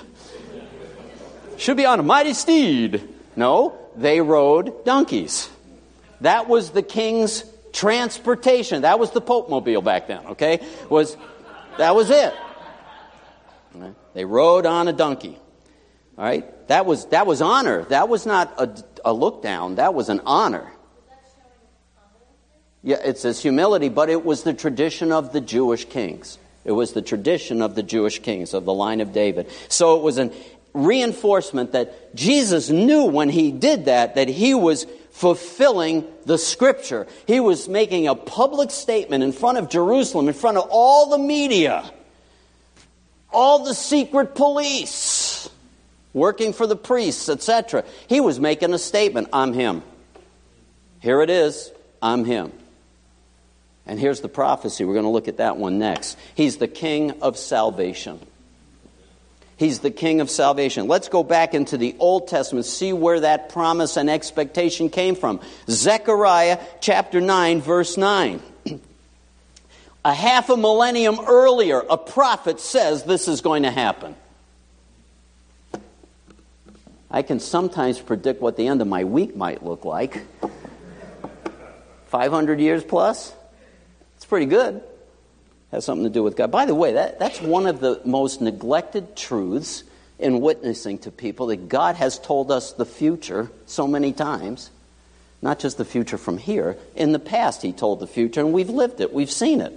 Should 1.58 1.78
be 1.78 1.86
on 1.86 2.02
a 2.02 2.04
mighty 2.04 2.34
steed. 2.34 3.08
No, 3.38 3.78
they 3.96 4.20
rode 4.20 4.84
donkeys. 4.84 5.50
That 6.22 6.48
was 6.48 6.72
the 6.72 6.84
king's 6.84 7.44
transportation. 7.74 8.84
That 8.84 9.00
was 9.00 9.12
the 9.12 9.22
Pope 9.22 9.50
mobile 9.50 9.82
back 9.82 10.08
then, 10.08 10.26
okay? 10.28 10.66
Was 10.90 11.18
that 11.78 11.96
was 11.96 12.10
it. 12.10 12.34
They 14.14 14.26
rode 14.26 14.66
on 14.66 14.88
a 14.88 14.94
donkey. 14.94 15.38
All 16.18 16.24
right? 16.24 16.68
That 16.70 16.86
was 16.86 17.08
that 17.08 17.28
was 17.28 17.42
honor. 17.42 17.84
That 17.86 18.08
was 18.08 18.26
not 18.26 18.54
a, 18.58 18.84
a 19.04 19.14
look 19.14 19.44
down. 19.44 19.76
That 19.76 19.94
was 19.94 20.10
an 20.10 20.22
honor. 20.26 20.72
Yeah, 22.82 22.98
it 23.04 23.18
says 23.18 23.42
humility, 23.42 23.90
but 23.90 24.10
it 24.10 24.24
was 24.24 24.44
the 24.44 24.54
tradition 24.54 25.12
of 25.12 25.34
the 25.34 25.42
Jewish 25.42 25.86
kings. 25.86 26.38
It 26.64 26.72
was 26.72 26.94
the 26.94 27.02
tradition 27.02 27.62
of 27.62 27.76
the 27.76 27.84
Jewish 27.84 28.20
kings 28.20 28.54
of 28.54 28.64
the 28.64 28.74
line 28.74 29.02
of 29.02 29.12
David. 29.12 29.50
So 29.70 29.98
it 29.98 30.04
was 30.04 30.18
an 30.18 30.32
reinforcement 30.76 31.72
that 31.72 32.14
Jesus 32.16 32.70
knew 32.70 33.06
when 33.06 33.30
he 33.30 33.52
did 33.52 33.86
that 33.86 34.16
that 34.16 34.28
he 34.28 34.54
was 34.54 34.86
fulfilling 35.16 36.06
the 36.26 36.38
scripture. 36.38 37.08
He 37.26 37.40
was 37.40 37.70
making 37.70 38.06
a 38.06 38.16
public 38.16 38.70
statement 38.70 39.24
in 39.24 39.32
front 39.32 39.58
of 39.58 39.70
Jerusalem, 39.70 40.28
in 40.28 40.34
front 40.34 40.58
of 40.58 40.68
all 40.70 41.10
the 41.10 41.18
media, 41.18 41.90
all 43.32 43.64
the 43.64 43.74
secret 43.74 44.36
police 44.36 45.50
working 46.12 46.52
for 46.52 46.68
the 46.68 46.76
priests, 46.76 47.30
etc. 47.30 47.86
He 48.08 48.20
was 48.20 48.42
making 48.42 48.74
a 48.74 48.78
statement 48.78 49.30
I'm 49.32 49.54
him. 49.54 49.84
Here 51.00 51.22
it 51.22 51.30
is 51.30 51.72
I'm 52.02 52.26
him. 52.26 52.52
And 53.86 53.98
here's 53.98 54.20
the 54.20 54.28
prophecy. 54.28 54.84
We're 54.84 54.96
going 54.96 55.06
to 55.06 55.12
look 55.12 55.30
at 55.30 55.38
that 55.38 55.56
one 55.56 55.80
next. 55.80 56.18
He's 56.36 56.58
the 56.58 56.68
king 56.68 57.22
of 57.22 57.38
salvation. 57.38 58.20
He's 59.58 59.80
the 59.80 59.92
King 59.92 60.20
of 60.20 60.30
salvation. 60.30 60.88
Let's 60.88 61.08
go 61.08 61.24
back 61.24 61.54
into 61.54 61.78
the 61.78 61.96
Old 62.00 62.28
Testament, 62.28 62.66
see 62.66 62.92
where 62.92 63.22
that 63.22 63.50
promise 63.50 63.96
and 63.96 64.10
expectation 64.10 64.90
came 64.90 65.16
from. 65.16 65.40
Zechariah 65.70 66.60
chapter 66.82 67.22
9, 67.22 67.62
verse 67.62 67.96
9. 67.96 68.42
A 70.04 70.14
half 70.14 70.50
a 70.50 70.58
millennium 70.58 71.20
earlier, 71.26 71.80
a 71.90 71.98
prophet 71.98 72.60
says 72.60 73.04
this 73.04 73.28
is 73.28 73.42
going 73.42 73.64
to 73.64 73.72
happen. 73.72 74.16
I 77.10 77.22
can 77.22 77.40
sometimes 77.40 78.00
predict 78.00 78.42
what 78.42 78.58
the 78.58 78.68
end 78.68 78.82
of 78.82 78.88
my 78.88 79.06
week 79.06 79.36
might 79.38 79.64
look 79.64 79.86
like. 79.86 80.26
500 82.08 82.60
years 82.60 82.84
plus? 82.84 83.34
It's 84.18 84.26
pretty 84.26 84.48
good 84.48 84.84
has 85.72 85.86
something 85.86 86.06
to 86.06 86.10
do 86.10 86.24
with 86.24 86.36
God. 86.36 86.52
By 86.52 86.66
the 86.66 86.76
way, 86.76 86.94
that, 86.94 87.20
that's 87.20 87.42
one 87.42 87.68
of 87.68 87.80
the 87.80 88.02
most 88.06 88.42
neglected 88.42 89.16
truths 89.16 89.84
in 90.20 90.40
witnessing 90.40 91.00
to 91.00 91.12
people 91.12 91.48
that 91.48 91.68
God 91.68 91.96
has 91.96 92.20
told 92.20 92.52
us 92.52 92.72
the 92.74 92.86
future 92.86 93.52
so 93.66 93.88
many 93.88 94.14
times. 94.14 94.72
Not 95.42 95.60
just 95.60 95.78
the 95.78 95.86
future 95.86 96.18
from 96.18 96.38
here. 96.38 96.78
In 96.96 97.12
the 97.12 97.20
past, 97.20 97.62
He 97.62 97.74
told 97.74 98.00
the 98.00 98.08
future, 98.08 98.40
and 98.40 98.54
we've 98.54 98.70
lived 98.70 99.02
it, 99.02 99.14
we've 99.14 99.32
seen 99.32 99.62
it. 99.62 99.74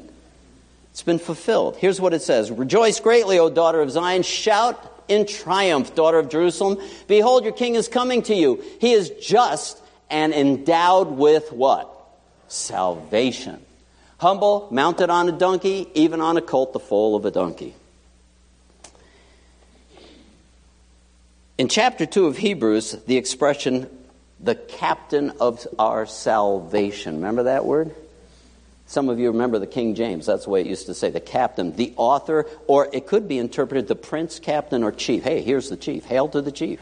It's 0.93 1.03
been 1.03 1.19
fulfilled. 1.19 1.77
Here's 1.77 2.01
what 2.01 2.15
it 2.15 2.23
says 2.23 2.51
Rejoice 2.51 3.01
greatly, 3.01 3.39
O 3.39 3.51
daughter 3.51 3.81
of 3.81 3.91
Zion. 3.91 4.23
Shout 4.23 5.05
in 5.09 5.27
triumph, 5.27 5.95
daughter 5.95 6.19
of 6.19 6.29
Jerusalem. 6.29 6.79
Behold, 7.07 7.45
your 7.45 7.53
king 7.53 7.75
is 7.75 7.89
coming 7.89 8.23
to 8.23 8.35
you. 8.35 8.63
He 8.81 8.93
is 8.93 9.11
just 9.11 9.81
and 10.11 10.33
endowed 10.33 11.09
with 11.09 11.53
what? 11.53 11.95
Salvation 12.49 13.65
humble, 14.19 14.69
mounted 14.71 15.11
on 15.11 15.29
a 15.29 15.33
donkey, 15.33 15.89
even 15.95 16.21
on 16.21 16.37
a 16.37 16.43
colt, 16.43 16.73
the 16.73 16.81
foal 16.81 17.17
of 17.17 17.25
a 17.25 17.31
donkey. 17.31 17.75
In 21.57 21.69
chapter 21.69 22.07
2 22.07 22.27
of 22.27 22.37
Hebrews, 22.37 22.93
the 23.07 23.17
expression, 23.17 23.89
the 24.39 24.55
captain 24.55 25.31
of 25.41 25.67
our 25.79 26.07
salvation. 26.07 27.17
Remember 27.17 27.45
that 27.45 27.65
word? 27.65 27.95
Some 28.87 29.09
of 29.09 29.19
you 29.19 29.33
remember 29.33 29.59
the 29.59 29.67
King 29.67 29.95
James. 29.95 30.27
That's 30.27 30.45
the 30.45 30.51
way 30.51 30.61
it 30.61 30.67
used 30.67 30.87
to 30.87 30.95
say, 30.95 31.11
the 31.11 31.21
captain, 31.21 31.75
the 31.75 31.93
author, 31.97 32.47
or 32.67 32.89
it 32.93 33.07
could 33.07 33.29
be 33.29 33.39
interpreted 33.39 33.89
the 33.89 33.97
prince, 33.97 34.39
captain, 34.39 34.83
or 34.83 34.93
chief. 34.93 35.25
Hey, 35.25 35.43
here's 35.43 35.69
the 35.69 35.77
chief. 35.77 36.05
Hail 36.05 36.29
to 36.29 36.41
the 36.41 36.53
chief. 36.53 36.81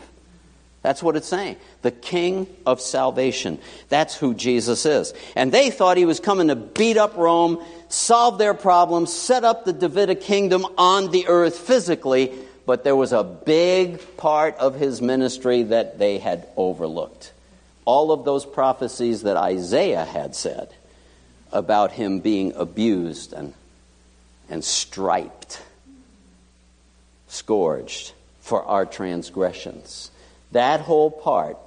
That's 0.86 1.02
what 1.02 1.16
it's 1.16 1.26
saying. 1.26 1.56
The 1.82 1.90
King 1.90 2.46
of 2.64 2.80
salvation. 2.80 3.58
That's 3.88 4.14
who 4.14 4.34
Jesus 4.34 4.86
is. 4.86 5.14
And 5.34 5.50
they 5.50 5.70
thought 5.70 5.96
he 5.96 6.04
was 6.04 6.20
coming 6.20 6.46
to 6.46 6.54
beat 6.54 6.96
up 6.96 7.16
Rome, 7.16 7.60
solve 7.88 8.38
their 8.38 8.54
problems, 8.54 9.12
set 9.12 9.42
up 9.42 9.64
the 9.64 9.72
Davidic 9.72 10.20
kingdom 10.20 10.64
on 10.78 11.10
the 11.10 11.26
earth 11.26 11.58
physically, 11.58 12.32
but 12.66 12.84
there 12.84 12.94
was 12.94 13.12
a 13.12 13.24
big 13.24 14.00
part 14.16 14.54
of 14.58 14.76
his 14.76 15.02
ministry 15.02 15.64
that 15.64 15.98
they 15.98 16.18
had 16.18 16.46
overlooked. 16.56 17.32
All 17.84 18.12
of 18.12 18.24
those 18.24 18.46
prophecies 18.46 19.22
that 19.22 19.36
Isaiah 19.36 20.04
had 20.04 20.36
said 20.36 20.68
about 21.50 21.90
him 21.90 22.20
being 22.20 22.52
abused 22.54 23.32
and, 23.32 23.54
and 24.48 24.62
striped, 24.62 25.60
scourged 27.26 28.12
for 28.38 28.62
our 28.62 28.86
transgressions 28.86 30.12
that 30.56 30.80
whole 30.80 31.10
part 31.10 31.58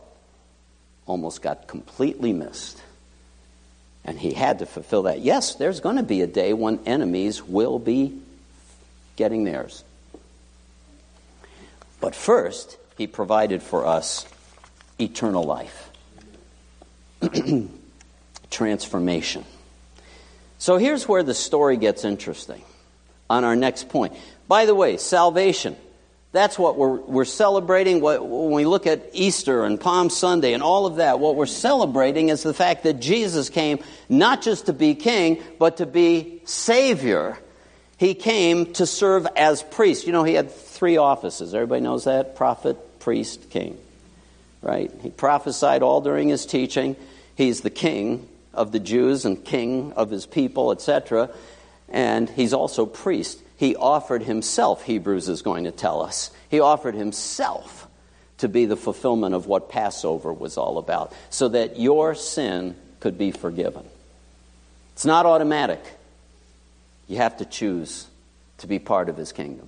almost 1.05 1.41
got 1.43 1.67
completely 1.67 2.33
missed. 2.33 2.81
And 4.03 4.17
he 4.17 4.33
had 4.33 4.59
to 4.59 4.65
fulfill 4.65 5.03
that. 5.03 5.19
Yes, 5.19 5.55
there's 5.55 5.79
going 5.79 5.97
to 5.97 6.03
be 6.03 6.21
a 6.21 6.27
day 6.27 6.53
when 6.53 6.79
enemies 6.85 7.43
will 7.43 7.77
be 7.77 8.19
getting 9.15 9.43
theirs. 9.43 9.83
But 12.01 12.15
first, 12.15 12.77
he 12.97 13.05
provided 13.05 13.61
for 13.61 13.85
us 13.85 14.25
eternal 14.99 15.43
life, 15.43 15.91
transformation. 18.49 19.45
So 20.57 20.77
here's 20.77 21.07
where 21.07 21.23
the 21.23 21.35
story 21.35 21.77
gets 21.77 22.03
interesting 22.03 22.63
on 23.29 23.43
our 23.43 23.55
next 23.55 23.89
point. 23.89 24.13
By 24.47 24.65
the 24.65 24.73
way, 24.73 24.97
salvation. 24.97 25.75
That's 26.31 26.59
what 26.59 26.77
we're, 26.77 26.97
we're 26.97 27.25
celebrating. 27.25 28.01
When 28.01 28.51
we 28.51 28.65
look 28.65 28.85
at 28.85 29.09
Easter 29.13 29.63
and 29.63 29.79
Palm 29.79 30.11
Sunday 30.11 30.53
and 30.53 30.61
all 30.61 30.85
of 30.85 30.97
that, 30.97 31.19
what 31.19 31.35
we're 31.35 31.47
celebrating 31.47 32.29
is 32.29 32.43
the 32.43 32.53
fact 32.53 32.83
that 32.83 32.99
Jesus 32.99 33.49
came 33.49 33.79
not 34.09 34.43
just 34.43 34.67
to 34.67 34.73
be 34.73 34.93
king, 34.93 35.41
but 35.57 35.77
to 35.77 35.87
be 35.87 36.41
Savior. 36.45 37.39
He 37.97 38.13
came 38.13 38.73
to 38.73 38.85
serve 38.85 39.27
as 39.35 39.63
priest. 39.63 40.05
You 40.05 40.13
know, 40.13 40.23
he 40.23 40.35
had 40.35 40.51
three 40.51 40.97
offices. 40.97 41.55
Everybody 41.55 41.81
knows 41.81 42.03
that? 42.03 42.35
Prophet, 42.35 42.99
priest, 42.99 43.49
king. 43.49 43.77
Right? 44.61 44.91
He 45.01 45.09
prophesied 45.09 45.81
all 45.81 45.99
during 45.99 46.29
his 46.29 46.45
teaching. 46.45 46.95
He's 47.35 47.61
the 47.61 47.69
king 47.71 48.27
of 48.53 48.71
the 48.71 48.79
Jews 48.79 49.25
and 49.25 49.43
king 49.43 49.93
of 49.93 50.11
his 50.11 50.27
people, 50.27 50.71
etc. 50.71 51.31
And 51.87 52.29
he's 52.29 52.53
also 52.53 52.85
priest 52.85 53.41
he 53.59 53.75
offered 53.75 54.23
himself, 54.23 54.83
Hebrews 54.83 55.27
is 55.27 55.41
going 55.41 55.65
to 55.65 55.71
tell 55.71 56.01
us. 56.01 56.31
He 56.47 56.61
offered 56.61 56.95
himself 56.95 57.89
to 58.37 58.47
be 58.47 58.63
the 58.63 58.77
fulfillment 58.77 59.35
of 59.35 59.47
what 59.47 59.67
Passover 59.67 60.31
was 60.31 60.57
all 60.57 60.77
about, 60.77 61.11
so 61.29 61.49
that 61.49 61.77
your 61.77 62.15
sin 62.15 62.73
could 63.01 63.17
be 63.17 63.31
forgiven. 63.31 63.83
It's 64.93 65.03
not 65.03 65.25
automatic. 65.25 65.83
You 67.09 67.17
have 67.17 67.35
to 67.39 67.45
choose 67.45 68.07
to 68.59 68.67
be 68.67 68.79
part 68.79 69.09
of 69.09 69.17
his 69.17 69.33
kingdom. 69.33 69.67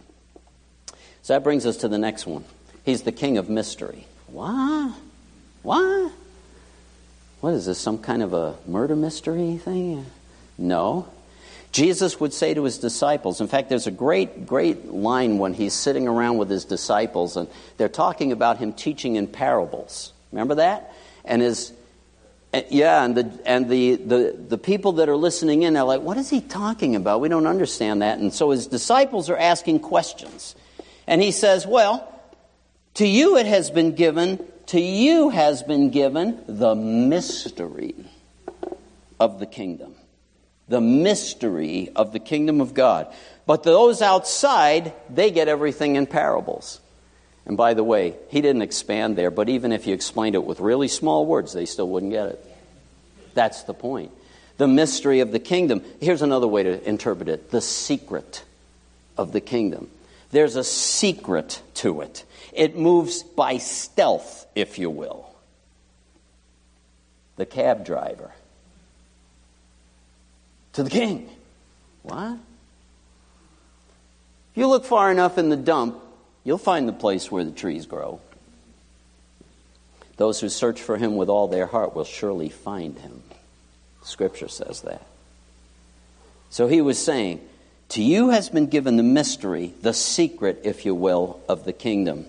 So 1.24 1.34
that 1.34 1.44
brings 1.44 1.66
us 1.66 1.76
to 1.78 1.90
the 1.90 1.98
next 1.98 2.26
one. 2.26 2.46
He's 2.86 3.02
the 3.02 3.12
king 3.12 3.38
of 3.38 3.50
mystery. 3.50 4.08
What? 4.28 4.94
What? 5.64 6.14
What 7.42 7.54
is 7.56 7.66
this, 7.66 7.78
some 7.78 7.98
kind 7.98 8.24
of 8.24 8.34
a 8.34 8.56
murder 8.66 8.96
mystery 8.96 9.58
thing? 9.58 10.06
No. 10.58 11.10
Jesus 11.72 12.20
would 12.20 12.34
say 12.34 12.54
to 12.54 12.64
his 12.64 12.80
disciples, 12.80 13.40
in 13.40 13.48
fact, 13.48 13.70
there's 13.70 13.88
a 13.88 13.92
great, 13.92 14.46
great 14.46 14.88
line 14.88 15.38
when 15.38 15.54
he's 15.54 15.74
sitting 15.74 16.08
around 16.08 16.38
with 16.38 16.50
his 16.50 16.66
disciples 16.66 17.38
and 17.38 17.48
they're 17.78 17.88
talking 17.88 18.34
about 18.34 18.58
him 18.58 18.74
teaching 18.74 19.16
in 19.16 19.28
parables. 19.28 20.12
Remember 20.32 20.56
that? 20.56 20.94
And 21.24 21.42
his, 21.42 21.72
yeah, 22.70 23.06
and 23.06 23.16
the, 23.16 23.40
and 23.46 23.70
the, 23.70 23.96
the, 23.96 24.36
the 24.50 24.58
people 24.58 24.94
that 24.94 25.08
are 25.08 25.16
listening 25.16 25.64
in, 25.64 25.74
they're 25.76 25.84
like, 25.84 26.02
what 26.02 26.18
is 26.18 26.30
he 26.30 26.42
talking 26.42 26.98
about? 26.98 27.22
We 27.22 27.30
don't 27.30 27.48
understand 27.48 28.02
that. 28.02 28.20
And 28.20 28.34
so 28.34 28.50
his 28.50 28.68
disciples 28.68 29.30
are 29.30 29.38
asking 29.38 29.80
questions. 29.80 30.56
And 31.08 31.22
he 31.22 31.32
says, 31.32 31.66
well, 31.66 32.08
to 32.96 33.08
you 33.08 33.38
it 33.38 33.46
has 33.46 33.72
been 33.72 33.96
given, 33.96 34.46
to 34.68 34.82
you 34.82 35.30
has 35.30 35.64
been 35.64 35.90
given 35.90 36.44
the 36.48 36.76
mystery 36.76 37.96
of 39.22 39.40
the 39.40 39.46
kingdom. 39.46 39.96
The 40.72 40.80
mystery 40.80 41.90
of 41.98 42.14
the 42.14 42.20
kingdom 42.20 42.62
of 42.62 42.74
God. 42.74 43.14
But 43.46 43.64
those 43.64 44.02
outside, 44.02 44.94
they 45.10 45.30
get 45.30 45.50
everything 45.50 45.98
in 45.98 46.08
parables. 46.08 46.80
And 47.46 47.58
by 47.58 47.74
the 47.74 47.84
way, 47.84 48.16
he 48.30 48.40
didn't 48.40 48.62
expand 48.62 49.18
there, 49.18 49.32
but 49.32 49.50
even 49.50 49.74
if 49.74 49.86
you 49.86 49.94
explained 49.94 50.36
it 50.36 50.46
with 50.46 50.62
really 50.62 50.88
small 50.88 51.26
words, 51.26 51.52
they 51.52 51.66
still 51.66 51.90
wouldn't 51.90 52.14
get 52.14 52.30
it. 52.30 52.46
That's 53.34 53.64
the 53.64 53.74
point. 53.74 54.14
The 54.56 54.68
mystery 54.70 55.20
of 55.20 55.34
the 55.34 55.40
kingdom. 55.40 55.84
Here's 56.00 56.22
another 56.22 56.48
way 56.48 56.64
to 56.64 56.88
interpret 56.88 57.28
it 57.28 57.52
the 57.52 57.60
secret 57.60 58.46
of 59.18 59.34
the 59.34 59.42
kingdom. 59.42 59.90
There's 60.32 60.56
a 60.56 60.64
secret 60.64 61.62
to 61.76 62.00
it, 62.00 62.24
it 62.54 62.78
moves 62.78 63.24
by 63.24 63.58
stealth, 63.58 64.46
if 64.56 64.80
you 64.80 64.90
will. 64.90 65.28
The 67.36 67.46
cab 67.46 67.84
driver 67.84 68.32
to 70.74 70.84
the 70.84 70.90
king. 70.90 71.30
What? 72.04 72.38
If 74.52 74.58
you 74.58 74.68
look 74.68 74.86
far 74.86 75.12
enough 75.12 75.38
in 75.38 75.50
the 75.50 75.58
dump, 75.58 75.98
you'll 76.44 76.58
find 76.58 76.88
the 76.88 76.94
place 76.94 77.32
where 77.32 77.44
the 77.44 77.52
trees 77.52 77.86
grow. 77.86 78.20
Those 80.18 80.40
who 80.40 80.50
search 80.50 80.82
for 80.82 80.98
him 80.98 81.16
with 81.16 81.30
all 81.30 81.48
their 81.48 81.66
heart 81.66 81.96
will 81.96 82.04
surely 82.04 82.50
find 82.50 82.98
him. 83.00 83.24
Scripture 84.04 84.48
says 84.48 84.82
that. 84.82 85.06
So 86.50 86.68
he 86.68 86.82
was 86.82 87.00
saying, 87.00 87.42
To 87.90 88.04
you 88.04 88.30
has 88.30 88.50
been 88.50 88.68
given 88.68 88.98
the 88.98 89.04
mystery, 89.04 89.74
the 89.82 89.94
secret, 89.94 90.62
if 90.64 90.86
you 90.86 90.94
will, 90.94 91.40
of 91.48 91.64
the 91.64 91.74
kingdom. 91.74 92.26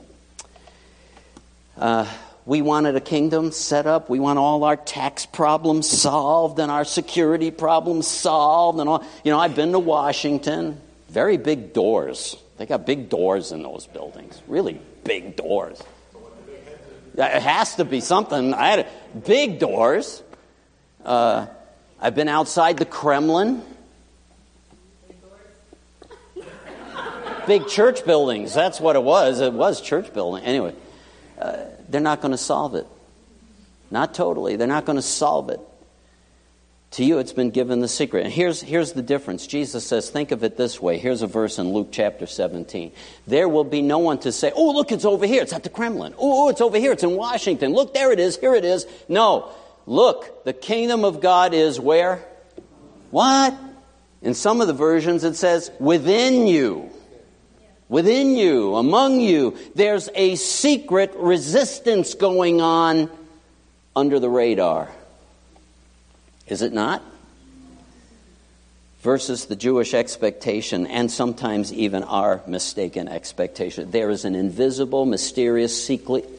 Uh, 1.76 2.10
we 2.44 2.60
wanted 2.60 2.96
a 2.96 3.00
kingdom 3.00 3.52
set 3.52 3.86
up. 3.86 4.10
We 4.10 4.18
want 4.18 4.38
all 4.38 4.64
our 4.64 4.76
tax 4.76 5.26
problems 5.26 5.88
solved 5.88 6.58
and 6.58 6.70
our 6.70 6.84
security 6.84 7.50
problems 7.50 8.08
solved 8.08 8.80
and 8.80 8.88
all. 8.88 9.04
You 9.24 9.30
know, 9.30 9.38
I've 9.38 9.54
been 9.54 9.72
to 9.72 9.78
Washington. 9.78 10.80
Very 11.08 11.36
big 11.36 11.72
doors. 11.72 12.36
They 12.58 12.66
got 12.66 12.84
big 12.84 13.08
doors 13.08 13.52
in 13.52 13.62
those 13.62 13.86
buildings. 13.86 14.40
Really 14.48 14.80
big 15.04 15.36
doors. 15.36 15.82
It 17.14 17.42
has 17.42 17.76
to 17.76 17.84
be 17.84 18.00
something. 18.00 18.54
I 18.54 18.68
had 18.68 18.78
a, 18.80 19.18
big 19.18 19.58
doors. 19.58 20.22
Uh, 21.04 21.46
I've 22.00 22.14
been 22.14 22.28
outside 22.28 22.78
the 22.78 22.86
Kremlin. 22.86 23.62
Big 27.46 27.66
church 27.68 28.04
buildings. 28.04 28.54
That's 28.54 28.80
what 28.80 28.96
it 28.96 29.02
was. 29.02 29.40
It 29.40 29.52
was 29.52 29.80
church 29.80 30.12
building. 30.14 30.44
Anyway, 30.44 30.74
uh, 31.38 31.64
they're 31.92 32.00
not 32.00 32.20
going 32.20 32.32
to 32.32 32.38
solve 32.38 32.74
it. 32.74 32.86
Not 33.90 34.14
totally. 34.14 34.56
They're 34.56 34.66
not 34.66 34.86
going 34.86 34.96
to 34.96 35.02
solve 35.02 35.50
it. 35.50 35.60
To 36.92 37.04
you, 37.04 37.18
it's 37.18 37.32
been 37.32 37.50
given 37.50 37.80
the 37.80 37.88
secret. 37.88 38.24
And 38.24 38.32
here's, 38.32 38.60
here's 38.60 38.92
the 38.92 39.02
difference. 39.02 39.46
Jesus 39.46 39.86
says, 39.86 40.10
think 40.10 40.30
of 40.30 40.44
it 40.44 40.58
this 40.58 40.80
way. 40.80 40.98
Here's 40.98 41.22
a 41.22 41.26
verse 41.26 41.58
in 41.58 41.72
Luke 41.72 41.88
chapter 41.90 42.26
17. 42.26 42.92
There 43.26 43.48
will 43.48 43.64
be 43.64 43.80
no 43.80 43.98
one 43.98 44.18
to 44.20 44.32
say, 44.32 44.52
oh, 44.54 44.72
look, 44.72 44.92
it's 44.92 45.06
over 45.06 45.26
here. 45.26 45.42
It's 45.42 45.54
at 45.54 45.62
the 45.62 45.70
Kremlin. 45.70 46.14
Oh, 46.18 46.46
oh 46.46 46.48
it's 46.48 46.60
over 46.60 46.78
here. 46.78 46.92
It's 46.92 47.02
in 47.02 47.16
Washington. 47.16 47.72
Look, 47.72 47.94
there 47.94 48.12
it 48.12 48.20
is. 48.20 48.36
Here 48.36 48.54
it 48.54 48.64
is. 48.64 48.86
No. 49.08 49.50
Look, 49.86 50.44
the 50.44 50.52
kingdom 50.52 51.04
of 51.04 51.20
God 51.20 51.54
is 51.54 51.80
where? 51.80 52.22
What? 53.10 53.54
In 54.20 54.34
some 54.34 54.60
of 54.60 54.66
the 54.66 54.74
versions, 54.74 55.24
it 55.24 55.36
says, 55.36 55.70
within 55.80 56.46
you. 56.46 56.90
Within 57.92 58.36
you, 58.36 58.74
among 58.76 59.20
you. 59.20 59.54
There's 59.74 60.08
a 60.14 60.36
secret 60.36 61.12
resistance 61.14 62.14
going 62.14 62.62
on 62.62 63.10
under 63.94 64.18
the 64.18 64.30
radar. 64.30 64.88
Is 66.46 66.62
it 66.62 66.72
not? 66.72 67.02
Versus 69.02 69.44
the 69.44 69.56
Jewish 69.56 69.92
expectation, 69.92 70.86
and 70.86 71.10
sometimes 71.10 71.70
even 71.70 72.02
our 72.04 72.40
mistaken 72.46 73.08
expectation. 73.08 73.90
There 73.90 74.08
is 74.08 74.24
an 74.24 74.36
invisible, 74.36 75.04
mysterious, 75.04 75.76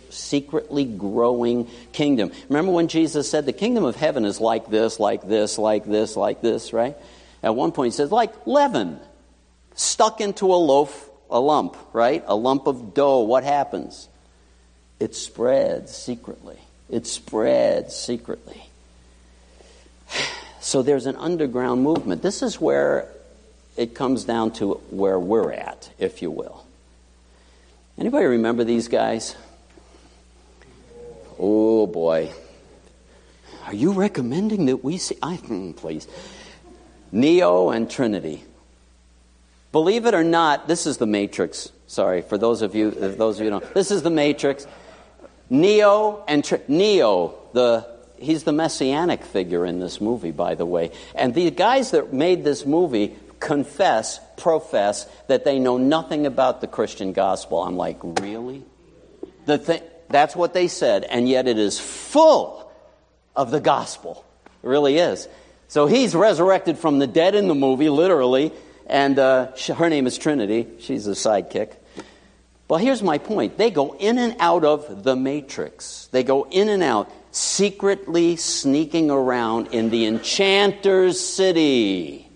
secretly 0.09 0.85
growing 0.85 1.67
kingdom. 1.91 2.31
Remember 2.49 2.71
when 2.71 2.87
Jesus 2.87 3.29
said, 3.29 3.45
The 3.45 3.53
kingdom 3.53 3.83
of 3.83 3.95
heaven 3.95 4.25
is 4.25 4.41
like 4.41 4.71
this, 4.71 4.99
like 4.99 5.21
this, 5.27 5.59
like 5.59 5.85
this, 5.85 6.17
like 6.17 6.41
this, 6.41 6.73
right? 6.73 6.97
At 7.43 7.55
one 7.55 7.71
point 7.71 7.93
he 7.93 7.95
says, 7.95 8.11
like 8.11 8.47
leaven 8.47 8.99
stuck 9.75 10.19
into 10.19 10.47
a 10.47 10.57
loaf, 10.57 11.11
a 11.33 11.39
lump, 11.39 11.75
right? 11.91 12.23
A 12.27 12.35
lump 12.35 12.67
of 12.67 12.93
dough. 12.93 13.21
What 13.21 13.43
happens? 13.43 14.07
It 14.99 15.15
spreads 15.15 15.93
secretly. 15.93 16.59
It 16.89 17.05
spreads 17.05 17.95
secretly. 17.95 18.63
So 20.61 20.81
there's 20.81 21.07
an 21.07 21.17
underground 21.17 21.83
movement. 21.83 22.21
This 22.21 22.41
is 22.41 22.57
where 22.57 23.09
it 23.75 23.93
comes 23.93 24.23
down 24.23 24.51
to 24.53 24.75
where 24.91 25.19
we're 25.19 25.51
at, 25.51 25.89
if 25.99 26.21
you 26.21 26.31
will. 26.31 26.65
Anybody 27.97 28.27
remember 28.27 28.63
these 28.63 28.87
guys? 28.87 29.35
Oh 31.37 31.85
boy. 31.85 32.31
Are 33.65 33.75
you 33.75 33.91
recommending 33.91 34.67
that 34.67 34.77
we 34.85 34.97
see? 34.99 35.17
I, 35.21 35.35
hmm, 35.35 35.73
please. 35.73 36.07
Neo 37.11 37.69
and 37.69 37.91
Trinity. 37.91 38.41
Believe 39.73 40.05
it 40.05 40.13
or 40.13 40.23
not, 40.23 40.67
this 40.67 40.85
is 40.85 40.97
the 40.97 41.07
Matrix. 41.07 41.71
Sorry 41.87 42.21
for 42.21 42.37
those 42.37 42.61
of 42.61 42.75
you, 42.75 42.91
those 42.91 43.39
of 43.39 43.43
you 43.43 43.49
don't. 43.49 43.73
This 43.73 43.91
is 43.91 44.03
the 44.03 44.11
Matrix. 44.11 44.65
Neo 45.49 46.23
and 46.27 46.45
Tr- 46.45 46.55
Neo, 46.67 47.35
the 47.53 47.85
he's 48.17 48.43
the 48.43 48.53
messianic 48.53 49.25
figure 49.25 49.65
in 49.65 49.79
this 49.79 49.99
movie, 49.99 50.31
by 50.31 50.53
the 50.53 50.65
way. 50.65 50.91
And 51.15 51.33
the 51.33 51.49
guys 51.51 51.91
that 51.91 52.13
made 52.13 52.43
this 52.43 52.67
movie 52.67 53.15
confess, 53.39 54.19
profess 54.37 55.07
that 55.27 55.43
they 55.43 55.57
know 55.57 55.77
nothing 55.77 56.27
about 56.27 56.61
the 56.61 56.67
Christian 56.67 57.11
gospel. 57.11 57.61
I'm 57.61 57.75
like, 57.75 57.97
really? 58.21 58.63
The 59.47 59.57
thi- 59.57 59.81
that's 60.07 60.35
what 60.35 60.53
they 60.53 60.67
said, 60.67 61.03
and 61.03 61.27
yet 61.27 61.47
it 61.47 61.57
is 61.57 61.79
full 61.79 62.71
of 63.35 63.49
the 63.49 63.59
gospel. 63.59 64.23
It 64.63 64.67
really 64.67 64.97
is. 64.97 65.27
So 65.67 65.87
he's 65.87 66.13
resurrected 66.13 66.77
from 66.77 66.99
the 66.99 67.07
dead 67.07 67.33
in 67.33 67.47
the 67.47 67.55
movie, 67.55 67.89
literally, 67.89 68.51
and 68.87 69.17
uh, 69.19 69.51
her 69.75 69.89
name 69.89 70.07
is 70.07 70.17
Trinity. 70.17 70.67
She's 70.79 71.07
a 71.07 71.11
sidekick. 71.11 71.75
Well, 72.67 72.79
here's 72.79 73.03
my 73.03 73.17
point. 73.17 73.57
They 73.57 73.71
go 73.71 73.95
in 73.99 74.17
and 74.17 74.35
out 74.39 74.63
of 74.63 75.03
the 75.03 75.15
matrix. 75.15 76.07
They 76.11 76.23
go 76.23 76.47
in 76.49 76.69
and 76.69 76.81
out 76.81 77.11
secretly 77.31 78.35
sneaking 78.35 79.11
around 79.11 79.67
in 79.73 79.89
the 79.89 80.05
enchanter's 80.05 81.19
city. 81.19 82.27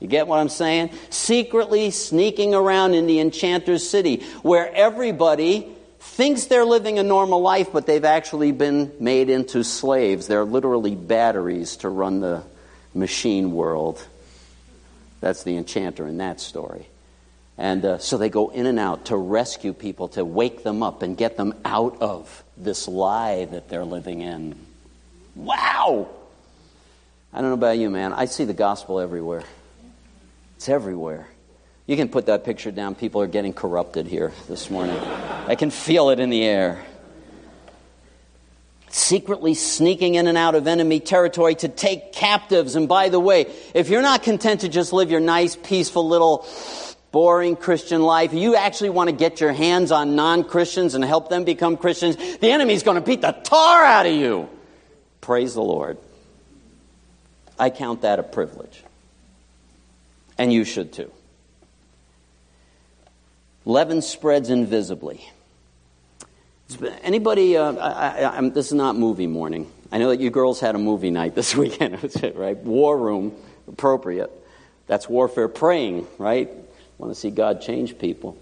You 0.00 0.08
get 0.08 0.26
what 0.26 0.38
I'm 0.38 0.48
saying? 0.48 0.90
Secretly 1.10 1.90
sneaking 1.90 2.54
around 2.54 2.94
in 2.94 3.06
the 3.06 3.20
enchanter's 3.20 3.88
city 3.88 4.22
where 4.42 4.70
everybody 4.74 5.68
thinks 5.98 6.46
they're 6.46 6.64
living 6.64 6.98
a 6.98 7.02
normal 7.02 7.40
life, 7.40 7.68
but 7.72 7.86
they've 7.86 8.04
actually 8.04 8.52
been 8.52 8.92
made 9.00 9.30
into 9.30 9.64
slaves. 9.64 10.26
They're 10.26 10.44
literally 10.44 10.94
batteries 10.94 11.76
to 11.78 11.88
run 11.88 12.20
the 12.20 12.42
machine 12.94 13.52
world. 13.52 14.06
That's 15.26 15.42
the 15.42 15.56
enchanter 15.56 16.06
in 16.06 16.18
that 16.18 16.38
story. 16.38 16.86
And 17.58 17.84
uh, 17.84 17.98
so 17.98 18.16
they 18.16 18.28
go 18.28 18.50
in 18.50 18.64
and 18.64 18.78
out 18.78 19.06
to 19.06 19.16
rescue 19.16 19.72
people, 19.72 20.06
to 20.10 20.24
wake 20.24 20.62
them 20.62 20.84
up 20.84 21.02
and 21.02 21.16
get 21.16 21.36
them 21.36 21.52
out 21.64 22.00
of 22.00 22.44
this 22.56 22.86
lie 22.86 23.44
that 23.46 23.68
they're 23.68 23.84
living 23.84 24.20
in. 24.20 24.54
Wow! 25.34 26.06
I 27.32 27.40
don't 27.40 27.50
know 27.50 27.54
about 27.54 27.76
you, 27.76 27.90
man. 27.90 28.12
I 28.12 28.26
see 28.26 28.44
the 28.44 28.54
gospel 28.54 29.00
everywhere. 29.00 29.42
It's 30.58 30.68
everywhere. 30.68 31.26
You 31.88 31.96
can 31.96 32.08
put 32.08 32.26
that 32.26 32.44
picture 32.44 32.70
down. 32.70 32.94
People 32.94 33.20
are 33.20 33.26
getting 33.26 33.52
corrupted 33.52 34.06
here 34.06 34.30
this 34.46 34.70
morning. 34.70 34.96
I 34.96 35.56
can 35.56 35.70
feel 35.70 36.10
it 36.10 36.20
in 36.20 36.30
the 36.30 36.44
air. 36.44 36.84
Secretly 38.96 39.52
sneaking 39.52 40.14
in 40.14 40.26
and 40.26 40.38
out 40.38 40.54
of 40.54 40.66
enemy 40.66 41.00
territory 41.00 41.54
to 41.56 41.68
take 41.68 42.14
captives. 42.14 42.76
And 42.76 42.88
by 42.88 43.10
the 43.10 43.20
way, 43.20 43.44
if 43.74 43.90
you're 43.90 44.00
not 44.00 44.22
content 44.22 44.62
to 44.62 44.70
just 44.70 44.94
live 44.94 45.10
your 45.10 45.20
nice, 45.20 45.54
peaceful 45.54 46.08
little 46.08 46.46
boring 47.12 47.56
Christian 47.56 48.00
life, 48.00 48.32
you 48.32 48.56
actually 48.56 48.88
want 48.88 49.10
to 49.10 49.14
get 49.14 49.38
your 49.38 49.52
hands 49.52 49.92
on 49.92 50.16
non 50.16 50.44
Christians 50.44 50.94
and 50.94 51.04
help 51.04 51.28
them 51.28 51.44
become 51.44 51.76
Christians, 51.76 52.16
the 52.16 52.50
enemy's 52.50 52.82
going 52.82 52.94
to 52.94 53.02
beat 53.02 53.20
the 53.20 53.32
tar 53.32 53.84
out 53.84 54.06
of 54.06 54.14
you. 54.14 54.48
Praise 55.20 55.52
the 55.52 55.62
Lord. 55.62 55.98
I 57.58 57.68
count 57.68 58.00
that 58.00 58.18
a 58.18 58.22
privilege. 58.22 58.82
And 60.38 60.50
you 60.50 60.64
should 60.64 60.94
too. 60.94 61.12
Leaven 63.66 64.00
spreads 64.00 64.48
invisibly. 64.48 65.28
Anybody, 67.02 67.56
uh, 67.56 67.72
I, 67.74 68.38
I, 68.38 68.48
this 68.48 68.66
is 68.66 68.72
not 68.72 68.96
movie 68.96 69.26
morning. 69.26 69.70
I 69.92 69.98
know 69.98 70.08
that 70.10 70.20
you 70.20 70.30
girls 70.30 70.60
had 70.60 70.74
a 70.74 70.78
movie 70.78 71.10
night 71.10 71.34
this 71.34 71.54
weekend, 71.56 71.98
right? 72.34 72.56
War 72.56 72.98
room, 72.98 73.34
appropriate. 73.68 74.30
That's 74.86 75.08
warfare 75.08 75.48
praying, 75.48 76.06
right? 76.18 76.50
Want 76.98 77.12
to 77.12 77.18
see 77.18 77.30
God 77.30 77.60
change 77.60 77.98
people. 77.98 78.36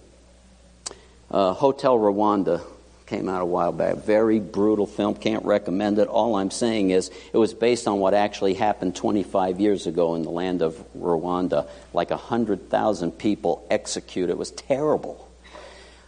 Uh, 1.31 1.53
Hotel 1.53 1.99
Rwanda, 1.99 2.63
Came 3.07 3.29
out 3.29 3.43
a 3.43 3.45
while 3.45 3.71
back. 3.71 3.97
Very 3.97 4.41
brutal 4.41 4.87
film. 4.87 5.15
Can't 5.15 5.45
recommend 5.45 5.99
it. 5.99 6.09
All 6.09 6.37
I'm 6.37 6.51
saying 6.51 6.89
is 6.89 7.11
it 7.35 7.37
was 7.37 7.53
based 7.53 7.87
on 7.87 7.99
what 7.99 8.15
actually 8.15 8.55
happened 8.55 8.97
25 8.97 9.61
years 9.61 9.87
ago 9.87 10.15
in 10.15 10.23
the 10.23 10.31
land 10.31 10.63
of 10.63 10.75
Rwanda. 10.97 11.69
Like 11.93 12.09
100,000 12.09 13.13
people 13.13 13.67
executed. 13.71 14.33
It 14.33 14.39
was 14.39 14.53
terrible. 14.53 15.24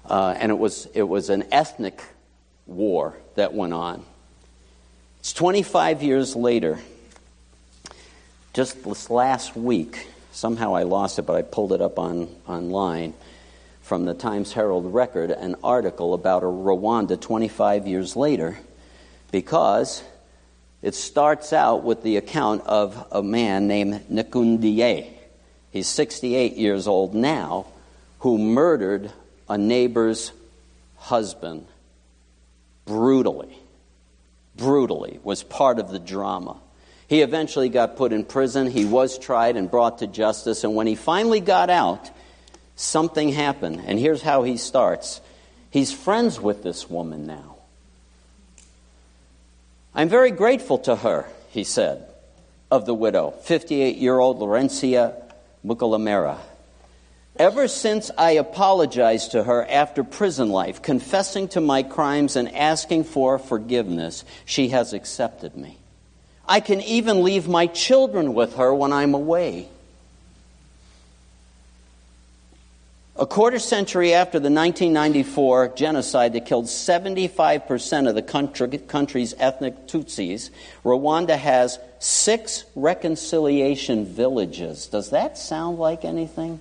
Uh, 0.08 0.34
and 0.38 0.50
it 0.50 0.58
was, 0.58 0.86
it 0.94 1.02
was 1.02 1.30
an 1.30 1.44
ethnic 1.52 2.02
war 2.66 3.14
that 3.34 3.54
went 3.54 3.72
on. 3.72 4.04
It's 5.20 5.32
25 5.32 6.02
years 6.02 6.36
later. 6.36 6.78
Just 8.52 8.84
this 8.84 9.10
last 9.10 9.56
week, 9.56 10.06
somehow 10.32 10.74
I 10.74 10.84
lost 10.84 11.18
it, 11.18 11.22
but 11.22 11.36
I 11.36 11.42
pulled 11.42 11.72
it 11.72 11.80
up 11.80 11.98
on, 11.98 12.28
online 12.46 13.14
from 13.82 14.04
the 14.04 14.14
Times 14.14 14.52
Herald 14.52 14.92
Record 14.92 15.30
an 15.30 15.56
article 15.62 16.14
about 16.14 16.42
a 16.42 16.46
Rwanda 16.46 17.20
25 17.20 17.86
years 17.86 18.16
later 18.16 18.58
because 19.30 20.02
it 20.82 20.94
starts 20.94 21.52
out 21.52 21.84
with 21.84 22.02
the 22.02 22.16
account 22.16 22.62
of 22.66 23.06
a 23.12 23.22
man 23.22 23.66
named 23.66 24.04
Nikundiye. 24.10 25.12
He's 25.70 25.88
68 25.88 26.54
years 26.54 26.86
old 26.88 27.14
now, 27.14 27.66
who 28.20 28.38
murdered 28.38 29.12
a 29.48 29.58
neighbor's 29.58 30.32
husband 30.96 31.66
brutally. 32.84 33.56
Brutally 34.56 35.20
was 35.22 35.42
part 35.42 35.78
of 35.78 35.90
the 35.90 35.98
drama. 35.98 36.56
He 37.08 37.20
eventually 37.20 37.68
got 37.68 37.96
put 37.96 38.12
in 38.12 38.24
prison. 38.24 38.70
He 38.70 38.84
was 38.84 39.18
tried 39.18 39.56
and 39.56 39.70
brought 39.70 39.98
to 39.98 40.06
justice. 40.06 40.64
And 40.64 40.74
when 40.74 40.86
he 40.86 40.94
finally 40.94 41.40
got 41.40 41.70
out, 41.70 42.10
something 42.74 43.28
happened. 43.28 43.82
And 43.86 43.98
here's 43.98 44.22
how 44.22 44.42
he 44.42 44.56
starts 44.56 45.20
He's 45.70 45.92
friends 45.92 46.40
with 46.40 46.62
this 46.62 46.88
woman 46.88 47.26
now. 47.26 47.56
I'm 49.94 50.08
very 50.08 50.30
grateful 50.30 50.78
to 50.80 50.96
her, 50.96 51.26
he 51.50 51.64
said, 51.64 52.06
of 52.70 52.86
the 52.86 52.94
widow, 52.94 53.30
58 53.30 53.96
year 53.96 54.18
old 54.18 54.38
Laurencia 54.38 55.14
Mukalamera. 55.64 56.38
Ever 57.38 57.68
since 57.68 58.10
I 58.16 58.32
apologized 58.32 59.32
to 59.32 59.42
her 59.42 59.66
after 59.68 60.02
prison 60.02 60.48
life, 60.48 60.80
confessing 60.80 61.48
to 61.48 61.60
my 61.60 61.82
crimes 61.82 62.34
and 62.34 62.54
asking 62.54 63.04
for 63.04 63.38
forgiveness, 63.38 64.24
she 64.46 64.68
has 64.68 64.94
accepted 64.94 65.54
me. 65.54 65.76
I 66.48 66.60
can 66.60 66.80
even 66.80 67.22
leave 67.24 67.46
my 67.46 67.66
children 67.66 68.32
with 68.32 68.56
her 68.56 68.72
when 68.72 68.92
I'm 68.92 69.12
away. 69.12 69.68
A 73.18 73.26
quarter 73.26 73.58
century 73.58 74.12
after 74.14 74.38
the 74.38 74.50
1994 74.50 75.68
genocide 75.68 76.34
that 76.34 76.46
killed 76.46 76.66
75% 76.66 78.08
of 78.08 78.14
the 78.14 78.22
country, 78.22 78.78
country's 78.78 79.34
ethnic 79.38 79.86
Tutsis, 79.86 80.50
Rwanda 80.84 81.36
has 81.36 81.78
six 81.98 82.64
reconciliation 82.74 84.06
villages. 84.06 84.86
Does 84.86 85.10
that 85.10 85.38
sound 85.38 85.78
like 85.78 86.04
anything? 86.04 86.60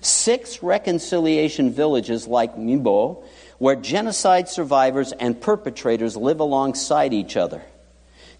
Six 0.00 0.62
reconciliation 0.62 1.72
villages 1.72 2.26
like 2.26 2.56
Mbyo, 2.56 3.24
where 3.58 3.76
genocide 3.76 4.48
survivors 4.48 5.12
and 5.12 5.40
perpetrators 5.40 6.16
live 6.16 6.40
alongside 6.40 7.12
each 7.12 7.36
other. 7.36 7.62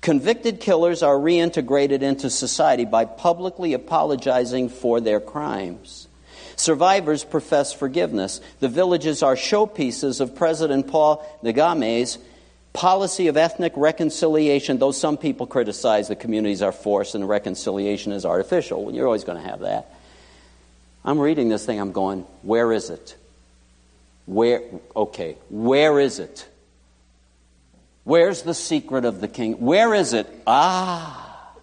Convicted 0.01 0.61
killers 0.61 1.03
are 1.03 1.17
reintegrated 1.17 2.03
into 2.03 2.31
society 2.31 2.85
by 2.85 3.05
publicly 3.05 3.73
apologizing 3.73 4.69
for 4.69 5.01
their 5.01 5.19
crimes. 5.19 6.07
Survivors 6.55 7.25
profess 7.25 7.73
forgiveness. 7.73 8.41
The 8.61 8.69
villages 8.69 9.23
are 9.23 9.35
showpieces 9.35 10.21
of 10.21 10.37
President 10.37 10.87
Paul 10.87 11.25
Kagame's 11.43 12.19
policy 12.73 13.27
of 13.27 13.37
ethnic 13.37 13.73
reconciliation, 13.77 14.79
though 14.79 14.93
some 14.93 15.17
people 15.17 15.47
criticize 15.47 16.07
the 16.07 16.17
communities 16.17 16.63
are 16.63 16.73
forced 16.73 17.15
and 17.17 17.25
the 17.25 17.29
reconciliation 17.29 18.13
is 18.13 18.25
artificial. 18.25 18.93
You're 18.93 19.07
always 19.07 19.25
going 19.25 19.43
to 19.43 19.49
have 19.49 19.61
that. 19.61 19.98
I'm 21.09 21.19
reading 21.19 21.49
this 21.49 21.65
thing, 21.65 21.81
I'm 21.81 21.93
going, 21.93 22.27
where 22.43 22.71
is 22.71 22.91
it? 22.91 23.17
Where, 24.27 24.63
okay, 24.95 25.39
where 25.49 25.99
is 25.99 26.19
it? 26.19 26.47
Where's 28.05 28.43
the 28.43 28.53
secret 28.53 29.07
of 29.07 29.23
the 29.23 29.27
king? 29.27 29.55
Where 29.55 29.95
is 29.95 30.13
it? 30.13 30.29
Ah. 30.47 31.55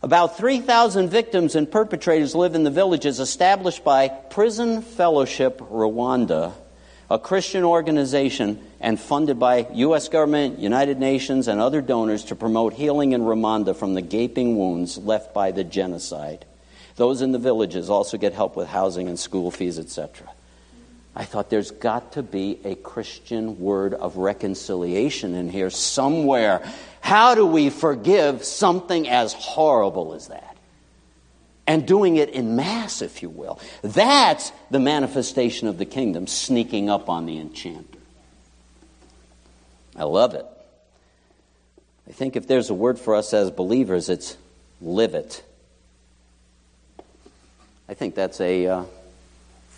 About 0.00 0.36
3,000 0.36 1.08
victims 1.08 1.56
and 1.56 1.68
perpetrators 1.68 2.36
live 2.36 2.54
in 2.54 2.62
the 2.62 2.70
villages 2.70 3.18
established 3.18 3.82
by 3.82 4.06
Prison 4.06 4.80
Fellowship 4.80 5.58
Rwanda, 5.58 6.52
a 7.10 7.18
Christian 7.18 7.64
organization 7.64 8.64
and 8.78 9.00
funded 9.00 9.40
by 9.40 9.66
U.S. 9.74 10.08
government, 10.08 10.60
United 10.60 11.00
Nations, 11.00 11.48
and 11.48 11.60
other 11.60 11.80
donors 11.80 12.26
to 12.26 12.36
promote 12.36 12.74
healing 12.74 13.10
in 13.10 13.22
Rwanda 13.22 13.74
from 13.74 13.94
the 13.94 14.02
gaping 14.02 14.56
wounds 14.56 14.98
left 14.98 15.34
by 15.34 15.50
the 15.50 15.64
genocide. 15.64 16.44
Those 16.98 17.22
in 17.22 17.30
the 17.30 17.38
villages 17.38 17.88
also 17.88 18.18
get 18.18 18.34
help 18.34 18.56
with 18.56 18.66
housing 18.66 19.06
and 19.06 19.16
school 19.16 19.52
fees, 19.52 19.78
etc. 19.78 20.28
I 21.14 21.24
thought 21.24 21.48
there's 21.48 21.70
got 21.70 22.12
to 22.12 22.24
be 22.24 22.58
a 22.64 22.74
Christian 22.74 23.60
word 23.60 23.94
of 23.94 24.16
reconciliation 24.16 25.36
in 25.36 25.48
here 25.48 25.70
somewhere. 25.70 26.60
How 27.00 27.36
do 27.36 27.46
we 27.46 27.70
forgive 27.70 28.42
something 28.42 29.08
as 29.08 29.32
horrible 29.32 30.12
as 30.14 30.26
that? 30.26 30.56
And 31.68 31.86
doing 31.86 32.16
it 32.16 32.30
in 32.30 32.56
mass, 32.56 33.00
if 33.00 33.22
you 33.22 33.30
will. 33.30 33.60
That's 33.82 34.50
the 34.72 34.80
manifestation 34.80 35.68
of 35.68 35.78
the 35.78 35.84
kingdom 35.84 36.26
sneaking 36.26 36.90
up 36.90 37.08
on 37.08 37.26
the 37.26 37.38
enchanter. 37.38 37.98
I 39.94 40.02
love 40.02 40.34
it. 40.34 40.46
I 42.08 42.12
think 42.12 42.34
if 42.34 42.48
there's 42.48 42.70
a 42.70 42.74
word 42.74 42.98
for 42.98 43.14
us 43.14 43.32
as 43.32 43.52
believers, 43.52 44.08
it's 44.08 44.36
live 44.80 45.14
it. 45.14 45.44
I 47.88 47.94
think 47.94 48.14
that's 48.14 48.40
a. 48.40 48.66
Uh, 48.66 48.84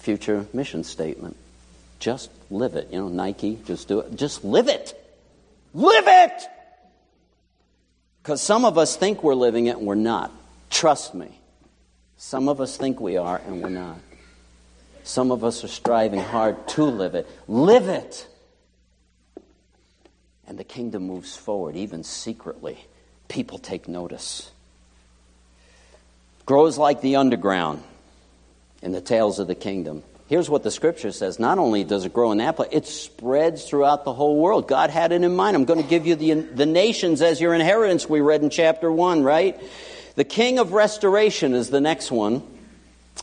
future 0.00 0.46
mission 0.52 0.82
statement. 0.82 1.36
Just 1.98 2.30
live 2.50 2.74
it. 2.74 2.88
You 2.90 2.98
know, 2.98 3.08
Nike, 3.08 3.58
just 3.66 3.86
do 3.88 4.00
it. 4.00 4.16
Just 4.16 4.44
live 4.44 4.68
it. 4.68 4.96
Live 5.74 6.04
it! 6.06 6.42
Because 8.22 8.42
some 8.42 8.64
of 8.64 8.76
us 8.76 8.96
think 8.96 9.22
we're 9.22 9.34
living 9.34 9.66
it 9.66 9.76
and 9.76 9.86
we're 9.86 9.94
not. 9.94 10.32
Trust 10.68 11.14
me. 11.14 11.28
Some 12.16 12.48
of 12.48 12.60
us 12.60 12.76
think 12.76 13.00
we 13.00 13.16
are 13.16 13.40
and 13.46 13.62
we're 13.62 13.68
not. 13.68 13.98
Some 15.04 15.30
of 15.30 15.44
us 15.44 15.64
are 15.64 15.68
striving 15.68 16.20
hard 16.20 16.66
to 16.68 16.84
live 16.84 17.14
it. 17.14 17.28
Live 17.46 17.88
it! 17.88 18.26
And 20.46 20.58
the 20.58 20.64
kingdom 20.64 21.04
moves 21.04 21.36
forward, 21.36 21.76
even 21.76 22.02
secretly. 22.02 22.78
People 23.28 23.58
take 23.58 23.86
notice. 23.86 24.50
Grows 26.46 26.76
like 26.76 27.00
the 27.00 27.16
underground 27.16 27.82
in 28.82 28.92
the 28.92 29.00
tales 29.00 29.38
of 29.38 29.46
the 29.46 29.54
kingdom. 29.54 30.02
Here's 30.26 30.48
what 30.48 30.62
the 30.62 30.70
scripture 30.70 31.10
says. 31.10 31.40
Not 31.40 31.58
only 31.58 31.82
does 31.82 32.04
it 32.04 32.12
grow 32.12 32.30
in 32.30 32.38
that 32.38 32.54
place, 32.54 32.68
it 32.70 32.86
spreads 32.86 33.64
throughout 33.64 34.04
the 34.04 34.12
whole 34.12 34.38
world. 34.38 34.68
God 34.68 34.88
had 34.88 35.10
it 35.10 35.22
in 35.22 35.34
mind. 35.34 35.56
I'm 35.56 35.64
going 35.64 35.82
to 35.82 35.88
give 35.88 36.06
you 36.06 36.14
the, 36.14 36.34
the 36.34 36.66
nations 36.66 37.20
as 37.20 37.40
your 37.40 37.52
inheritance, 37.52 38.08
we 38.08 38.20
read 38.20 38.40
in 38.40 38.48
chapter 38.48 38.92
1, 38.92 39.24
right? 39.24 39.60
The 40.14 40.22
king 40.22 40.60
of 40.60 40.72
restoration 40.72 41.52
is 41.52 41.70
the 41.70 41.80
next 41.80 42.12
one. 42.12 42.44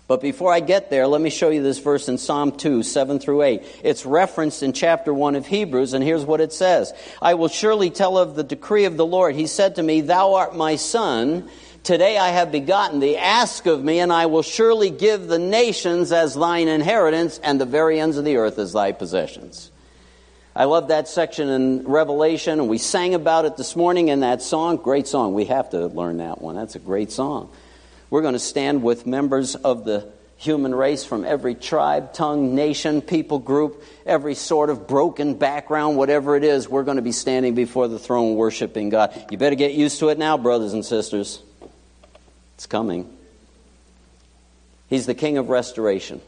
But 0.08 0.22
before 0.22 0.54
I 0.54 0.60
get 0.60 0.90
there, 0.90 1.08
let 1.08 1.22
me 1.22 1.30
show 1.30 1.50
you 1.50 1.64
this 1.64 1.80
verse 1.80 2.08
in 2.08 2.18
Psalm 2.18 2.52
2, 2.52 2.84
7 2.84 3.20
through 3.20 3.42
8. 3.42 3.64
It's 3.84 4.06
referenced 4.06 4.62
in 4.62 4.74
chapter 4.74 5.14
1 5.14 5.36
of 5.36 5.46
Hebrews, 5.48 5.94
and 5.94 6.04
here's 6.04 6.26
what 6.26 6.42
it 6.42 6.54
says 6.54 6.94
I 7.22 7.34
will 7.34 7.48
surely 7.48 7.90
tell 7.90 8.18
of 8.18 8.36
the 8.36 8.44
decree 8.44 8.86
of 8.86 8.96
the 8.96 9.06
Lord. 9.06 9.36
He 9.36 9.48
said 9.48 9.76
to 9.76 9.84
me, 9.84 10.02
Thou 10.02 10.36
art 10.36 10.56
my 10.56 10.76
son. 10.76 11.50
Today 11.88 12.18
I 12.18 12.32
have 12.32 12.52
begotten 12.52 13.00
thee. 13.00 13.16
Ask 13.16 13.66
of 13.66 13.82
me, 13.82 14.00
and 14.00 14.12
I 14.12 14.26
will 14.26 14.42
surely 14.42 14.90
give 14.90 15.28
the 15.28 15.40
nations 15.40 16.12
as 16.12 16.36
thine 16.36 16.68
inheritance, 16.68 17.40
and 17.42 17.62
the 17.62 17.66
very 17.66 17.98
ends 17.98 18.18
of 18.18 18.26
the 18.26 18.36
earth 18.36 18.60
as 18.60 18.74
thy 18.74 18.92
possessions. 18.92 19.72
I 20.54 20.66
love 20.66 20.90
that 20.90 21.08
section 21.08 21.48
in 21.48 21.88
Revelation, 21.88 22.60
and 22.60 22.68
we 22.68 22.78
sang 22.78 23.14
about 23.14 23.46
it 23.46 23.56
this 23.56 23.74
morning 23.78 24.10
in 24.10 24.20
that 24.20 24.42
song. 24.42 24.76
Great 24.76 25.08
song. 25.08 25.34
We 25.34 25.46
have 25.46 25.70
to 25.70 25.88
learn 25.88 26.18
that 26.18 26.42
one. 26.42 26.58
That's 26.58 26.76
a 26.76 26.80
great 26.80 27.10
song. 27.10 27.50
We're 28.10 28.22
going 28.22 28.34
to 28.34 28.40
stand 28.40 28.84
with 28.84 29.08
members 29.08 29.56
of 29.56 29.86
the 29.86 30.12
human 30.36 30.76
race 30.76 31.06
from 31.06 31.24
every 31.24 31.56
tribe, 31.56 32.12
tongue, 32.12 32.54
nation, 32.54 33.02
people 33.02 33.40
group, 33.40 33.82
every 34.06 34.36
sort 34.36 34.70
of 34.70 34.90
broken 34.90 35.36
background, 35.36 35.96
whatever 35.96 36.36
it 36.36 36.44
is. 36.44 36.68
We're 36.68 36.84
going 36.84 36.98
to 36.98 37.02
be 37.02 37.14
standing 37.14 37.56
before 37.56 37.88
the 37.88 37.98
throne 37.98 38.36
worshiping 38.36 38.90
God. 38.90 39.28
You 39.32 39.38
better 39.38 39.56
get 39.56 39.72
used 39.72 40.00
to 40.00 40.10
it 40.10 40.18
now, 40.18 40.38
brothers 40.38 40.74
and 40.74 40.84
sisters. 40.84 41.44
It's 42.58 42.66
coming. 42.66 43.08
He's 44.88 45.06
the 45.06 45.14
king 45.14 45.38
of 45.38 45.50
restoration. 45.50 46.22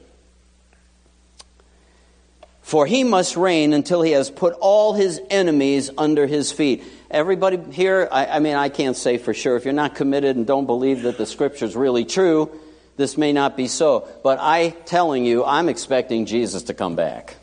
For 2.62 2.86
he 2.86 3.04
must 3.04 3.36
reign 3.36 3.74
until 3.74 4.04
he 4.04 4.12
has 4.12 4.30
put 4.30 4.54
all 4.60 4.94
his 4.94 5.20
enemies 5.32 5.90
under 5.98 6.28
his 6.28 6.52
feet. 6.52 6.84
Everybody 7.10 7.58
here, 7.72 8.08
I, 8.12 8.28
I, 8.28 8.40
mean, 8.40 8.56
I 8.56 8.70
can't 8.70 8.96
say 8.96 9.18
for 9.18 9.34
sure. 9.34 9.56
If 9.56 9.66
you're 9.66 9.74
not 9.74 9.96
committed 9.96 10.36
and 10.36 10.46
don't 10.46 10.68
believe 10.68 11.02
that 11.02 11.18
the 11.18 11.26
scripture 11.26 11.66
is 11.66 11.76
really 11.76 12.06
true, 12.06 12.52
this 12.96 13.18
may 13.18 13.34
not 13.34 13.58
be 13.58 13.68
so. 13.68 14.08
But 14.22 14.38
I 14.40 14.70
telling 14.86 15.26
you, 15.26 15.44
I'm 15.44 15.68
expecting 15.68 16.28
Jesus 16.28 16.62
to 16.64 16.76
come 16.76 16.96
back. 16.96 17.38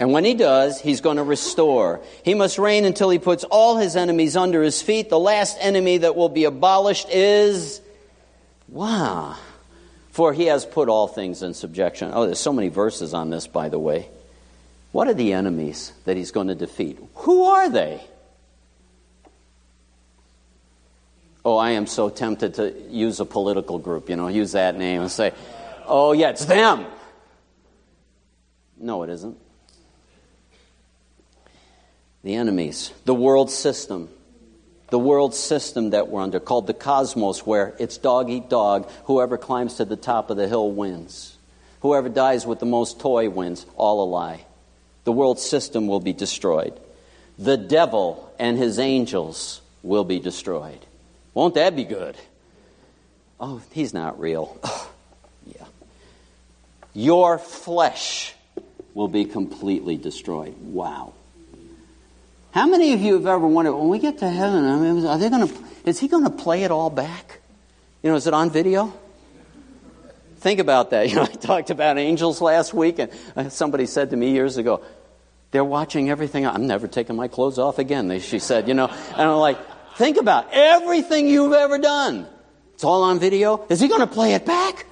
And 0.00 0.12
when 0.12 0.24
he 0.24 0.32
does, 0.32 0.80
he's 0.80 1.02
going 1.02 1.18
to 1.18 1.22
restore. 1.22 2.00
He 2.24 2.32
must 2.32 2.58
reign 2.58 2.86
until 2.86 3.10
he 3.10 3.18
puts 3.18 3.44
all 3.44 3.76
his 3.76 3.96
enemies 3.96 4.34
under 4.34 4.62
his 4.62 4.80
feet. 4.80 5.10
The 5.10 5.18
last 5.18 5.58
enemy 5.60 5.98
that 5.98 6.16
will 6.16 6.30
be 6.30 6.44
abolished 6.44 7.08
is, 7.10 7.82
wow, 8.66 9.36
for 10.10 10.32
he 10.32 10.46
has 10.46 10.64
put 10.64 10.88
all 10.88 11.06
things 11.06 11.42
in 11.42 11.52
subjection. 11.52 12.12
Oh, 12.14 12.24
there's 12.24 12.40
so 12.40 12.54
many 12.54 12.68
verses 12.68 13.12
on 13.12 13.28
this, 13.28 13.46
by 13.46 13.68
the 13.68 13.78
way. 13.78 14.08
What 14.92 15.06
are 15.06 15.14
the 15.14 15.34
enemies 15.34 15.92
that 16.06 16.16
he's 16.16 16.30
going 16.30 16.48
to 16.48 16.54
defeat? 16.54 16.98
Who 17.16 17.44
are 17.44 17.68
they? 17.68 18.02
Oh, 21.44 21.58
I 21.58 21.72
am 21.72 21.86
so 21.86 22.08
tempted 22.08 22.54
to 22.54 22.74
use 22.88 23.20
a 23.20 23.26
political 23.26 23.78
group, 23.78 24.08
you 24.08 24.16
know, 24.16 24.28
use 24.28 24.52
that 24.52 24.78
name 24.78 25.02
and 25.02 25.10
say, 25.10 25.34
oh, 25.84 26.12
yeah, 26.12 26.30
it's 26.30 26.46
them. 26.46 26.86
No, 28.78 29.02
it 29.02 29.10
isn't 29.10 29.36
the 32.22 32.34
enemies, 32.34 32.92
the 33.04 33.14
world 33.14 33.50
system, 33.50 34.08
the 34.90 34.98
world 34.98 35.34
system 35.34 35.90
that 35.90 36.08
we're 36.08 36.20
under, 36.20 36.40
called 36.40 36.66
the 36.66 36.74
cosmos, 36.74 37.46
where 37.46 37.74
it's 37.78 37.96
dog 37.96 38.28
eat 38.28 38.50
dog. 38.50 38.90
Whoever 39.04 39.38
climbs 39.38 39.76
to 39.76 39.84
the 39.84 39.96
top 39.96 40.30
of 40.30 40.36
the 40.36 40.48
hill 40.48 40.70
wins. 40.70 41.36
Whoever 41.80 42.08
dies 42.08 42.46
with 42.46 42.58
the 42.58 42.66
most 42.66 43.00
toy 43.00 43.30
wins. 43.30 43.64
All 43.76 44.04
a 44.04 44.08
lie. 44.08 44.44
The 45.04 45.12
world 45.12 45.38
system 45.38 45.86
will 45.86 46.00
be 46.00 46.12
destroyed. 46.12 46.78
The 47.38 47.56
devil 47.56 48.30
and 48.38 48.58
his 48.58 48.78
angels 48.78 49.62
will 49.82 50.04
be 50.04 50.18
destroyed. 50.18 50.84
Won't 51.32 51.54
that 51.54 51.74
be 51.74 51.84
good? 51.84 52.16
Oh, 53.38 53.62
he's 53.72 53.94
not 53.94 54.20
real. 54.20 54.58
Yeah. 55.46 55.64
Your 56.92 57.38
flesh 57.38 58.34
will 58.92 59.08
be 59.08 59.24
completely 59.24 59.96
destroyed. 59.96 60.54
Wow. 60.60 61.14
How 62.52 62.66
many 62.66 62.92
of 62.94 63.00
you 63.00 63.14
have 63.14 63.26
ever 63.26 63.46
wondered 63.46 63.74
when 63.74 63.88
we 63.88 63.98
get 63.98 64.18
to 64.18 64.28
heaven? 64.28 64.64
I 64.64 64.76
mean, 64.76 65.06
are 65.06 65.18
they 65.18 65.30
going 65.30 65.46
to? 65.46 65.54
Is 65.84 66.00
he 66.00 66.08
going 66.08 66.24
to 66.24 66.30
play 66.30 66.64
it 66.64 66.70
all 66.70 66.90
back? 66.90 67.40
You 68.02 68.10
know, 68.10 68.16
is 68.16 68.26
it 68.26 68.34
on 68.34 68.50
video? 68.50 68.92
Think 70.38 70.58
about 70.58 70.90
that. 70.90 71.08
You 71.10 71.16
know, 71.16 71.22
I 71.22 71.26
talked 71.26 71.70
about 71.70 71.98
angels 71.98 72.40
last 72.40 72.74
week, 72.74 72.98
and 72.98 73.12
uh, 73.36 73.48
somebody 73.50 73.86
said 73.86 74.10
to 74.10 74.16
me 74.16 74.32
years 74.32 74.56
ago, 74.56 74.82
"They're 75.52 75.64
watching 75.64 76.10
everything. 76.10 76.44
I'm 76.44 76.66
never 76.66 76.88
taking 76.88 77.14
my 77.14 77.28
clothes 77.28 77.58
off 77.58 77.78
again." 77.78 78.18
She 78.18 78.40
said, 78.40 78.66
"You 78.66 78.74
know," 78.74 78.88
and 78.88 79.20
I'm 79.20 79.36
like, 79.36 79.58
"Think 79.96 80.16
about 80.16 80.48
everything 80.52 81.28
you've 81.28 81.52
ever 81.52 81.78
done. 81.78 82.26
It's 82.74 82.82
all 82.82 83.04
on 83.04 83.20
video. 83.20 83.64
Is 83.68 83.78
he 83.78 83.86
going 83.86 84.00
to 84.00 84.08
play 84.08 84.34
it 84.34 84.44
back?" 84.44 84.86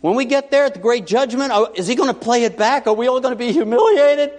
When 0.00 0.14
we 0.14 0.26
get 0.26 0.50
there 0.50 0.64
at 0.64 0.74
the 0.74 0.80
great 0.80 1.06
judgment, 1.06 1.50
oh, 1.52 1.72
is 1.74 1.88
he 1.88 1.96
going 1.96 2.12
to 2.12 2.20
play 2.20 2.44
it 2.44 2.56
back? 2.56 2.86
Are 2.86 2.94
we 2.94 3.08
all 3.08 3.20
going 3.20 3.32
to 3.32 3.38
be 3.38 3.50
humiliated? 3.52 4.30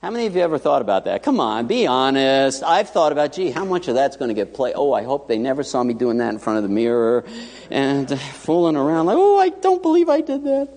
How 0.00 0.10
many 0.10 0.26
of 0.26 0.36
you 0.36 0.42
ever 0.42 0.58
thought 0.58 0.80
about 0.80 1.06
that? 1.06 1.24
Come 1.24 1.40
on, 1.40 1.66
be 1.66 1.88
honest. 1.88 2.62
I've 2.62 2.88
thought 2.88 3.10
about, 3.10 3.32
gee, 3.32 3.50
how 3.50 3.64
much 3.64 3.88
of 3.88 3.96
that's 3.96 4.16
going 4.16 4.28
to 4.28 4.34
get 4.34 4.54
played? 4.54 4.74
Oh, 4.76 4.92
I 4.92 5.02
hope 5.02 5.26
they 5.26 5.38
never 5.38 5.64
saw 5.64 5.82
me 5.82 5.92
doing 5.92 6.18
that 6.18 6.28
in 6.28 6.38
front 6.38 6.58
of 6.58 6.62
the 6.62 6.68
mirror 6.68 7.24
and 7.68 8.10
uh, 8.10 8.16
fooling 8.16 8.76
around 8.76 9.06
like, 9.06 9.16
oh, 9.18 9.38
I 9.38 9.48
don't 9.48 9.82
believe 9.82 10.08
I 10.08 10.20
did 10.20 10.44
that. 10.44 10.68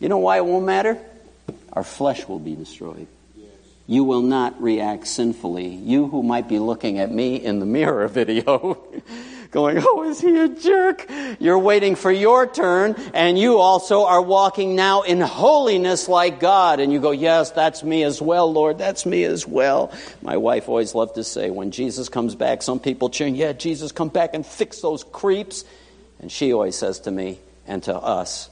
You 0.00 0.08
know 0.08 0.18
why 0.18 0.38
it 0.38 0.44
won't 0.44 0.66
matter? 0.66 1.00
Our 1.72 1.84
flesh 1.84 2.26
will 2.26 2.40
be 2.40 2.56
destroyed. 2.56 3.06
You 3.86 4.02
will 4.02 4.22
not 4.22 4.60
react 4.60 5.06
sinfully. 5.06 5.68
You 5.68 6.08
who 6.08 6.22
might 6.24 6.48
be 6.48 6.58
looking 6.58 6.98
at 6.98 7.12
me 7.12 7.36
in 7.36 7.60
the 7.60 7.66
mirror 7.66 8.08
video 8.08 8.82
going, 9.54 9.78
Oh, 9.80 10.02
is 10.02 10.20
he 10.20 10.36
a 10.38 10.48
jerk? 10.48 11.08
You're 11.38 11.58
waiting 11.58 11.94
for 11.94 12.10
your 12.10 12.46
turn, 12.46 12.96
and 13.14 13.38
you 13.38 13.58
also 13.58 14.04
are 14.04 14.20
walking 14.20 14.74
now 14.74 15.02
in 15.02 15.20
holiness 15.20 16.08
like 16.08 16.40
God. 16.40 16.80
And 16.80 16.92
you 16.92 17.00
go, 17.00 17.12
Yes, 17.12 17.52
that's 17.52 17.82
me 17.82 18.02
as 18.02 18.20
well, 18.20 18.52
Lord, 18.52 18.76
that's 18.76 19.06
me 19.06 19.24
as 19.24 19.46
well. 19.46 19.92
My 20.20 20.36
wife 20.36 20.68
always 20.68 20.94
loved 20.94 21.14
to 21.14 21.24
say, 21.24 21.48
When 21.48 21.70
Jesus 21.70 22.10
comes 22.10 22.34
back, 22.34 22.62
some 22.62 22.80
people 22.80 23.08
cheering, 23.08 23.36
Yeah, 23.36 23.52
Jesus, 23.52 23.92
come 23.92 24.08
back 24.08 24.34
and 24.34 24.44
fix 24.44 24.80
those 24.80 25.04
creeps. 25.04 25.64
And 26.20 26.30
she 26.30 26.52
always 26.52 26.76
says 26.76 27.00
to 27.00 27.10
me 27.10 27.38
and 27.66 27.82
to 27.84 27.94
us, 27.94 28.50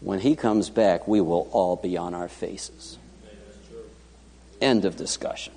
When 0.00 0.20
he 0.20 0.36
comes 0.36 0.70
back, 0.70 1.06
we 1.06 1.20
will 1.20 1.48
all 1.50 1.76
be 1.76 1.98
on 1.98 2.14
our 2.14 2.28
faces. 2.28 2.96
End 4.60 4.84
of 4.84 4.96
discussion. 4.96 5.52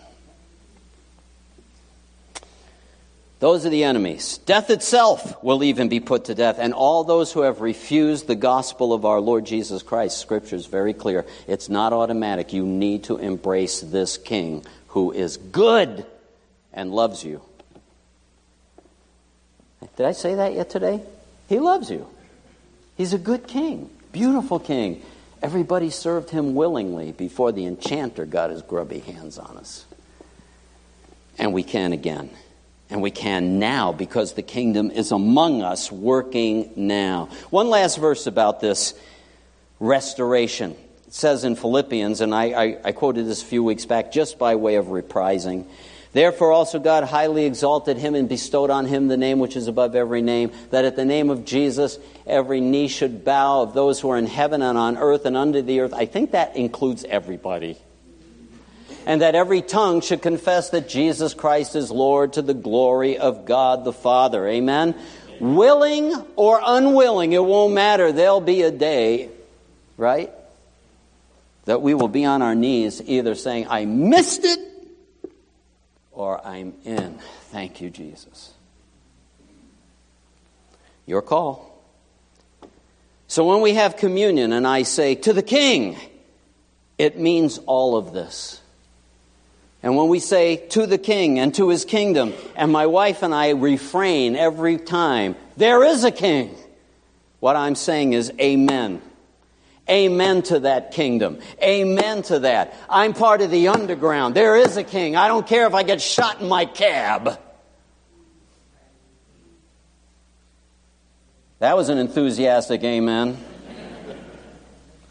Those 3.40 3.66
are 3.66 3.70
the 3.70 3.84
enemies. 3.84 4.38
Death 4.40 4.70
itself 4.70 5.44
will 5.44 5.64
even 5.64 5.90
be 5.90 6.00
put 6.00 6.26
to 6.26 6.36
death. 6.36 6.58
And 6.58 6.74
all 6.74 7.04
those 7.04 7.34
who 7.34 7.42
have 7.42 7.60
refused 7.60 8.28
the 8.28 8.36
gospel 8.36 8.94
of 8.94 9.04
our 9.06 9.20
Lord 9.20 9.46
Jesus 9.46 9.84
Christ, 9.84 10.20
Scripture 10.20 10.56
is 10.56 10.68
very 10.68 10.94
clear. 10.94 11.26
It's 11.48 11.68
not 11.68 11.92
automatic. 11.92 12.54
You 12.54 12.66
need 12.66 13.04
to 13.06 13.18
embrace 13.18 13.82
this 13.82 14.18
King 14.18 14.66
who 14.88 15.12
is 15.12 15.36
good 15.36 16.06
and 16.74 16.94
loves 16.94 17.24
you. 17.24 17.42
Did 19.98 20.06
I 20.06 20.14
say 20.14 20.36
that 20.36 20.54
yet 20.54 20.70
today? 20.70 21.02
He 21.48 21.60
loves 21.60 21.90
you. 21.90 22.08
He's 22.98 23.14
a 23.14 23.18
good 23.18 23.48
king, 23.48 23.90
beautiful 24.12 24.60
king. 24.60 25.02
Everybody 25.42 25.90
served 25.90 26.30
him 26.30 26.56
willingly 26.56 27.12
before 27.12 27.52
the 27.52 27.66
enchanter 27.66 28.26
got 28.26 28.50
his 28.50 28.62
grubby 28.62 29.00
hands 29.00 29.38
on 29.38 29.58
us. 29.58 29.86
And 31.38 31.54
we 31.54 31.64
can 31.64 31.92
again. 31.92 32.30
And 32.90 33.02
we 33.02 33.12
can 33.12 33.58
now 33.58 33.92
because 33.92 34.34
the 34.34 34.44
kingdom 34.44 34.92
is 34.92 35.12
among 35.12 35.64
us, 35.64 35.92
working 35.92 36.72
now. 36.76 37.30
One 37.50 37.70
last 37.70 37.98
verse 37.98 38.28
about 38.28 38.60
this 38.60 38.94
restoration. 39.80 40.76
It 41.08 41.14
says 41.14 41.44
in 41.44 41.56
Philippians, 41.56 42.22
and 42.22 42.34
I, 42.34 42.44
I, 42.44 42.78
I, 42.86 42.92
quoted 42.92 43.26
this 43.26 43.42
a 43.42 43.46
few 43.46 43.64
weeks 43.64 43.86
back 43.86 44.12
just 44.12 44.38
by 44.38 44.56
way 44.56 44.76
of 44.76 44.88
reprising. 44.88 45.66
Therefore, 46.14 46.52
also 46.52 46.80
God 46.80 47.04
highly 47.04 47.46
exalted 47.46 47.98
him 47.98 48.16
and 48.16 48.30
bestowed 48.30 48.70
on 48.70 48.86
him 48.86 49.08
the 49.08 49.18
name 49.18 49.40
which 49.40 49.58
is 49.58 49.68
above 49.68 49.96
every 49.96 50.22
name, 50.22 50.52
that 50.70 50.86
at 50.86 50.96
the 50.96 51.04
name 51.04 51.30
of 51.30 51.44
Jesus 51.44 52.00
every 52.26 52.62
knee 52.62 52.88
should 52.88 53.26
bow 53.26 53.64
of 53.64 53.74
those 53.74 54.00
who 54.00 54.10
are 54.12 54.18
in 54.18 54.28
heaven 54.28 54.62
and 54.62 54.78
on 54.78 54.98
earth 54.98 55.26
and 55.26 55.36
under 55.36 55.62
the 55.62 55.82
earth. 55.82 55.94
I 55.94 56.06
think 56.06 56.32
that 56.32 56.56
includes 56.56 57.04
everybody 57.04 57.78
and 59.06 59.22
that 59.22 59.36
every 59.36 59.62
tongue 59.62 60.02
should 60.02 60.22
confess 60.22 60.72
that 60.72 60.90
Jesus 60.90 61.34
Christ 61.34 61.76
is 61.76 61.92
Lord 61.92 62.34
to 62.34 62.42
the 62.42 62.54
glory 62.54 63.18
of 63.18 63.46
God 63.46 63.84
the 63.84 63.94
Father. 63.94 64.48
Amen? 64.48 64.96
Willing 65.40 66.14
or 66.36 66.60
unwilling, 66.64 67.34
it 67.34 67.44
won't 67.44 67.74
matter. 67.74 68.12
There'll 68.12 68.42
be 68.42 68.62
a 68.62 68.72
day, 68.72 69.30
right? 69.98 70.32
That 71.66 71.82
we 71.82 71.94
will 71.94 72.08
be 72.08 72.26
on 72.26 72.42
our 72.42 72.56
knees 72.56 73.02
either 73.06 73.36
saying, 73.36 73.68
I 73.70 73.86
missed 73.86 74.44
it, 74.44 74.60
or 76.12 76.46
I'm 76.46 76.74
in. 76.86 77.20
Thank 77.52 77.82
you, 77.82 77.90
Jesus. 77.90 78.54
Your 81.06 81.22
call. 81.22 81.84
So 83.28 83.46
when 83.46 83.62
we 83.62 83.74
have 83.74 83.98
communion 83.98 84.54
and 84.54 84.66
I 84.66 84.84
say, 84.84 85.16
to 85.16 85.34
the 85.34 85.44
King, 85.44 85.98
it 86.98 87.20
means 87.20 87.58
all 87.66 87.98
of 87.98 88.14
this. 88.14 88.62
And 89.86 89.96
when 89.96 90.08
we 90.08 90.18
say 90.18 90.58
to 90.70 90.88
the 90.88 90.98
king 90.98 91.38
and 91.38 91.54
to 91.54 91.70
his 91.70 91.86
kingdom, 91.86 92.34
and 92.56 92.72
my 92.72 92.88
wife 92.88 93.22
and 93.22 93.36
I 93.36 93.52
refrain 93.52 94.36
every 94.36 94.78
time, 94.78 95.36
there 95.58 95.84
is 95.84 96.04
a 96.04 96.10
king, 96.10 96.56
what 97.40 97.56
I'm 97.56 97.76
saying 97.76 98.14
is 98.14 98.32
amen. 98.42 99.00
Amen 99.88 100.42
to 100.42 100.62
that 100.62 100.92
kingdom. 100.92 101.40
Amen 101.62 102.24
to 102.24 102.40
that. 102.40 102.74
I'm 102.90 103.14
part 103.14 103.42
of 103.42 103.52
the 103.52 103.68
underground. 103.68 104.34
There 104.34 104.56
is 104.56 104.76
a 104.76 104.84
king. 104.84 105.16
I 105.16 105.28
don't 105.28 105.46
care 105.46 105.68
if 105.68 105.76
I 105.76 105.84
get 105.84 106.02
shot 106.02 106.42
in 106.42 106.48
my 106.48 106.66
cab. 106.66 107.40
That 111.60 111.78
was 111.78 111.90
an 111.90 112.00
enthusiastic 112.00 112.84
amen. 112.84 113.38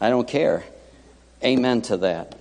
I 0.01 0.09
don't 0.09 0.27
care. 0.27 0.65
Amen 1.41 1.81
to 1.83 1.95
that. 1.97 2.37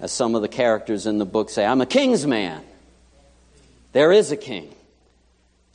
As 0.00 0.12
some 0.12 0.34
of 0.34 0.42
the 0.42 0.48
characters 0.48 1.06
in 1.06 1.18
the 1.18 1.24
book 1.24 1.50
say, 1.50 1.64
I'm 1.64 1.80
a 1.80 1.86
king's 1.86 2.26
man. 2.26 2.62
There 3.92 4.12
is 4.12 4.30
a 4.30 4.36
king. 4.36 4.74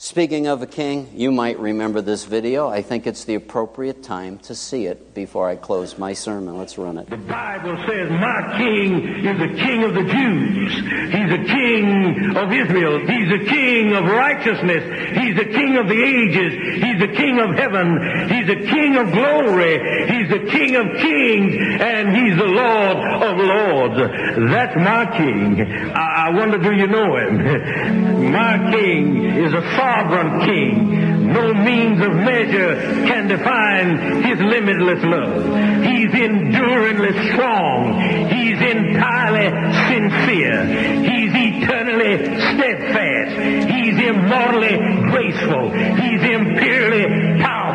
Speaking 0.04 0.48
of 0.48 0.62
a 0.62 0.68
king, 0.68 1.12
you 1.16 1.32
might 1.32 1.58
remember 1.60 2.02
this 2.02 2.26
video. 2.26 2.68
I 2.68 2.82
think 2.82 3.08
it's 3.08 3.24
the 3.24 3.36
appropriate 3.36 4.04
time 4.04 4.38
to 4.40 4.54
see 4.54 4.86
it 4.86 5.14
before 5.14 5.48
I 5.48 5.56
close 5.56 5.98
my 5.98 6.12
sermon. 6.12 6.58
Let's 6.58 6.78
run 6.78 6.98
it. 6.98 7.10
The 7.10 7.16
Bible 7.16 7.78
says, 7.88 8.12
My 8.12 8.58
king 8.58 9.24
is 9.24 9.40
the 9.40 9.56
king 9.64 9.84
of 9.86 9.94
the 9.94 10.04
Jews. 10.04 10.74
He's 11.08 11.32
a 11.32 11.44
king 11.48 12.36
of 12.36 12.52
Israel. 12.52 13.00
He's 13.00 13.32
a 13.32 13.46
king 13.48 13.96
of 13.96 14.04
righteousness. 14.04 14.84
He's 15.24 15.40
a 15.40 15.46
king 15.46 15.78
of 15.78 15.88
the 15.88 15.96
ages. 15.96 16.52
He's 16.84 17.02
a 17.02 17.14
king 17.16 17.40
of 17.40 17.56
heaven. 17.56 17.96
He's 18.28 18.50
a 18.50 18.60
king 18.60 18.98
of 18.98 19.10
glory. 19.10 19.80
He's 20.12 20.30
a 20.36 20.44
king 20.52 20.76
of 20.76 21.00
kings. 21.00 21.80
And 21.80 22.12
he's 22.12 22.36
the 22.36 22.52
Lord 22.52 22.98
of 23.24 23.38
lords. 23.40 24.52
That's 24.52 24.76
my 24.76 25.08
king. 25.16 25.62
I, 25.96 26.13
I 26.24 26.30
wonder, 26.30 26.58
do 26.58 26.72
you 26.72 26.88
know 26.88 27.18
him? 27.18 28.32
My 28.32 28.72
king 28.72 29.26
is 29.26 29.54
a 29.54 29.62
sovereign 29.76 30.40
king. 30.48 31.34
No 31.34 31.54
means 31.54 32.00
of 32.00 32.14
measure 32.16 32.76
can 33.06 33.28
define 33.28 34.24
his 34.24 34.40
limitless 34.40 35.04
love. 35.04 35.84
He's 35.84 36.14
enduringly 36.14 37.12
strong. 37.34 38.00
He's 38.30 38.58
entirely 38.58 39.52
sincere. 39.92 40.64
He's 41.04 41.34
eternally 41.36 42.16
steadfast. 42.56 43.70
He's 43.70 43.98
immortally 44.08 44.78
graceful. 45.12 45.72
He's 45.72 46.24
imperially 46.24 47.42
powerful. 47.42 47.53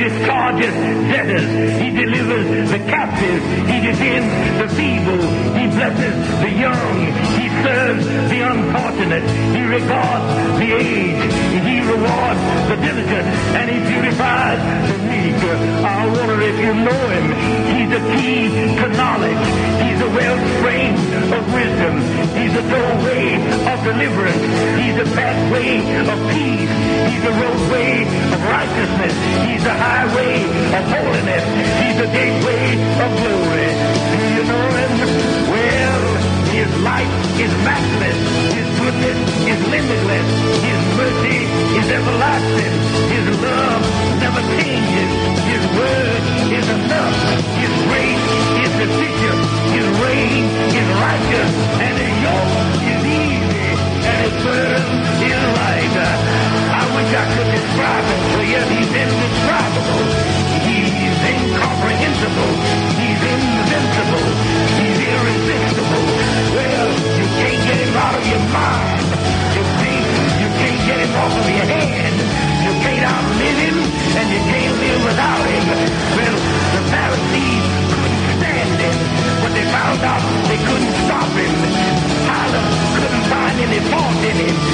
discharges 0.00 0.74
debtors. 1.12 1.48
He 1.82 1.90
delivers 1.90 2.70
the 2.70 2.78
captives. 2.88 3.44
He 3.68 3.76
defends 3.84 4.32
the 4.60 4.68
feeble. 4.76 5.20
He 5.60 5.64
blesses 5.76 6.16
the 6.40 6.50
young. 6.64 6.88
He 7.36 7.46
serves 7.62 8.06
the 8.32 8.40
unfortunate. 8.40 9.24
He 9.56 9.62
regards 9.62 10.26
the 10.58 10.68
aged. 10.72 11.32
He 11.68 11.79
rewards 11.90 12.42
the 12.70 12.76
diligent. 12.78 13.26
And 13.58 13.66
he 13.70 13.78
purifies 13.90 14.60
the 14.90 14.98
meek. 15.10 15.38
I 15.82 16.06
wonder 16.06 16.38
if 16.40 16.56
you 16.58 16.72
know 16.86 17.02
him. 17.14 17.26
He's 17.74 17.90
the 17.90 18.02
key 18.14 18.46
to 18.78 18.86
knowledge. 18.94 19.44
He's 19.82 19.98
the 19.98 20.10
wellspring 20.14 20.94
of 21.34 21.42
wisdom. 21.50 21.94
He's 22.38 22.54
the 22.54 22.66
doorway 22.70 23.34
of 23.70 23.78
deliverance. 23.82 24.44
He's 24.78 24.96
the 25.02 25.08
pathway 25.18 25.82
of 26.12 26.18
peace. 26.30 26.74
He's 27.10 27.22
the 27.26 27.34
roadway 27.34 28.06
of 28.06 28.40
righteousness. 28.46 29.14
He's 29.50 29.64
the 29.64 29.74
highway 29.74 30.34
of 30.78 30.82
holiness. 30.94 31.44
He's 31.82 31.98
the 31.98 32.10
gateway 32.14 32.64
of 33.02 33.10
glory. 33.18 33.70
Do 34.14 34.18
you 34.36 34.44
know 34.46 34.66
him? 34.78 34.92
Well, 35.50 36.02
his 36.54 36.70
light 36.86 37.12
is 37.40 37.52
matchless. 37.66 38.59
His 39.00 39.16
is 39.48 39.60
limitless. 39.66 40.28
His 40.60 40.80
mercy 41.00 41.40
is 41.80 41.88
everlasting. 41.88 42.74
His 43.08 43.26
love 43.40 43.82
never 44.20 44.42
changes. 44.60 45.10
His 45.48 45.64
word 45.72 46.22
is 46.52 46.66
enough. 46.68 47.16
His 47.56 47.72
grace 47.88 48.26
is 48.60 48.70
sufficient. 48.76 49.40
His 49.72 49.86
reign 50.04 50.44
is 50.76 50.88
righteous. 51.00 51.52
And 51.80 51.94
his 51.96 52.14
yoke 52.24 52.54
is 52.92 53.02
easy. 53.08 53.68
And 54.04 54.18
his 54.20 54.36
burden 54.44 54.86
is 55.32 55.40
light. 55.56 55.96
I 55.96 56.84
wish 56.94 57.10
I 57.10 57.24
could 57.34 57.50
describe 57.56 58.04
him 58.04 58.22
to 58.36 58.40
you. 58.52 58.60
He's 58.68 58.92
indescribable. 59.00 60.04
He's 60.68 61.18
incomprehensible. 61.24 62.52
He's 63.00 63.22
invincible. 63.32 64.59
Your 68.30 68.46
mind. 68.54 69.10
You 69.58 69.64
can't, 69.82 70.06
you 70.38 70.48
can't 70.54 70.80
get 70.86 70.98
him 71.02 71.12
off 71.18 71.34
of 71.34 71.46
your 71.50 71.66
head. 71.66 72.14
You 72.62 72.72
can't 72.78 73.04
outlive 73.10 73.58
him, 73.58 73.76
and 74.18 74.26
you 74.30 74.42
can't 74.46 74.74
live 74.78 75.00
without 75.02 75.44
him. 75.50 75.64
Well, 76.14 76.36
the 76.78 76.82
Pharisees 76.94 77.64
couldn't 77.90 78.22
stand 78.38 78.78
him, 78.86 78.96
but 79.42 79.50
they 79.50 79.66
found 79.74 80.00
out 80.06 80.22
they 80.46 80.60
couldn't 80.62 80.94
stop 81.10 81.30
him. 81.34 81.54
Pilate 82.30 82.70
couldn't 82.94 83.24
find 83.34 83.56
any 83.66 83.80
fault 83.90 84.22
in 84.22 84.36
him. 84.46 84.69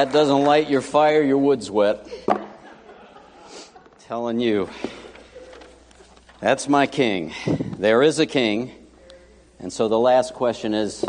That 0.00 0.14
doesn't 0.14 0.44
light 0.44 0.70
your 0.70 0.80
fire, 0.80 1.22
your 1.22 1.36
wood's 1.36 1.70
wet. 1.70 2.08
Telling 4.06 4.40
you. 4.40 4.70
That's 6.40 6.70
my 6.70 6.86
king. 6.86 7.34
There 7.76 8.02
is 8.02 8.18
a 8.18 8.24
king. 8.24 8.72
And 9.58 9.70
so 9.70 9.88
the 9.88 9.98
last 9.98 10.32
question 10.32 10.72
is 10.72 11.04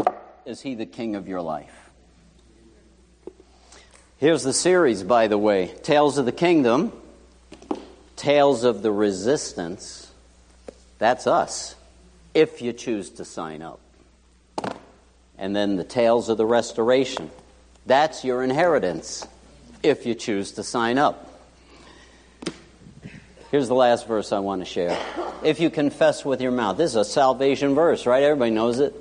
Is 0.45 0.59
he 0.59 0.75
the 0.75 0.85
king 0.85 1.15
of 1.15 1.29
your 1.29 1.39
life? 1.39 1.89
Here's 4.17 4.43
the 4.43 4.51
series, 4.51 5.03
by 5.03 5.27
the 5.27 5.37
way 5.37 5.73
Tales 5.83 6.17
of 6.17 6.25
the 6.25 6.33
Kingdom, 6.33 6.91
Tales 8.17 8.65
of 8.65 8.81
the 8.81 8.91
Resistance. 8.91 10.11
That's 10.97 11.27
us, 11.27 11.75
if 12.33 12.61
you 12.61 12.73
choose 12.73 13.09
to 13.11 13.23
sign 13.23 13.61
up. 13.61 13.79
And 15.37 15.55
then 15.55 15.77
the 15.77 15.85
Tales 15.85 16.27
of 16.27 16.37
the 16.37 16.45
Restoration. 16.45 17.31
That's 17.85 18.23
your 18.23 18.43
inheritance, 18.43 19.27
if 19.83 20.05
you 20.05 20.15
choose 20.15 20.53
to 20.53 20.63
sign 20.63 20.97
up. 20.97 21.27
Here's 23.49 23.67
the 23.67 23.75
last 23.75 24.07
verse 24.07 24.31
I 24.31 24.39
want 24.39 24.61
to 24.61 24.65
share. 24.65 24.97
If 25.43 25.59
you 25.59 25.69
confess 25.69 26.23
with 26.23 26.41
your 26.41 26.51
mouth, 26.51 26.77
this 26.77 26.91
is 26.91 26.95
a 26.95 27.05
salvation 27.05 27.75
verse, 27.75 28.05
right? 28.05 28.23
Everybody 28.23 28.51
knows 28.51 28.79
it. 28.79 28.95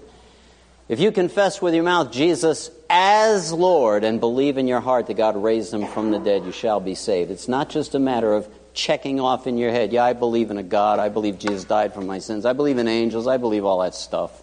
If 0.89 0.99
you 0.99 1.13
confess 1.13 1.63
with 1.63 1.73
your 1.73 1.85
mouth 1.85 2.11
Jesus 2.11 2.69
as 2.89 3.53
Lord 3.53 4.03
and 4.03 4.19
believe 4.19 4.59
in 4.59 4.67
your 4.67 4.81
heart 4.81 5.07
that 5.07 5.15
God 5.15 5.41
raised 5.41 5.73
him 5.73 5.87
from 5.87 6.11
the 6.11 6.19
dead, 6.19 6.45
you 6.45 6.51
shall 6.51 6.81
be 6.81 6.97
saved. 6.97 7.31
It's 7.31 7.47
not 7.47 7.71
just 7.71 7.95
a 7.95 8.01
matter 8.01 8.33
of 8.33 8.49
checking 8.75 9.21
off 9.21 9.47
in 9.47 9.57
your 9.57 9.71
head, 9.71 9.93
yeah, 9.93 10.03
I 10.05 10.15
believe 10.15 10.51
in 10.51 10.59
a 10.59 10.63
God, 10.65 10.99
I 10.99 11.09
believe 11.09 11.39
Jesus 11.39 11.65
died 11.65 11.95
for 11.95 12.01
my 12.01 12.19
sins, 12.19 12.45
I 12.45 12.53
believe 12.53 12.79
in 12.79 12.89
angels, 12.89 13.27
I 13.27 13.37
believe 13.37 13.65
all 13.65 13.81
that 13.81 13.95
stuff. 13.95 14.43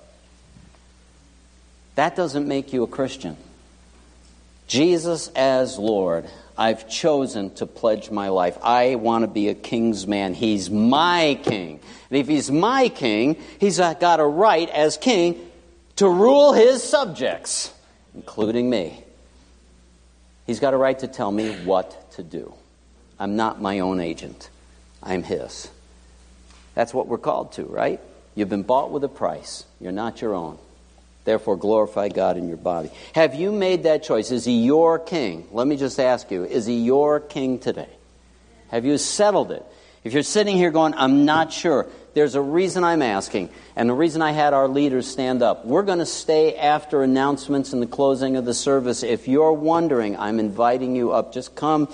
That 1.96 2.16
doesn't 2.16 2.48
make 2.48 2.72
you 2.72 2.84
a 2.84 2.88
Christian. 2.88 3.36
Jesus 4.68 5.30
as 5.30 5.78
Lord. 5.78 6.28
I've 6.57 6.89
chosen 6.89 7.53
to 7.55 7.65
pledge 7.65 8.09
my 8.09 8.30
life. 8.30 8.57
I 8.63 8.95
want 8.95 9.24
to 9.24 9.28
be 9.28 9.49
a 9.49 9.55
king's 9.55 10.07
man. 10.07 10.34
He's 10.34 10.70
my 10.70 11.39
king. 11.43 11.80
And 12.09 12.20
if 12.20 12.28
he's 12.28 12.49
my 12.49 12.89
king, 12.89 13.38
he's 13.59 13.78
got 13.78 14.20
a 14.20 14.26
right 14.26 14.70
as 14.70 14.97
king 14.97 15.39
to 15.97 16.09
rule 16.09 16.53
his 16.53 16.82
subjects, 16.82 17.72
including 18.15 18.70
me. 18.70 19.03
He's 20.47 20.59
got 20.59 20.74
a 20.74 20.78
right 20.78 20.97
to 20.99 21.07
tell 21.07 21.32
me 21.32 21.51
what 21.63 22.11
to 22.13 22.24
do. 22.24 22.53
I'm 23.20 23.36
not 23.36 23.61
my 23.61 23.80
own 23.80 23.99
agent, 23.99 24.49
I'm 25.01 25.24
his. 25.24 25.70
That's 26.74 26.93
what 26.93 27.07
we're 27.07 27.18
called 27.18 27.53
to, 27.53 27.63
right? 27.63 27.99
You've 28.36 28.49
been 28.49 28.63
bought 28.63 28.91
with 28.91 29.03
a 29.03 29.09
price, 29.09 29.65
you're 29.80 29.91
not 29.91 30.22
your 30.22 30.34
own. 30.34 30.57
Therefore, 31.28 31.58
glorify 31.58 32.08
God 32.08 32.38
in 32.38 32.48
your 32.48 32.56
body. 32.56 32.90
Have 33.14 33.36
you 33.36 33.52
made 33.52 33.84
that 33.84 34.02
choice? 34.02 34.32
Is 34.32 34.46
He 34.46 34.64
your 34.64 34.98
king? 34.98 35.46
Let 35.52 35.68
me 35.68 35.76
just 35.76 36.00
ask 36.00 36.32
you 36.32 36.46
is 36.46 36.66
He 36.66 36.86
your 36.86 37.20
king 37.20 37.60
today? 37.60 37.90
Have 38.70 38.86
you 38.86 38.98
settled 38.98 39.52
it? 39.52 39.66
If 40.06 40.14
you're 40.14 40.24
sitting 40.24 40.56
here 40.56 40.72
going, 40.72 40.94
I'm 40.94 41.26
not 41.26 41.52
sure, 41.52 41.88
there's 42.14 42.36
a 42.36 42.42
reason 42.42 42.86
I'm 42.86 43.02
asking, 43.02 43.50
and 43.76 43.90
the 43.90 43.94
reason 43.94 44.22
I 44.22 44.32
had 44.32 44.54
our 44.54 44.70
leaders 44.70 45.06
stand 45.06 45.44
up. 45.44 45.66
We're 45.66 45.84
going 45.84 46.00
to 46.00 46.06
stay 46.06 46.56
after 46.56 47.04
announcements 47.04 47.74
and 47.74 47.82
the 47.82 47.88
closing 47.88 48.38
of 48.38 48.46
the 48.46 48.54
service. 48.54 49.04
If 49.04 49.28
you're 49.28 49.52
wondering, 49.52 50.16
I'm 50.16 50.40
inviting 50.40 50.96
you 50.96 51.12
up. 51.12 51.34
Just 51.34 51.56
come. 51.56 51.90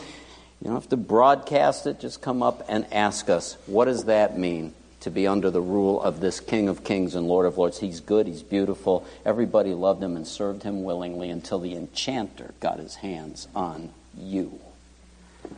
You 0.62 0.66
don't 0.66 0.76
have 0.76 0.90
to 0.90 0.98
broadcast 0.98 1.88
it, 1.88 2.00
just 2.00 2.22
come 2.22 2.44
up 2.44 2.66
and 2.70 2.86
ask 2.94 3.32
us, 3.32 3.58
what 3.66 3.86
does 3.86 4.04
that 4.04 4.38
mean 4.38 4.76
to 5.04 5.12
be 5.12 5.28
under 5.28 5.52
the 5.52 5.62
rule 5.62 6.02
of 6.02 6.22
this 6.22 6.40
King 6.40 6.70
of 6.70 6.84
Kings 6.86 7.14
and 7.14 7.28
Lord 7.28 7.46
of 7.46 7.58
Lords. 7.58 7.80
He's 7.80 8.00
good, 8.00 8.26
he's 8.26 8.42
beautiful. 8.42 9.06
Everybody 9.26 9.74
loved 9.74 10.02
him 10.02 10.16
and 10.16 10.26
served 10.26 10.64
him 10.64 10.84
willingly 10.84 11.30
until 11.30 11.60
the 11.60 11.76
enchanter 11.76 12.54
got 12.62 12.80
his 12.80 12.96
hands 12.96 13.50
on 13.54 13.90
you. 14.18 14.60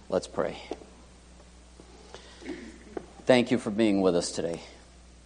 Let's 0.10 0.28
pray. 0.28 0.58
Thank 3.28 3.52
you 3.52 3.60
for 3.60 3.70
being 3.70 4.02
with 4.02 4.16
us 4.16 4.32
today. 4.32 4.62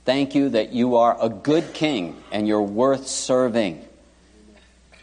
Thank 0.03 0.35
you 0.35 0.49
that 0.49 0.73
you 0.73 0.97
are 0.97 1.17
a 1.21 1.29
good 1.29 1.73
king 1.73 2.21
and 2.31 2.45
you're 2.45 2.61
worth 2.61 3.07
serving. 3.07 3.85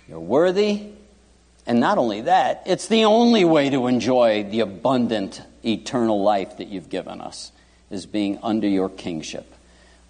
You're 0.09 0.21
worthy, 0.21 0.89
and 1.67 1.81
not 1.81 1.97
only 1.97 2.23
that, 2.23 2.63
it's 2.67 2.89
the 2.89 3.07
only 3.07 3.45
way 3.45 3.71
to 3.71 3.87
enjoy 3.87 4.45
the 4.45 4.61
abundant 4.61 5.43
eternal 5.65 6.23
life 6.23 6.59
that 6.59 6.69
you've 6.69 6.91
given 6.91 7.21
us, 7.21 7.51
is 7.91 8.07
being 8.07 8.39
under 8.43 8.69
your 8.69 8.89
kingship. 8.89 9.53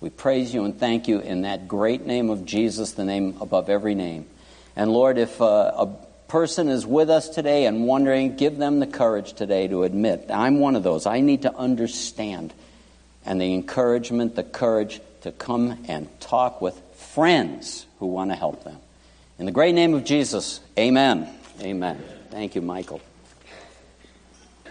We 0.01 0.11
praise 0.11 0.53
you 0.53 0.65
and 0.65 0.79
thank 0.79 1.09
you 1.09 1.21
in 1.21 1.43
that 1.43 1.69
great 1.69 2.05
name 2.07 2.31
of 2.31 2.45
Jesus, 2.45 2.93
the 2.93 3.05
name 3.05 3.39
above 3.41 3.69
every 3.69 3.95
name. 3.95 4.27
And 4.77 4.93
Lord, 4.93 5.19
if 5.19 5.41
uh, 5.41 5.73
a 5.77 5.87
person 6.29 6.69
is 6.69 6.87
with 6.87 7.09
us 7.09 7.29
today 7.29 7.67
and 7.67 7.87
wondering, 7.87 8.37
give 8.37 8.59
them 8.59 8.81
the 8.81 8.87
courage 8.87 9.33
today 9.33 9.69
to 9.69 9.85
admit, 9.85 10.27
I'm 10.31 10.61
one 10.61 10.77
of 10.77 10.83
those. 10.83 11.07
I 11.07 11.21
need 11.21 11.43
to 11.43 11.55
understand. 11.55 12.53
And 13.25 13.41
the 13.41 13.55
encouragement, 13.55 14.37
the 14.37 14.45
courage 14.45 15.01
to 15.23 15.33
come 15.33 15.85
and 15.89 16.09
talk 16.21 16.61
with 16.61 16.81
friends 16.95 17.87
who 17.99 18.07
want 18.07 18.31
to 18.31 18.37
help 18.37 18.65
them. 18.65 18.77
In 19.39 19.47
the 19.47 19.53
great 19.53 19.75
name 19.75 19.95
of 19.95 20.05
Jesus, 20.05 20.61
amen. 20.79 21.29
Amen. 21.61 22.03
Thank 22.31 22.55
you, 22.55 22.63
Michael. 22.63 23.01